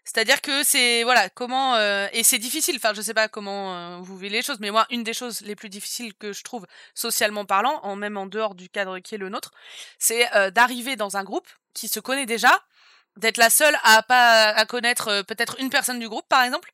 C'est-à-dire 0.04 0.40
que 0.42 0.62
c'est 0.64 1.02
voilà 1.04 1.30
comment 1.30 1.76
euh, 1.76 2.08
et 2.12 2.22
c'est 2.24 2.38
difficile. 2.38 2.76
Enfin, 2.76 2.92
je 2.94 3.00
sais 3.00 3.14
pas 3.14 3.28
comment 3.28 3.74
euh, 3.74 3.98
vous 4.00 4.16
vivez 4.18 4.28
les 4.36 4.42
choses, 4.42 4.58
mais 4.60 4.70
moi, 4.70 4.86
une 4.90 5.02
des 5.04 5.14
choses 5.14 5.40
les 5.42 5.56
plus 5.56 5.68
difficiles 5.70 6.14
que 6.14 6.32
je 6.32 6.42
trouve 6.42 6.66
socialement 6.94 7.44
parlant, 7.46 7.80
en 7.84 7.96
même 7.96 8.16
en 8.16 8.26
dehors 8.26 8.54
du 8.54 8.68
cadre 8.68 8.98
qui 8.98 9.14
est 9.14 9.18
le 9.18 9.28
nôtre, 9.30 9.52
c'est 9.98 10.34
euh, 10.36 10.50
d'arriver 10.50 10.96
dans 10.96 11.16
un 11.16 11.24
groupe 11.24 11.48
qui 11.74 11.88
se 11.88 12.00
connaît 12.00 12.26
déjà, 12.26 12.60
d'être 13.16 13.38
la 13.38 13.50
seule 13.50 13.76
à 13.84 14.02
pas 14.02 14.48
à 14.50 14.66
connaître 14.66 15.08
euh, 15.08 15.22
peut-être 15.22 15.56
une 15.60 15.70
personne 15.70 15.98
du 15.98 16.08
groupe, 16.08 16.28
par 16.28 16.42
exemple. 16.42 16.72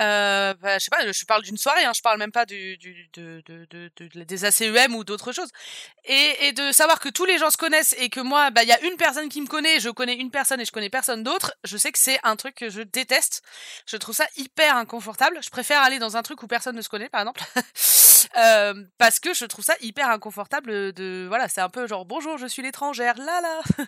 Euh, 0.00 0.54
bah, 0.54 0.78
je 0.78 0.84
sais 0.84 0.90
pas, 0.90 1.10
je 1.12 1.24
parle 1.26 1.42
d'une 1.42 1.58
soirée, 1.58 1.84
hein, 1.84 1.92
je 1.94 2.00
parle 2.00 2.18
même 2.18 2.32
pas 2.32 2.46
du, 2.46 2.78
du 2.78 3.08
de, 3.12 3.42
de, 3.46 3.66
de, 3.70 3.90
de- 3.96 4.22
des 4.24 4.44
ACEM 4.46 4.94
ou 4.94 5.04
d'autres 5.04 5.32
choses 5.32 5.50
et, 6.04 6.46
et 6.46 6.52
de 6.52 6.72
savoir 6.72 6.98
que 6.98 7.10
tous 7.10 7.24
les 7.26 7.38
gens 7.38 7.50
se 7.50 7.58
connaissent 7.58 7.94
et 7.98 8.08
que 8.08 8.20
moi, 8.20 8.50
bah, 8.50 8.62
il 8.62 8.68
y 8.68 8.72
a 8.72 8.80
une 8.82 8.96
personne 8.96 9.28
qui 9.28 9.40
me 9.42 9.46
connaît, 9.46 9.80
je 9.80 9.90
connais 9.90 10.14
une 10.16 10.30
personne 10.30 10.60
et 10.60 10.64
je 10.64 10.72
connais 10.72 10.90
personne 10.90 11.22
d'autre, 11.22 11.52
je 11.64 11.76
sais 11.76 11.92
que 11.92 11.98
c'est 11.98 12.18
un 12.22 12.36
truc 12.36 12.54
que 12.54 12.70
je 12.70 12.80
déteste. 12.82 13.42
Je 13.86 13.96
trouve 13.98 14.14
ça 14.14 14.26
hyper 14.36 14.76
inconfortable. 14.76 15.38
Je 15.42 15.50
préfère 15.50 15.82
aller 15.82 15.98
dans 15.98 16.16
un 16.16 16.22
truc 16.22 16.42
où 16.42 16.46
personne 16.46 16.76
ne 16.76 16.82
se 16.82 16.88
connaît, 16.88 17.08
par 17.10 17.20
exemple. 17.20 17.42
Euh, 18.36 18.72
parce 18.98 19.20
que 19.20 19.34
je 19.34 19.44
trouve 19.44 19.64
ça 19.64 19.74
hyper 19.80 20.08
inconfortable 20.08 20.92
de, 20.94 21.26
voilà, 21.28 21.48
c'est 21.48 21.60
un 21.60 21.68
peu 21.68 21.86
genre, 21.86 22.06
bonjour, 22.06 22.38
je 22.38 22.46
suis 22.46 22.62
l'étrangère, 22.62 23.18
là, 23.18 23.40
là. 23.42 23.60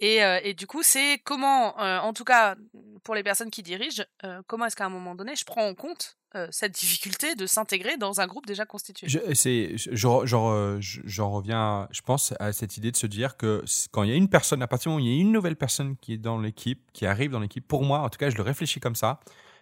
et, 0.00 0.24
euh, 0.24 0.40
et 0.42 0.54
du 0.54 0.66
coup, 0.66 0.82
c'est 0.82 1.20
comment, 1.24 1.78
euh, 1.80 1.98
en 1.98 2.12
tout 2.14 2.24
cas, 2.24 2.56
pour 3.02 3.14
les 3.14 3.22
personnes 3.22 3.50
qui 3.50 3.62
dirigent, 3.62 4.04
euh, 4.24 4.40
comment 4.46 4.66
est-ce 4.66 4.76
qu'à 4.76 4.86
un 4.86 4.90
moment 4.90 5.14
donné, 5.14 5.33
je 5.36 5.44
prends 5.44 5.66
en 5.66 5.74
compte 5.74 6.16
euh, 6.36 6.48
cette 6.50 6.72
difficulté 6.72 7.36
de 7.36 7.46
s'intégrer 7.46 7.96
dans 7.96 8.20
un 8.20 8.26
groupe 8.26 8.44
déjà 8.46 8.66
constitué. 8.66 9.06
Je, 9.08 9.18
je- 9.18 10.08
euh, 10.36 10.80
je- 10.80 11.00
j'en 11.04 11.30
reviens, 11.30 11.86
je 11.92 12.00
pense, 12.02 12.34
à 12.40 12.52
cette 12.52 12.76
idée 12.76 12.90
de 12.90 12.96
se 12.96 13.06
dire 13.06 13.36
que 13.36 13.62
quand 13.92 14.02
il 14.02 14.10
y 14.10 14.12
a 14.12 14.16
une 14.16 14.28
personne, 14.28 14.60
à 14.62 14.66
partir 14.66 14.90
du 14.90 14.94
moment 14.94 15.04
où 15.04 15.06
il 15.08 15.14
y 15.14 15.18
a 15.18 15.20
une 15.20 15.30
nouvelle 15.32 15.54
personne 15.56 15.96
qui 15.98 16.14
est 16.14 16.18
dans 16.18 16.38
l'équipe, 16.38 16.90
qui 16.92 17.06
arrive 17.06 17.30
dans 17.30 17.38
l'équipe, 17.40 17.66
pour 17.66 17.84
moi, 17.84 18.00
en 18.00 18.08
tout 18.08 18.18
cas, 18.18 18.30
je 18.30 18.36
le 18.36 18.42
réfléchis 18.42 18.80
comme 18.80 18.96
ça, 18.96 19.20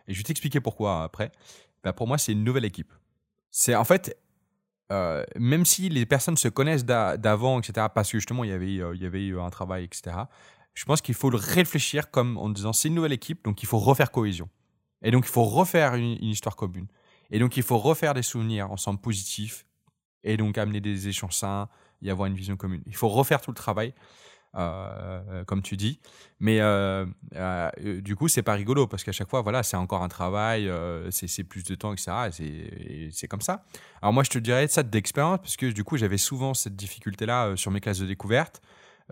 et 0.09 0.15
je 0.15 0.19
vais 0.19 0.25
t'expliquer 0.25 0.61
pourquoi 0.61 1.03
après. 1.03 1.31
Bah, 1.85 1.93
pour 1.93 2.07
moi, 2.09 2.17
c'est 2.17 2.33
une 2.33 2.43
nouvelle 2.45 2.65
équipe. 2.65 2.93
C'est 3.51 3.75
en 3.75 3.85
fait, 3.85 4.17
euh, 4.91 5.25
même 5.37 5.67
si 5.67 5.89
les 5.91 6.07
personnes 6.07 6.37
se 6.39 6.49
connaissent 6.49 6.85
d'a- 6.87 7.17
d'avant, 7.19 7.61
etc., 7.61 7.87
parce 7.95 8.11
que 8.11 8.19
justement, 8.19 8.45
il 8.45 8.51
y 8.51 8.53
avait, 8.55 8.73
il 8.73 9.03
y 9.03 9.07
avait 9.07 9.25
eu 9.27 9.39
un 9.39 9.51
travail, 9.51 9.85
etc., 9.85 10.17
je 10.75 10.85
pense 10.87 11.03
qu'il 11.03 11.15
faut 11.15 11.29
le 11.29 11.37
réfléchir 11.37 12.11
comme 12.11 12.39
en 12.39 12.49
disant 12.49 12.73
c'est 12.73 12.89
une 12.89 12.95
nouvelle 12.95 13.13
équipe, 13.13 13.45
donc 13.45 13.63
il 13.63 13.67
faut 13.67 13.79
refaire 13.79 14.11
cohésion. 14.11 14.49
Et 15.03 15.11
donc, 15.11 15.25
il 15.27 15.31
faut 15.31 15.45
refaire 15.45 15.95
une, 15.95 16.17
histoire 16.23 16.57
commune. 16.57 16.87
Et 17.31 17.39
donc, 17.39 17.57
il 17.57 17.63
faut 17.63 17.79
refaire 17.79 18.15
des 18.15 18.23
souvenirs 18.23 18.71
ensemble 18.71 19.01
positifs. 19.01 19.67
Et 20.25 20.37
donc, 20.37 20.59
amener 20.59 20.81
des 20.81 21.09
échanges 21.09 21.35
sains 21.35 21.69
et 22.03 22.11
avoir 22.11 22.27
une 22.27 22.35
vision 22.35 22.57
commune. 22.57 22.83
Il 22.87 22.95
faut 22.95 23.09
refaire 23.09 23.41
tout 23.41 23.51
le 23.51 23.57
travail, 23.57 23.95
euh, 24.55 25.45
comme 25.45 25.63
tu 25.63 25.77
dis. 25.77 25.99
Mais 26.41 26.61
euh, 26.61 27.07
euh, 27.35 27.71
euh, 27.81 28.01
du 28.01 28.15
coup, 28.17 28.29
c'est 28.29 28.43
pas 28.43 28.55
rigolo 28.55 28.87
parce 28.87 29.03
qu'à 29.03 29.13
chaque 29.13 29.31
fois, 29.31 29.41
voilà, 29.41 29.63
c'est 29.63 29.77
encore 29.77 30.03
un 30.03 30.09
travail, 30.09 30.69
euh, 30.69 31.11
c'est 31.11 31.45
plus 31.45 31.65
de 31.65 31.75
temps, 31.75 31.93
etc. 31.93 32.13
Et 32.41 33.09
c'est- 33.13 33.29
comme 33.29 33.41
ça. 33.41 33.65
Alors, 34.03 34.13
moi, 34.13 34.23
je 34.23 34.31
te 34.31 34.39
dirais 34.39 34.69
ça 34.69 34.83
d'expérience 34.83 35.39
parce 35.39 35.57
que 35.57 35.67
du 35.67 35.85
coup, 35.85 35.97
j'avais 35.97 36.19
souvent 36.19 36.55
cette 36.55 36.77
difficulté-là 36.77 37.47
euh, 37.47 37.57
sur 37.57 37.71
mes 37.71 37.81
classes 37.81 37.99
de 38.01 38.07
découverte. 38.07 38.61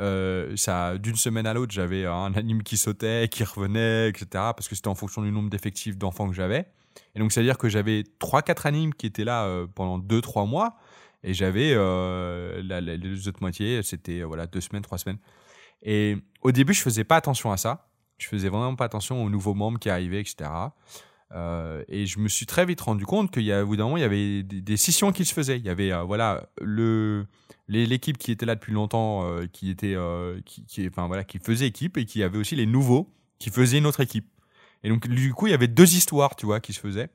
Euh, 0.00 0.56
ça, 0.56 0.96
d'une 0.98 1.16
semaine 1.16 1.46
à 1.46 1.54
l'autre, 1.54 1.72
j'avais 1.72 2.06
un 2.06 2.32
anime 2.34 2.62
qui 2.62 2.76
sautait, 2.76 3.28
qui 3.30 3.44
revenait, 3.44 4.08
etc. 4.08 4.26
Parce 4.32 4.68
que 4.68 4.74
c'était 4.74 4.88
en 4.88 4.94
fonction 4.94 5.22
du 5.22 5.30
nombre 5.30 5.50
d'effectifs 5.50 5.96
d'enfants 5.96 6.28
que 6.28 6.34
j'avais. 6.34 6.66
Et 7.14 7.18
donc, 7.18 7.32
c'est-à-dire 7.32 7.58
que 7.58 7.68
j'avais 7.68 8.04
3-4 8.20 8.66
animes 8.66 8.94
qui 8.94 9.06
étaient 9.06 9.24
là 9.24 9.44
euh, 9.44 9.66
pendant 9.66 9.98
2-3 9.98 10.48
mois. 10.48 10.76
Et 11.22 11.34
j'avais 11.34 11.72
euh, 11.74 12.62
les 12.62 12.96
deux 12.96 13.28
autres 13.28 13.42
moitiés, 13.42 13.82
c'était 13.82 14.22
voilà, 14.22 14.46
2 14.46 14.60
semaines, 14.60 14.82
3 14.82 14.96
semaines. 14.96 15.18
Et 15.82 16.16
au 16.40 16.50
début, 16.50 16.72
je 16.72 16.80
faisais 16.80 17.04
pas 17.04 17.16
attention 17.16 17.52
à 17.52 17.58
ça. 17.58 17.88
Je 18.16 18.26
faisais 18.26 18.48
vraiment 18.48 18.74
pas 18.74 18.86
attention 18.86 19.22
aux 19.22 19.28
nouveaux 19.28 19.54
membres 19.54 19.78
qui 19.78 19.90
arrivaient, 19.90 20.20
etc. 20.20 20.50
Euh, 21.32 21.84
et 21.88 22.06
je 22.06 22.18
me 22.18 22.28
suis 22.28 22.46
très 22.46 22.66
vite 22.66 22.80
rendu 22.80 23.06
compte 23.06 23.30
qu'il 23.30 23.44
y 23.44 23.52
a, 23.52 23.62
au 23.62 23.66
bout 23.66 23.76
d'un 23.76 23.84
moment, 23.84 23.96
il 23.96 24.00
y 24.00 24.04
avait 24.04 24.42
des, 24.42 24.60
des 24.60 24.76
scissions 24.76 25.12
qui 25.12 25.24
se 25.24 25.32
faisaient. 25.32 25.58
Il 25.58 25.64
y 25.64 25.68
avait, 25.68 25.92
euh, 25.92 26.02
voilà, 26.02 26.48
le, 26.60 27.26
l'équipe 27.68 28.18
qui 28.18 28.32
était 28.32 28.46
là 28.46 28.56
depuis 28.56 28.72
longtemps, 28.72 29.24
euh, 29.24 29.46
qui 29.46 29.70
était, 29.70 29.94
euh, 29.94 30.40
qui, 30.44 30.64
qui, 30.66 30.86
enfin 30.88 31.06
voilà, 31.06 31.24
qui 31.24 31.38
faisait 31.38 31.66
équipe, 31.66 31.96
et 31.96 32.04
qui 32.04 32.22
avait 32.22 32.38
aussi 32.38 32.56
les 32.56 32.66
nouveaux 32.66 33.12
qui 33.38 33.50
faisaient 33.50 33.78
une 33.78 33.86
autre 33.86 34.00
équipe. 34.00 34.26
Et 34.82 34.88
donc, 34.88 35.08
du 35.08 35.32
coup, 35.34 35.46
il 35.46 35.50
y 35.50 35.54
avait 35.54 35.68
deux 35.68 35.94
histoires, 35.94 36.36
tu 36.36 36.46
vois, 36.46 36.60
qui 36.60 36.72
se 36.72 36.80
faisaient. 36.80 37.10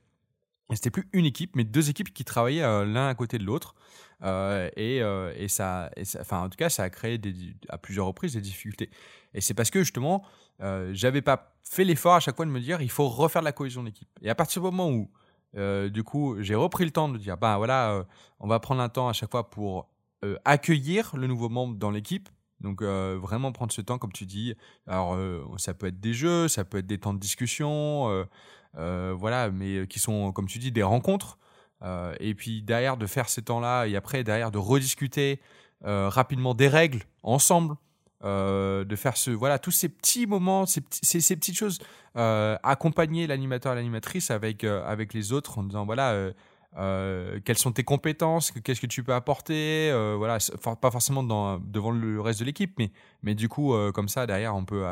C'était 0.71 0.89
plus 0.89 1.07
une 1.13 1.25
équipe, 1.25 1.55
mais 1.55 1.63
deux 1.63 1.91
équipes 1.91 2.11
qui 2.11 2.25
travaillaient 2.25 2.63
euh, 2.63 2.85
l'un 2.85 3.07
à 3.07 3.13
côté 3.13 3.37
de 3.37 3.43
l'autre. 3.43 3.75
Euh, 4.23 4.69
et, 4.75 5.01
euh, 5.03 5.31
et 5.35 5.47
ça, 5.47 5.91
enfin, 6.19 6.41
en 6.41 6.49
tout 6.49 6.57
cas, 6.57 6.69
ça 6.69 6.83
a 6.83 6.89
créé 6.89 7.21
à 7.69 7.77
plusieurs 7.77 8.07
reprises 8.07 8.33
des 8.33 8.41
difficultés. 8.41 8.89
Et 9.35 9.41
c'est 9.41 9.53
parce 9.53 9.69
que 9.69 9.79
justement, 9.79 10.23
j'avais 10.59 11.21
pas 11.21 11.55
fait 11.63 11.83
l'effort 11.83 12.15
à 12.15 12.19
chaque 12.19 12.35
fois 12.35 12.45
de 12.45 12.51
me 12.51 12.59
dire, 12.59 12.81
il 12.81 12.89
faut 12.89 13.07
refaire 13.07 13.41
de 13.41 13.45
la 13.45 13.51
cohésion 13.51 13.83
d'équipe. 13.83 14.09
Et 14.21 14.29
à 14.29 14.35
partir 14.35 14.61
du 14.61 14.65
moment 14.65 14.89
où, 14.89 15.11
du 15.89 16.03
coup, 16.03 16.37
j'ai 16.39 16.55
repris 16.55 16.85
le 16.85 16.91
temps 16.91 17.09
de 17.09 17.17
dire, 17.17 17.37
bah 17.37 17.57
voilà, 17.57 18.05
on 18.39 18.47
va 18.47 18.59
prendre 18.59 18.81
un 18.81 18.89
temps 18.89 19.09
à 19.09 19.13
chaque 19.13 19.31
fois 19.31 19.49
pour 19.49 19.89
accueillir 20.45 21.15
le 21.15 21.27
nouveau 21.27 21.49
membre 21.49 21.75
dans 21.75 21.91
l'équipe. 21.91 22.29
Donc 22.61 22.81
vraiment 22.81 23.51
prendre 23.51 23.73
ce 23.73 23.81
temps, 23.81 23.97
comme 23.97 24.13
tu 24.13 24.25
dis. 24.25 24.55
Alors 24.87 25.19
ça 25.57 25.73
peut 25.73 25.87
être 25.87 25.99
des 25.99 26.13
jeux, 26.13 26.47
ça 26.47 26.63
peut 26.63 26.77
être 26.77 26.87
des 26.87 26.97
temps 26.97 27.13
de 27.13 27.19
discussion, 27.19 28.25
voilà, 28.75 29.49
mais 29.51 29.87
qui 29.87 29.99
sont, 29.99 30.31
comme 30.31 30.47
tu 30.47 30.59
dis, 30.59 30.71
des 30.71 30.83
rencontres. 30.83 31.37
Euh, 31.81 32.15
et 32.19 32.33
puis 32.33 32.61
derrière 32.61 32.97
de 32.97 33.05
faire 33.05 33.29
ces 33.29 33.41
temps-là 33.41 33.85
et 33.85 33.95
après 33.95 34.23
derrière 34.23 34.49
de 34.51 34.57
rediscuter 34.57 35.39
euh, 35.85 36.09
rapidement 36.09 36.53
des 36.53 36.67
règles 36.67 37.03
ensemble, 37.21 37.75
euh, 38.23 38.85
de 38.85 38.95
faire 38.95 39.17
ce 39.17 39.29
voilà 39.29 39.59
tous 39.59 39.71
ces 39.71 39.89
petits 39.89 40.25
moments, 40.25 40.65
ces, 40.65 40.81
ces, 40.89 41.35
petites 41.35 41.57
choses, 41.57 41.79
euh, 42.15 42.57
accompagner 42.63 43.27
l'animateur 43.27 43.73
et 43.73 43.75
l'animatrice 43.75 44.31
avec 44.31 44.63
euh, 44.63 44.83
avec 44.85 45.13
les 45.13 45.33
autres 45.33 45.59
en 45.59 45.63
disant 45.63 45.85
voilà. 45.85 46.31
Euh, 46.77 47.39
quelles 47.45 47.57
sont 47.57 47.71
tes 47.71 47.85
compétences, 47.85 48.51
qu'est-ce 48.51 48.81
que 48.81 48.87
tu 48.87 49.01
peux 49.01 49.13
apporter, 49.13 49.89
euh, 49.91 50.15
voilà, 50.17 50.39
pas 50.81 50.91
forcément 50.91 51.23
devant 51.23 51.91
le 51.91 52.19
reste 52.19 52.41
de 52.41 52.45
l'équipe, 52.45 52.73
mais, 52.77 52.91
mais 53.23 53.33
du 53.33 53.47
coup, 53.47 53.73
euh, 53.73 53.93
comme 53.93 54.09
ça, 54.09 54.27
derrière, 54.27 54.55
on 54.55 54.65
peut 54.65 54.85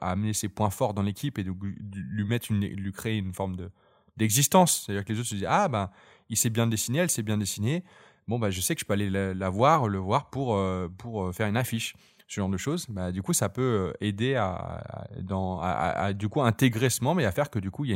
amener 0.00 0.32
ses 0.32 0.48
points 0.48 0.70
forts 0.70 0.94
dans 0.94 1.02
l'équipe 1.02 1.38
et 1.38 1.42
lui, 1.42 2.24
mettre 2.24 2.52
lui 2.52 2.92
créer 2.92 3.18
une 3.18 3.34
forme 3.34 3.56
de 3.56 3.70
d'existence. 4.16 4.84
C'est-à-dire 4.84 5.04
que 5.04 5.12
les 5.12 5.18
autres 5.18 5.28
se 5.28 5.34
disent, 5.34 5.46
ah 5.48 5.68
ben, 5.68 5.90
il 6.28 6.36
s'est 6.36 6.50
bien 6.50 6.66
dessiné, 6.66 6.98
elle 6.98 7.10
s'est 7.10 7.22
bien 7.22 7.38
dessinée. 7.38 7.84
Bon, 8.28 8.38
bah, 8.38 8.50
je 8.50 8.60
sais 8.60 8.74
que 8.74 8.80
je 8.80 8.84
peux 8.84 8.92
aller 8.92 9.08
la, 9.08 9.48
voir, 9.48 9.88
le 9.88 9.98
voir 9.98 10.28
pour, 10.28 10.60
pour 10.98 11.34
faire 11.34 11.48
une 11.48 11.56
affiche. 11.56 11.94
Ce 12.28 12.40
genre 12.40 12.50
de 12.50 12.58
choses, 12.58 12.86
bah, 12.88 13.12
du 13.12 13.22
coup, 13.22 13.32
ça 13.32 13.48
peut 13.48 13.94
aider 14.00 14.36
à, 14.36 16.12
du 16.14 16.28
coup, 16.28 16.42
intégrer 16.42 16.90
ce 16.90 17.02
membre 17.02 17.22
et 17.22 17.24
à 17.24 17.32
faire 17.32 17.50
que 17.50 17.58
du 17.58 17.70
coup, 17.70 17.86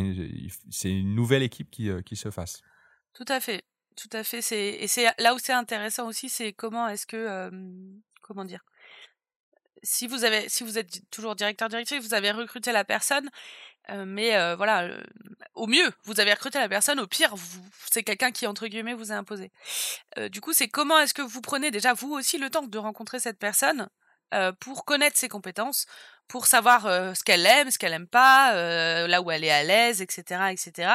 c'est 0.70 0.91
une 0.91 1.14
nouvelle 1.14 1.43
équipe 1.43 1.70
qui, 1.70 1.91
qui 2.05 2.16
se 2.16 2.31
fasse. 2.31 2.62
Tout 3.15 3.25
à 3.29 3.41
fait, 3.41 3.65
tout 3.97 4.09
à 4.12 4.25
fait. 4.25 4.43
C'est 4.43 4.69
et 4.81 4.89
c'est 4.89 5.07
là 5.19 5.35
où 5.35 5.39
c'est 5.39 5.53
intéressant 5.53 6.07
aussi, 6.07 6.29
c'est 6.29 6.53
comment 6.53 6.89
est-ce 6.89 7.07
que 7.07 7.17
euh, 7.17 7.51
comment 8.23 8.45
dire. 8.45 8.65
Si 9.83 10.07
vous 10.07 10.25
avez, 10.25 10.49
si 10.49 10.65
vous 10.65 10.79
êtes 10.79 11.09
toujours 11.11 11.37
directeur 11.37 11.69
directrice, 11.69 12.03
vous 12.03 12.15
avez 12.15 12.31
recruté 12.31 12.73
la 12.73 12.85
personne, 12.85 13.29
euh, 13.91 14.05
mais 14.07 14.35
euh, 14.37 14.57
voilà, 14.57 14.89
au 15.55 15.67
mieux 15.67 15.93
vous 16.05 16.21
avez 16.21 16.33
recruté 16.33 16.59
la 16.59 16.69
personne, 16.69 16.99
au 17.01 17.07
pire 17.07 17.35
c'est 17.91 18.03
quelqu'un 18.03 18.33
qui 18.33 18.47
entre 18.47 18.67
guillemets 18.67 18.95
vous 18.95 19.12
a 19.12 19.17
imposé. 19.17 19.53
Euh, 20.19 20.29
du 20.29 20.41
coup, 20.41 20.53
c'est 20.53 20.69
comment 20.69 20.99
est-ce 20.99 21.15
que 21.15 21.23
vous 21.23 21.41
prenez 21.43 21.71
déjà 21.71 21.93
vous 21.95 22.12
aussi 22.12 22.39
le 22.39 22.51
temps 22.51 22.67
de 22.67 22.79
rencontrer 22.79 23.21
cette 23.21 23.39
personne 23.39 23.89
euh, 24.35 24.53
pour 24.59 24.85
connaître 24.85 25.17
ses 25.17 25.29
compétences, 25.29 25.87
pour 26.27 26.47
savoir 26.47 26.87
euh, 26.87 27.15
ce 27.15 27.23
qu'elle 27.23 27.47
aime, 27.47 27.71
ce 27.71 27.79
qu'elle 27.79 27.93
aime 27.93 28.09
pas, 28.09 28.55
euh, 28.55 29.07
là 29.07 29.23
où 29.23 29.31
elle 29.31 29.45
est 29.45 29.51
à 29.51 29.62
l'aise, 29.62 30.03
etc., 30.03 30.51
etc. 30.51 30.95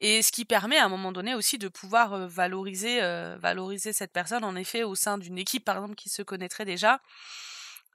Et 0.00 0.22
ce 0.22 0.30
qui 0.30 0.44
permet 0.44 0.76
à 0.76 0.84
un 0.84 0.88
moment 0.88 1.12
donné 1.12 1.34
aussi 1.34 1.58
de 1.58 1.68
pouvoir 1.68 2.28
valoriser, 2.28 3.02
euh, 3.02 3.36
valoriser 3.40 3.92
cette 3.92 4.12
personne 4.12 4.44
en 4.44 4.54
effet 4.54 4.82
au 4.82 4.94
sein 4.94 5.16
d'une 5.16 5.38
équipe 5.38 5.64
par 5.64 5.76
exemple 5.76 5.94
qui 5.94 6.08
se 6.08 6.22
connaîtrait 6.22 6.66
déjà. 6.66 7.00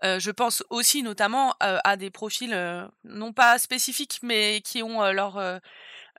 Euh, 0.03 0.19
je 0.19 0.31
pense 0.31 0.63
aussi 0.71 1.03
notamment 1.03 1.55
euh, 1.61 1.77
à 1.83 1.97
des 1.97 2.09
profils 2.09 2.57
non 3.03 3.33
pas 3.33 3.59
spécifiques 3.59 4.19
mais 4.23 4.61
qui 4.61 4.81
ont 4.81 5.11
leur 5.11 5.61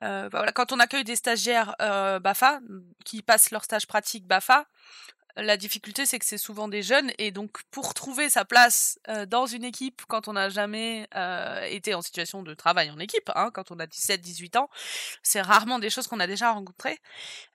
bah 0.00 0.28
voilà, 0.30 0.50
quand 0.50 0.72
on 0.72 0.80
accueille 0.80 1.04
des 1.04 1.16
stagiaires 1.16 1.76
Bafa 1.78 2.60
qui 3.04 3.22
passent 3.22 3.50
leur 3.50 3.64
stage 3.64 3.86
pratique 3.86 4.26
Bafa, 4.26 4.66
la 5.36 5.56
difficulté 5.56 6.06
c'est 6.06 6.18
que 6.18 6.24
c'est 6.24 6.38
souvent 6.38 6.68
des 6.68 6.82
jeunes 6.82 7.10
et 7.18 7.30
donc 7.30 7.62
pour 7.70 7.94
trouver 7.94 8.30
sa 8.30 8.44
place 8.44 8.98
euh, 9.08 9.26
dans 9.26 9.46
une 9.46 9.64
équipe 9.64 10.02
quand 10.08 10.28
on 10.28 10.34
n'a 10.34 10.48
jamais 10.48 11.08
euh, 11.14 11.62
été 11.64 11.94
en 11.94 12.02
situation 12.02 12.42
de 12.42 12.54
travail 12.54 12.90
en 12.90 12.98
équipe, 12.98 13.30
hein, 13.34 13.50
quand 13.52 13.70
on 13.70 13.78
a 13.78 13.86
17-18 13.86 14.58
ans, 14.58 14.68
c'est 15.22 15.40
rarement 15.40 15.78
des 15.78 15.90
choses 15.90 16.06
qu'on 16.06 16.20
a 16.20 16.26
déjà 16.26 16.52
rencontrées. 16.52 16.98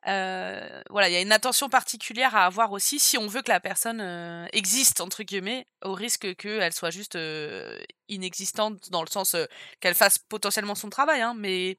Euh, 0.07 0.81
voilà, 0.89 1.09
il 1.09 1.13
y 1.13 1.17
a 1.17 1.21
une 1.21 1.31
attention 1.31 1.69
particulière 1.69 2.35
à 2.35 2.45
avoir 2.45 2.71
aussi 2.71 2.99
si 2.99 3.17
on 3.17 3.27
veut 3.27 3.41
que 3.41 3.51
la 3.51 3.59
personne 3.59 4.01
euh, 4.01 4.45
existe 4.53 5.01
entre 5.01 5.23
guillemets, 5.23 5.67
au 5.83 5.93
risque 5.93 6.35
qu'elle 6.35 6.73
soit 6.73 6.91
juste 6.91 7.15
euh, 7.15 7.79
inexistante 8.09 8.89
dans 8.89 9.01
le 9.01 9.07
sens 9.09 9.35
euh, 9.35 9.45
qu'elle 9.79 9.95
fasse 9.95 10.17
potentiellement 10.17 10.75
son 10.75 10.89
travail, 10.89 11.21
hein, 11.21 11.33
mais 11.37 11.77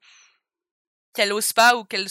qu'elle 1.18 1.32
ose 1.32 1.52
pas 1.52 1.76
ou 1.76 1.82
qu'elle 1.82 2.06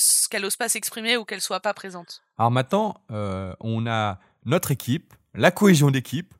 pas 0.59 0.67
s'exprimer 0.67 1.15
ou 1.15 1.23
qu'elle 1.23 1.39
soit 1.39 1.61
pas 1.61 1.73
présente. 1.73 2.21
Alors 2.37 2.51
maintenant, 2.51 2.99
euh, 3.09 3.53
on 3.61 3.87
a 3.87 4.19
notre 4.43 4.71
équipe, 4.71 5.13
la 5.33 5.49
cohésion 5.49 5.91
d'équipe. 5.91 6.33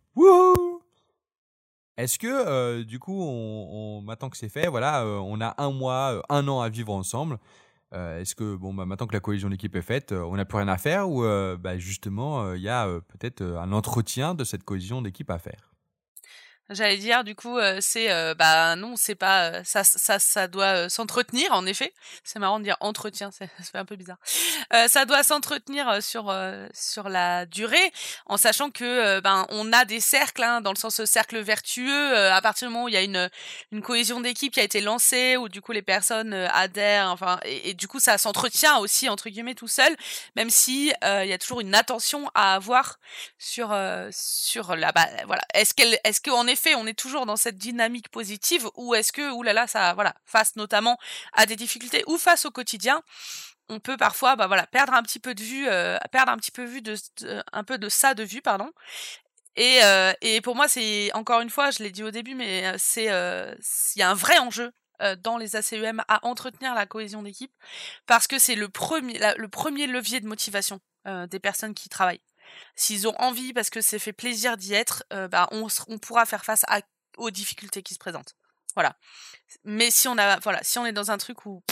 Est-ce 1.95 2.20
que, 2.20 2.28
euh, 2.28 2.84
du 2.84 2.99
coup, 2.99 3.24
on, 3.24 4.01
maintenant 4.01 4.30
que 4.30 4.36
c'est 4.36 4.49
fait, 4.49 4.68
voilà, 4.68 5.03
euh, 5.03 5.18
on 5.18 5.39
a 5.39 5.55
un 5.57 5.72
mois, 5.72 6.22
un 6.28 6.45
an 6.49 6.59
à 6.59 6.68
vivre 6.68 6.93
ensemble. 6.93 7.39
Est-ce 7.93 8.36
que, 8.36 8.57
bon, 8.57 8.74
bah, 8.74 8.86
maintenant 8.86 9.07
que 9.07 9.13
la 9.13 9.22
cohésion 9.22 9.49
d'équipe 9.49 9.74
est 9.74 9.82
faite, 9.82 10.11
on 10.11 10.36
n'a 10.36 10.43
plus 10.43 10.57
rien 10.57 10.68
à 10.68 10.78
faire 10.78 11.09
ou 11.09 11.24
bah, 11.57 11.78
justement, 11.78 12.53
il 12.53 12.61
y 12.61 12.68
a 12.68 12.86
peut-être 12.86 13.41
un 13.41 13.72
entretien 13.72 14.36
de 14.36 14.43
cette 14.43 14.63
cohésion 14.63 15.01
d'équipe 15.01 15.32
à 15.32 15.39
faire? 15.39 15.72
J'allais 16.70 16.97
dire 16.97 17.24
du 17.24 17.34
coup 17.34 17.57
euh, 17.57 17.78
c'est 17.80 18.11
euh, 18.11 18.34
bah 18.36 18.76
non 18.76 18.95
c'est 18.97 19.15
pas 19.15 19.51
euh, 19.51 19.61
ça 19.63 19.86
ça 19.86 20.20
ça 20.20 20.49
doit 20.49 20.89
s'entretenir 20.89 21.53
en 21.53 21.65
effet. 21.65 21.93
C'est 22.26 22.39
marrant 22.39 22.59
de 22.59 22.65
dire 22.65 22.76
entretien 22.82 23.32
ça 23.32 23.45
fait 23.47 23.78
un 23.78 23.86
peu 23.86 23.95
bizarre. 23.95 24.18
Ça 24.88 25.05
doit 25.05 25.24
s'entretenir 25.24 26.03
sur 26.03 26.34
sur 26.74 27.07
la 27.07 27.45
durée 27.45 27.93
en 28.26 28.36
sachant 28.36 28.70
que 28.70 29.20
ben 29.22 29.45
on 29.49 29.72
a 29.72 29.86
des 29.86 30.01
cercles 30.01 30.43
hein, 30.43 30.59
dans 30.59 30.72
le 30.72 30.78
sens 30.78 31.03
cercle 31.05 31.39
vertueux 31.39 32.18
à 32.18 32.41
partir 32.41 32.68
du 32.68 32.74
moment 32.74 32.86
où 32.86 32.89
il 32.89 32.93
y 32.93 32.97
a 32.97 33.01
une 33.01 33.30
une 33.72 33.82
cohésion 33.82 34.20
d'équipe 34.20 34.53
qui 34.53 34.59
a 34.59 34.63
été 34.63 34.82
lancée 34.82 35.38
où 35.38 35.47
du 35.47 35.61
coup 35.61 35.72
les 35.72 35.82
personnes 35.82 36.34
adhèrent 36.34 37.09
enfin 37.11 37.39
et, 37.45 37.74
du 37.76 37.88
coup 37.88 37.99
ça 37.99 38.18
s'entretient 38.18 38.78
aussi 38.80 39.07
entre 39.07 39.30
guillemets 39.30 39.55
tout 39.55 39.70
seul 39.70 39.95
même 40.36 40.49
si 40.49 40.91
il 41.01 41.28
y 41.28 41.34
a 41.34 41.38
toujours 41.38 41.61
une 41.61 41.76
attention 41.76 42.30
à 42.36 42.55
avoir 42.55 42.99
sur 43.38 43.76
sur 44.11 44.76
la 44.76 44.91
bah, 44.91 45.07
voilà. 45.28 45.43
Est-ce 45.53 45.74
qu'elle 45.74 45.97
est-ce 46.03 46.20
qu'en 46.22 46.47
effet 46.47 46.57
on 46.76 46.88
est 46.88 46.97
toujours 46.97 47.26
dans 47.26 47.36
cette 47.36 47.58
dynamique 47.58 48.10
positive 48.10 48.68
ou 48.76 48.95
est-ce 48.95 49.12
que 49.12 49.32
oulala 49.32 49.68
ça 49.68 49.93
voilà 49.93 50.14
face 50.26 50.55
notamment 50.55 50.97
à 51.34 51.45
des 51.45 51.55
difficultés 51.55 52.03
ou 52.08 52.18
face 52.18 52.45
au 52.45 52.51
quotidien 52.51 53.01
on 53.70 53.80
peut 53.80 53.97
parfois 53.97 54.36
bah 54.36 54.47
voilà 54.47 54.66
perdre 54.68 54.93
un 54.93 55.03
petit 55.03 55.20
peu 55.20 55.36
de 55.36 55.43
vue 55.43 55.68
euh, 55.68 55.97
perdre 56.12 56.32
un 56.32 56.38
petit 56.38 56.51
peu 56.51 56.64
vue 56.64 56.82
de, 56.82 56.95
un 57.51 57.64
peu 57.64 57.78
de 57.78 57.89
ça 57.89 58.14
de 58.14 58.24
vue 58.24 58.41
pardon. 58.41 58.72
Et 59.55 59.84
euh, 59.84 60.14
et 60.22 60.41
pour 60.41 60.55
moi 60.55 60.68
c'est 60.68 61.12
encore 61.14 61.41
une 61.41 61.49
fois 61.49 61.72
je 61.72 61.84
l'ai 61.84 61.91
dit 61.91 62.03
au 62.03 62.12
début 62.12 62.36
mais 62.36 62.68
euh, 62.68 62.76
c'est 62.78 63.05
il 63.95 63.99
y 63.99 64.01
a 64.01 64.10
un 64.10 64.14
vrai 64.14 64.38
enjeu 64.39 64.72
dans 65.20 65.38
les 65.38 65.55
ACEM 65.55 66.03
à 66.08 66.26
entretenir 66.26 66.74
la 66.74 66.88
cohésion 66.88 67.22
d'équipe 67.22 67.51
parce 68.08 68.26
que 68.26 68.39
c'est 68.39 68.55
le 68.55 68.68
premier 68.68 69.88
levier 69.88 70.20
de 70.22 70.28
motivation 70.28 70.80
des 71.30 71.39
personnes 71.39 71.76
qui 71.76 71.88
travaillent 71.88 72.22
s'ils 72.78 73.08
ont 73.08 73.16
envie 73.20 73.52
parce 73.54 73.70
que 73.70 73.82
c'est 73.82 74.00
fait 74.00 74.14
plaisir 74.14 74.56
d'y 74.56 74.74
être, 74.74 75.04
euh, 75.12 75.28
bah, 75.28 75.50
on, 75.52 75.68
pourra 75.98 76.26
faire 76.26 76.45
face 76.45 76.64
aux 77.18 77.32
difficultés 77.32 77.84
qui 77.84 77.95
se 77.95 78.00
présentent. 78.00 78.36
Voilà. 78.76 78.95
Mais 79.64 79.91
si 79.91 80.08
on 80.08 80.18
a, 80.18 80.39
voilà, 80.39 80.60
si 80.62 80.78
on 80.78 80.86
est 80.86 80.93
dans 80.93 81.12
un 81.12 81.18
truc 81.18 81.45
où, 81.45 81.64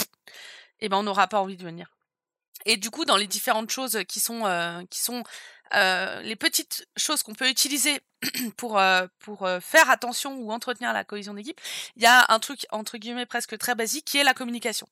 eh 0.80 0.90
ben, 0.90 0.98
on 0.98 1.04
n'aura 1.04 1.28
pas 1.28 1.40
envie 1.40 1.56
de 1.56 1.64
venir. 1.64 1.96
Et 2.66 2.78
du 2.78 2.90
coup, 2.90 3.06
dans 3.06 3.18
les 3.18 3.28
différentes 3.28 3.70
choses 3.70 4.00
qui 4.08 4.20
sont, 4.20 4.46
euh, 4.48 4.82
qui 4.90 5.00
sont 5.00 5.24
euh, 5.76 6.22
les 6.22 6.36
petites 6.36 6.88
choses 6.98 7.22
qu'on 7.22 7.36
peut 7.36 7.48
utiliser 7.50 8.02
pour 8.58 8.82
pour 9.20 9.48
faire 9.62 9.90
attention 9.92 10.36
ou 10.38 10.52
entretenir 10.52 10.92
la 10.92 11.04
cohésion 11.04 11.36
d'équipe, 11.36 11.62
il 11.96 12.02
y 12.02 12.08
a 12.08 12.26
un 12.30 12.40
truc 12.40 12.66
entre 12.72 12.98
guillemets 12.98 13.28
presque 13.28 13.56
très 13.60 13.76
basique 13.76 14.06
qui 14.06 14.18
est 14.18 14.24
la 14.24 14.34
communication. 14.34 14.88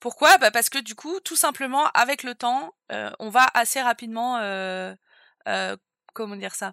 Pourquoi? 0.00 0.38
Bah 0.38 0.50
Parce 0.50 0.70
que 0.70 0.78
du 0.78 0.94
coup, 0.94 1.20
tout 1.20 1.36
simplement, 1.36 1.86
avec 1.92 2.22
le 2.22 2.34
temps, 2.34 2.74
on 3.18 3.28
va 3.28 3.50
assez 3.52 3.82
rapidement, 3.82 4.38
euh, 5.48 5.76
comment 6.12 6.36
dire 6.36 6.54
ça? 6.54 6.72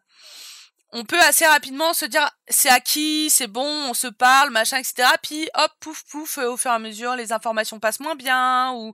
On 0.94 1.06
peut 1.06 1.20
assez 1.22 1.46
rapidement 1.46 1.94
se 1.94 2.06
dire 2.06 2.30
c'est 2.50 2.70
acquis, 2.70 3.30
c'est 3.30 3.48
bon, 3.48 3.66
on 3.90 3.94
se 3.94 4.08
parle, 4.08 4.50
machin, 4.50 4.78
etc. 4.78 5.08
Puis 5.24 5.50
hop, 5.56 5.72
pouf, 5.80 6.04
pouf, 6.10 6.38
euh, 6.38 6.52
au 6.52 6.58
fur 6.58 6.72
et 6.72 6.74
à 6.74 6.80
mesure, 6.80 7.16
les 7.16 7.32
informations 7.32 7.80
passent 7.80 8.02
moins 8.02 8.16
bien, 8.16 8.74
ou 8.74 8.94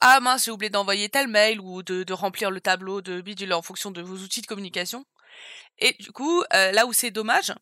ah 0.00 0.20
mince, 0.20 0.46
j'ai 0.46 0.50
oublié 0.50 0.70
d'envoyer 0.70 1.10
tel 1.10 1.28
mail, 1.28 1.60
ou 1.60 1.82
de, 1.82 2.12
remplir 2.12 2.50
le 2.50 2.60
tableau 2.60 3.02
de 3.02 3.20
bidule 3.20 3.52
en 3.52 3.62
fonction 3.62 3.90
de 3.90 4.00
vos 4.00 4.16
outils 4.16 4.40
de 4.40 4.46
communication. 4.46 5.04
Et 5.78 5.94
du 6.00 6.12
coup, 6.12 6.42
euh, 6.54 6.72
là 6.72 6.86
où 6.86 6.92
c'est 6.94 7.10
dommage, 7.10 7.52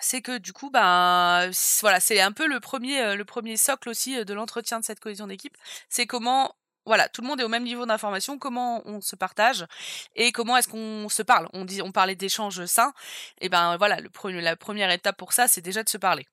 c'est 0.00 0.22
que 0.22 0.38
du 0.38 0.52
coup 0.52 0.70
ben 0.70 1.50
voilà 1.80 2.00
c'est 2.00 2.20
un 2.20 2.32
peu 2.32 2.46
le 2.46 2.60
premier 2.60 3.16
le 3.16 3.24
premier 3.24 3.56
socle 3.56 3.88
aussi 3.88 4.22
de 4.24 4.34
l'entretien 4.34 4.80
de 4.80 4.84
cette 4.84 5.00
cohésion 5.00 5.26
d'équipe 5.26 5.56
c'est 5.88 6.06
comment 6.06 6.54
voilà 6.86 7.08
tout 7.08 7.20
le 7.22 7.28
monde 7.28 7.40
est 7.40 7.44
au 7.44 7.48
même 7.48 7.64
niveau 7.64 7.84
d'information 7.86 8.38
comment 8.38 8.82
on 8.86 9.00
se 9.00 9.16
partage 9.16 9.66
et 10.14 10.32
comment 10.32 10.56
est-ce 10.56 10.68
qu'on 10.68 11.08
se 11.08 11.22
parle? 11.22 11.48
On 11.52 11.64
dit 11.64 11.82
on 11.82 11.92
parlait 11.92 12.16
d'échanges 12.16 12.64
sains 12.66 12.92
et 13.40 13.48
ben 13.48 13.76
voilà 13.76 13.98
le 14.00 14.10
la 14.40 14.56
première 14.56 14.90
étape 14.90 15.16
pour 15.16 15.32
ça 15.32 15.48
c'est 15.48 15.60
déjà 15.62 15.82
de 15.82 15.88
se 15.88 15.98
parler 15.98 16.26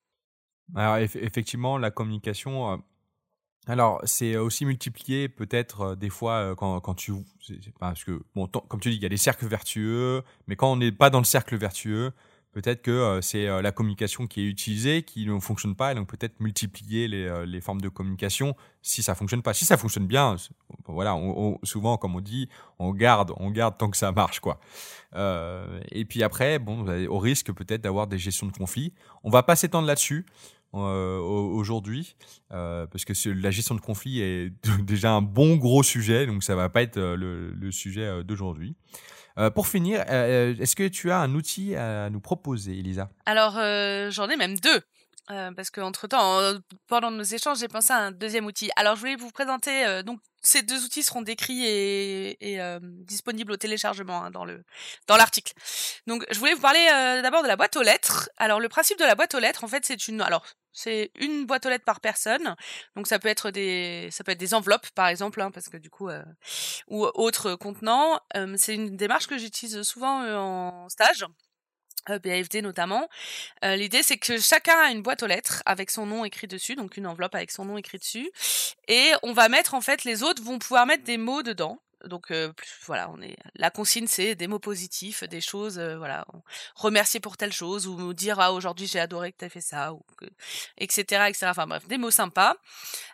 Alors, 0.75 0.97
eff- 0.97 1.17
effectivement, 1.21 1.77
la 1.77 1.91
communication. 1.91 2.71
euh, 2.73 2.77
alors, 3.67 4.01
c'est 4.03 4.35
aussi 4.35 4.65
multiplié 4.65 5.29
peut-être 5.29 5.81
euh, 5.81 5.95
des 5.95 6.09
fois 6.09 6.33
euh, 6.51 6.55
quand, 6.55 6.79
quand 6.81 6.95
tu. 6.95 7.13
Parce 7.79 8.03
que, 8.03 8.21
bon, 8.35 8.47
comme 8.47 8.79
tu 8.79 8.89
dis, 8.89 8.97
il 8.97 9.01
y 9.03 9.05
a 9.05 9.09
des 9.09 9.17
cercles 9.17 9.47
vertueux, 9.47 10.23
mais 10.47 10.55
quand 10.55 10.71
on 10.71 10.75
n'est 10.77 10.91
pas 10.91 11.09
dans 11.09 11.19
le 11.19 11.25
cercle 11.25 11.55
vertueux, 11.57 12.11
peut-être 12.53 12.81
que 12.81 12.91
euh, 12.91 13.21
c'est 13.21 13.47
euh, 13.47 13.61
la 13.61 13.71
communication 13.71 14.27
qui 14.27 14.41
est 14.41 14.45
utilisée 14.45 15.03
qui 15.03 15.25
ne 15.25 15.39
fonctionne 15.39 15.75
pas, 15.75 15.91
et 15.91 15.95
donc 15.95 16.07
peut-être 16.07 16.39
multiplier 16.39 17.07
les, 17.07 17.25
euh, 17.25 17.61
formes 17.61 17.81
de 17.81 17.89
communication 17.89 18.55
si 18.81 19.03
ça 19.03 19.15
fonctionne 19.15 19.41
pas. 19.41 19.53
Si 19.53 19.65
ça 19.65 19.77
fonctionne 19.77 20.07
bien, 20.07 20.35
voilà, 20.85 21.17
souvent, 21.63 21.97
comme 21.97 22.15
on 22.15 22.21
dit, 22.21 22.49
on 22.79 22.93
garde, 22.93 23.33
on 23.37 23.51
garde 23.51 23.77
tant 23.77 23.89
que 23.89 23.97
ça 23.97 24.11
marche, 24.11 24.39
quoi. 24.39 24.59
Et 25.91 26.05
puis 26.05 26.23
après, 26.23 26.59
bon, 26.59 26.85
au 27.07 27.19
risque 27.19 27.51
peut-être 27.53 27.81
d'avoir 27.81 28.07
des 28.07 28.17
gestions 28.17 28.47
de 28.47 28.51
conflits. 28.51 28.93
On 29.23 29.29
va 29.29 29.43
pas 29.43 29.55
s'étendre 29.55 29.87
là-dessus 29.87 30.25
euh, 30.75 31.19
au- 31.19 31.55
aujourd'hui 31.55 32.15
euh, 32.51 32.87
parce 32.87 33.05
que 33.05 33.29
la 33.29 33.51
gestion 33.51 33.75
de 33.75 33.81
conflits 33.81 34.21
est 34.21 34.51
déjà 34.81 35.11
un 35.11 35.21
bon 35.21 35.55
gros 35.55 35.83
sujet, 35.83 36.25
donc 36.25 36.43
ça 36.43 36.55
va 36.55 36.67
pas 36.67 36.81
être 36.81 36.99
le, 36.99 37.71
sujet 37.71 38.23
d'aujourd'hui. 38.23 38.75
Euh, 39.39 39.49
pour 39.49 39.67
finir, 39.67 40.03
euh, 40.09 40.55
est-ce 40.59 40.75
que 40.75 40.88
tu 40.88 41.11
as 41.11 41.17
un 41.19 41.34
outil 41.34 41.75
à 41.75 42.09
nous 42.09 42.19
proposer, 42.21 42.77
Elisa? 42.77 43.09
Alors 43.25 43.57
euh, 43.57 44.11
j'en 44.11 44.29
ai 44.29 44.36
même 44.38 44.57
deux 44.59 44.81
Euh, 45.31 45.53
parce 45.55 45.69
qu'entre 45.71 46.05
temps, 46.07 46.41
pendant 46.88 47.09
nos 47.09 47.23
échanges, 47.23 47.59
j'ai 47.59 47.69
pensé 47.69 47.93
à 47.93 47.97
un 47.97 48.11
deuxième 48.11 48.45
outil. 48.45 48.69
Alors, 48.75 48.95
je 48.97 48.99
voulais 48.99 49.15
vous 49.15 49.31
présenter. 49.31 49.86
euh, 49.86 50.03
donc, 50.03 50.19
ces 50.41 50.63
deux 50.63 50.84
outils 50.84 51.01
seront 51.01 51.21
décrits 51.21 51.63
et, 51.65 52.59
euh, 52.59 52.77
disponibles 52.84 53.53
au 53.53 53.55
téléchargement 53.57 54.25
hein, 54.25 54.31
dans 54.31 54.43
le 54.43 54.65
dans 55.07 55.15
l'article. 55.15 55.53
Donc, 56.07 56.25
je 56.29 56.38
voulais 56.39 56.53
vous 56.55 56.59
parler 56.61 56.86
euh, 56.93 57.21
d'abord 57.21 57.41
de 57.41 57.47
la 57.47 57.55
boîte 57.55 57.77
aux 57.77 57.84
lettres. 57.84 58.29
Alors, 58.38 58.59
le 58.59 58.67
principe 58.67 58.99
de 58.99 59.05
la 59.05 59.15
boîte 59.15 59.34
aux 59.34 59.39
lettres, 59.39 59.63
en 59.63 59.69
fait, 59.69 59.86
c'est 59.86 60.09
une. 60.09 60.19
Alors, 60.21 60.43
c'est 60.74 61.11
une 61.19 61.45
boîte 61.45 61.65
aux 61.65 61.69
lettres 61.69 61.86
par 61.86 62.01
personne. 62.01 62.55
Donc, 62.95 63.07
ça 63.07 63.19
peut 63.19 63.30
être 63.30 63.51
des 63.51 64.09
ça 64.11 64.24
peut 64.24 64.32
être 64.34 64.39
des 64.39 64.53
enveloppes, 64.53 64.89
par 64.91 65.07
exemple, 65.07 65.41
hein, 65.41 65.51
parce 65.51 65.69
que 65.69 65.78
du 65.78 65.89
coup, 65.89 66.09
euh, 66.09 66.24
ou 66.88 67.05
autres 67.15 67.55
contenants. 67.55 68.19
Euh, 68.36 68.55
c'est 68.57 68.76
une 68.76 68.97
démarche 68.97 69.28
que 69.28 69.38
j'utilise 69.38 69.82
souvent 69.84 70.24
euh, 70.24 70.38
en 70.38 70.89
stage. 70.89 71.26
euh, 72.09 72.19
BAFD 72.19 72.61
notamment. 72.61 73.09
Euh, 73.65 73.76
L'idée, 73.78 74.03
c'est 74.03 74.17
que 74.17 74.39
chacun 74.39 74.78
a 74.78 74.91
une 74.91 75.03
boîte 75.03 75.24
aux 75.24 75.28
lettres 75.28 75.63
avec 75.65 75.91
son 75.91 76.05
nom 76.07 76.26
écrit 76.26 76.47
dessus, 76.47 76.76
donc 76.76 76.97
une 76.97 77.07
enveloppe 77.07 77.36
avec 77.36 77.51
son 77.51 77.65
nom 77.65 77.78
écrit 77.78 77.99
dessus, 77.99 78.32
et 78.89 79.13
on 79.24 79.34
va 79.34 79.49
mettre 79.49 79.76
en 79.76 79.82
fait, 79.82 80.05
les 80.05 80.24
autres 80.24 80.43
vont 80.43 80.59
pouvoir 80.59 80.86
mettre 80.88 81.03
des 81.05 81.17
mots 81.17 81.43
dedans. 81.43 81.80
Donc 82.05 82.33
voilà, 82.85 83.09
on 83.11 83.21
est 83.21 83.37
la 83.55 83.69
consigne, 83.69 84.07
c'est 84.07 84.35
des 84.35 84.47
mots 84.47 84.59
positifs, 84.59 85.23
des 85.23 85.41
choses, 85.41 85.79
voilà, 85.79 86.25
remercier 86.75 87.19
pour 87.19 87.37
telle 87.37 87.53
chose 87.53 87.87
ou 87.87 88.13
dire 88.13 88.39
ah 88.39 88.51
aujourd'hui 88.51 88.87
j'ai 88.87 88.99
adoré 88.99 89.31
que 89.31 89.45
tu 89.45 89.49
fait 89.49 89.61
ça 89.61 89.93
ou 89.93 90.03
que, 90.17 90.25
etc 90.77 91.23
etc. 91.27 91.47
Enfin 91.49 91.67
bref, 91.67 91.87
des 91.87 91.97
mots 91.97 92.11
sympas. 92.11 92.55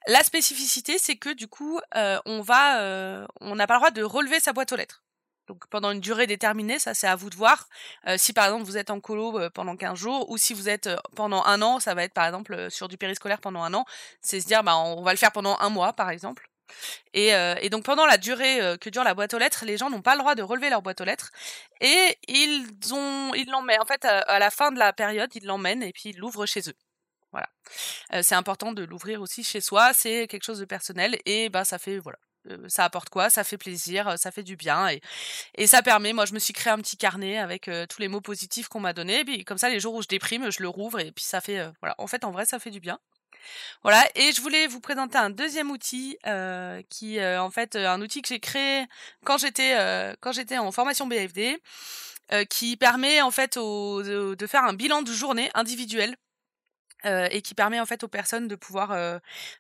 La 0.08 0.24
spécificité, 0.24 0.98
c'est 0.98 1.18
que 1.18 1.34
du 1.34 1.48
coup, 1.48 1.80
on 2.26 2.42
va, 2.42 3.28
on 3.42 3.56
n'a 3.56 3.68
pas 3.68 3.76
le 3.76 3.80
droit 3.80 3.92
de 3.92 4.04
relever 4.04 4.40
sa 4.40 4.54
boîte 4.54 4.72
aux 4.72 4.76
lettres. 4.76 5.04
Donc 5.48 5.66
pendant 5.68 5.90
une 5.90 6.00
durée 6.00 6.28
déterminée, 6.28 6.78
ça 6.78 6.94
c'est 6.94 7.08
à 7.08 7.16
vous 7.16 7.30
de 7.32 7.36
voir. 7.36 7.68
Si 8.18 8.34
par 8.34 8.46
exemple 8.46 8.66
vous 8.66 8.78
êtes 8.78 8.92
en 8.92 9.00
colo 9.00 9.50
pendant 9.52 9.76
15 9.76 9.98
jours, 9.98 10.30
ou 10.30 10.38
si 10.38 10.54
vous 10.54 10.70
êtes 10.70 10.90
pendant 11.16 11.44
un 11.44 11.62
an, 11.62 11.80
ça 11.80 11.96
va 11.96 12.04
être 12.04 12.14
par 12.14 12.26
exemple 12.26 12.70
sur 12.70 12.88
du 12.88 12.98
périscolaire 12.98 13.40
pendant 13.40 13.64
un 13.64 13.74
an, 13.74 13.86
c'est 14.22 14.42
se 14.42 14.46
dire 14.48 14.64
bah 14.64 14.78
on 14.78 15.02
va 15.02 15.12
le 15.12 15.18
faire 15.18 15.32
pendant 15.32 15.58
un 15.60 15.70
mois 15.70 15.94
par 15.94 16.12
exemple. 16.12 16.50
Et, 17.14 17.34
euh, 17.34 17.56
et 17.62 17.70
donc 17.70 17.84
pendant 17.86 18.06
la 18.06 18.18
durée 18.18 18.62
euh, 18.62 18.78
que 18.78 18.90
dure 18.90 19.04
la 19.04 19.14
boîte 19.14 19.34
aux 19.34 19.38
lettres, 19.38 19.66
les 19.66 19.78
gens 19.78 19.90
n'ont 19.90 20.02
pas 20.02 20.14
le 20.14 20.20
droit 20.20 20.36
de 20.36 20.44
relever 20.44 20.70
leur 20.70 20.82
boîte 20.82 21.02
aux 21.02 21.06
lettres 21.06 21.32
et 21.82 22.18
ils 22.28 22.68
ont, 22.94 23.34
ils 23.34 23.50
l'emmènent 23.50 23.82
en 23.82 23.86
fait 23.86 24.06
à, 24.06 24.40
la 24.40 24.52
fin 24.52 24.72
de 24.72 24.80
la 24.80 24.94
période, 24.94 25.30
ils 25.36 25.46
l'emmènent 25.46 25.84
et 25.84 25.92
puis 25.92 26.10
ils 26.10 26.18
l'ouvrent 26.18 26.46
chez 26.46 26.62
eux. 26.68 26.76
Voilà. 27.32 27.48
Euh, 28.14 28.22
c'est 28.24 28.36
important 28.36 28.74
de 28.74 28.84
l'ouvrir 28.84 29.22
aussi 29.22 29.44
chez 29.44 29.62
soi, 29.62 29.92
c'est 29.94 30.28
quelque 30.28 30.44
chose 30.44 30.60
de 30.60 30.66
personnel 30.66 31.18
et 31.26 31.50
bah 31.50 31.66
ça 31.66 31.80
fait 31.80 31.98
voilà. 32.00 32.18
Ça 32.68 32.86
apporte 32.86 33.10
quoi? 33.10 33.30
Ça 33.30 33.44
fait 33.44 33.58
plaisir, 33.58 34.18
ça 34.18 34.32
fait 34.32 34.44
du 34.44 34.56
bien 34.56 34.88
et, 35.56 35.68
ça 35.68 35.82
permet. 35.84 36.14
Moi, 36.14 36.26
je 36.26 36.34
me 36.34 36.40
suis 36.40 36.54
créé 36.54 36.72
un 36.72 36.78
petit 36.78 36.98
carnet 36.98 37.38
avec 37.38 37.70
tous 37.90 38.02
les 38.02 38.08
mots 38.08 38.22
positifs 38.22 38.70
qu'on 38.70 38.80
m'a 38.80 38.94
donnés. 38.94 39.26
Puis 39.26 39.44
comme 39.44 39.58
ça, 39.58 39.70
les 39.70 39.80
jours 39.80 39.94
où 39.94 40.02
je 40.02 40.08
déprime, 40.08 40.50
je 40.50 40.62
le 40.64 40.70
rouvre 40.70 41.00
et 41.00 41.12
puis 41.12 41.24
ça 41.24 41.42
fait 41.42 41.70
voilà. 41.82 41.96
En 41.98 42.08
fait, 42.08 42.24
en 42.24 42.32
vrai, 42.32 42.46
ça 42.46 42.58
fait 42.58 42.72
du 42.72 42.80
bien. 42.80 42.98
Voilà. 43.84 44.04
Et 44.16 44.32
je 44.32 44.42
voulais 44.42 44.68
vous 44.68 44.80
présenter 44.80 45.18
un 45.18 45.30
deuxième 45.30 45.72
outil 45.72 46.18
euh, 46.28 46.82
qui, 46.90 47.20
euh, 47.20 47.42
en 47.42 47.50
fait, 47.50 47.76
euh, 47.76 47.88
un 47.88 48.02
outil 48.02 48.22
que 48.22 48.28
j'ai 48.28 48.40
créé 48.40 48.86
quand 49.26 49.38
j'étais 49.38 49.76
quand 50.22 50.32
j'étais 50.32 50.58
en 50.58 50.72
formation 50.72 51.08
BFD, 51.08 51.58
qui 52.50 52.78
permet 52.78 53.22
en 53.22 53.32
fait 53.32 53.58
de, 53.58 54.36
de 54.36 54.48
faire 54.48 54.64
un 54.64 54.74
bilan 54.74 55.02
de 55.02 55.12
journée 55.12 55.50
individuel 55.54 56.16
euh, 57.06 57.30
et 57.32 57.42
qui 57.42 57.56
permet 57.56 57.80
en 57.80 57.86
fait 57.86 58.04
aux 58.04 58.10
personnes 58.10 58.50
de 58.50 58.56
pouvoir 58.56 58.92
euh, 58.92 59.20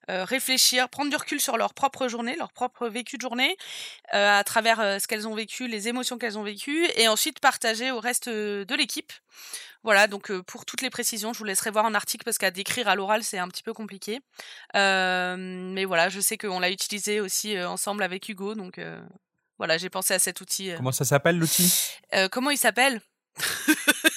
euh, 0.09 0.25
réfléchir, 0.25 0.89
prendre 0.89 1.09
du 1.09 1.15
recul 1.15 1.39
sur 1.39 1.55
leur 1.55 1.73
propre 1.73 2.09
journée, 2.09 2.35
leur 2.35 2.51
propre 2.51 2.87
vécu 2.89 3.15
de 3.17 3.21
journée, 3.21 3.55
à 4.11 4.43
travers 4.43 4.77
ce 4.99 5.07
qu'elles 5.07 5.27
ont 5.27 5.35
vécu, 5.35 5.67
les 5.67 5.87
émotions 5.87 6.17
qu'elles 6.17 6.37
ont 6.37 6.43
vécues, 6.43 6.85
et 6.95 7.07
ensuite 7.07 7.39
partager 7.39 7.91
au 7.91 7.99
reste 7.99 8.27
de 8.27 8.75
l'équipe. 8.75 9.13
Voilà, 9.83 10.07
donc 10.07 10.31
pour 10.41 10.65
toutes 10.65 10.81
les 10.81 10.89
précisions, 10.89 11.31
je 11.31 11.39
vous 11.39 11.45
laisserai 11.45 11.71
voir 11.71 11.85
un 11.85 11.95
article 11.95 12.25
parce 12.25 12.37
qu'à 12.37 12.51
décrire 12.51 12.87
à 12.87 12.95
l'oral, 12.95 13.23
c'est 13.23 13.37
un 13.37 13.47
petit 13.47 13.63
peu 13.63 13.73
compliqué. 13.73 14.19
Mais 14.73 15.85
voilà, 15.85 16.09
je 16.09 16.19
sais 16.19 16.37
qu'on 16.37 16.59
l'a 16.59 16.71
utilisé 16.71 17.21
aussi 17.21 17.59
ensemble 17.61 18.03
avec 18.03 18.27
Hugo, 18.27 18.55
donc 18.55 18.81
voilà, 19.57 19.77
j'ai 19.77 19.89
pensé 19.89 20.13
à 20.13 20.19
cet 20.19 20.41
outil. 20.41 20.71
Comment 20.75 20.91
ça 20.91 21.05
s'appelle 21.05 21.37
l'outil? 21.37 21.73
Comment 22.31 22.49
il 22.49 22.57
s'appelle? 22.57 23.01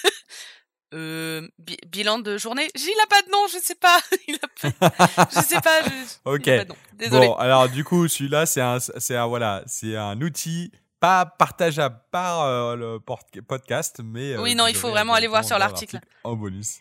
euh, 0.92 1.46
bi- 1.58 1.76
Bilan 1.86 2.18
de 2.18 2.36
journée. 2.38 2.68
Il 2.74 2.94
a 3.02 3.06
pas 3.06 3.22
de 3.22 3.30
nom, 3.30 3.46
je 3.52 3.58
sais 3.58 3.74
pas. 3.74 4.00
Il 4.28 4.36
a 4.36 4.72
pas... 4.72 5.26
Je 5.34 5.40
sais 5.40 5.60
pas. 5.60 5.82
Je... 5.82 5.90
Ok. 6.24 6.46
il 6.46 6.52
a 6.52 6.56
pas 6.58 6.64
de 6.64 6.68
nom. 6.70 6.76
Désolé. 6.94 7.26
Bon, 7.28 7.34
alors 7.34 7.68
du 7.68 7.84
coup, 7.84 8.06
celui-là, 8.08 8.46
c'est 8.46 8.60
un, 8.60 8.78
c'est 8.80 9.16
un, 9.16 9.26
voilà, 9.26 9.62
c'est 9.66 9.96
un 9.96 10.20
outil 10.20 10.70
pas 11.00 11.26
partageable 11.26 11.98
par 12.12 12.42
euh, 12.42 12.76
le 12.76 12.98
podcast, 13.42 14.00
mais. 14.04 14.34
euh, 14.34 14.42
Oui, 14.42 14.54
non, 14.54 14.66
il 14.68 14.76
faut 14.76 14.90
vraiment 14.90 15.14
aller 15.14 15.26
voir 15.26 15.44
sur 15.44 15.58
l'article. 15.58 15.98
En 16.24 16.34
bonus. 16.36 16.76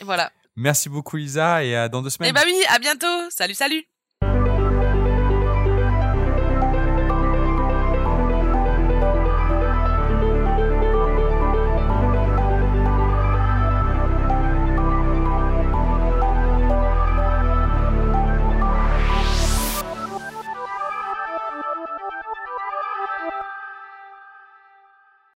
Et 0.00 0.04
voilà. 0.04 0.30
Merci 0.56 0.88
beaucoup, 0.88 1.16
Lisa, 1.16 1.64
et 1.64 1.74
à 1.74 1.88
dans 1.88 2.00
deux 2.02 2.10
semaines. 2.10 2.30
Eh 2.30 2.32
bah 2.32 2.42
oui, 2.46 2.54
à 2.68 2.78
bientôt. 2.78 3.28
Salut, 3.30 3.54
salut. 3.54 3.84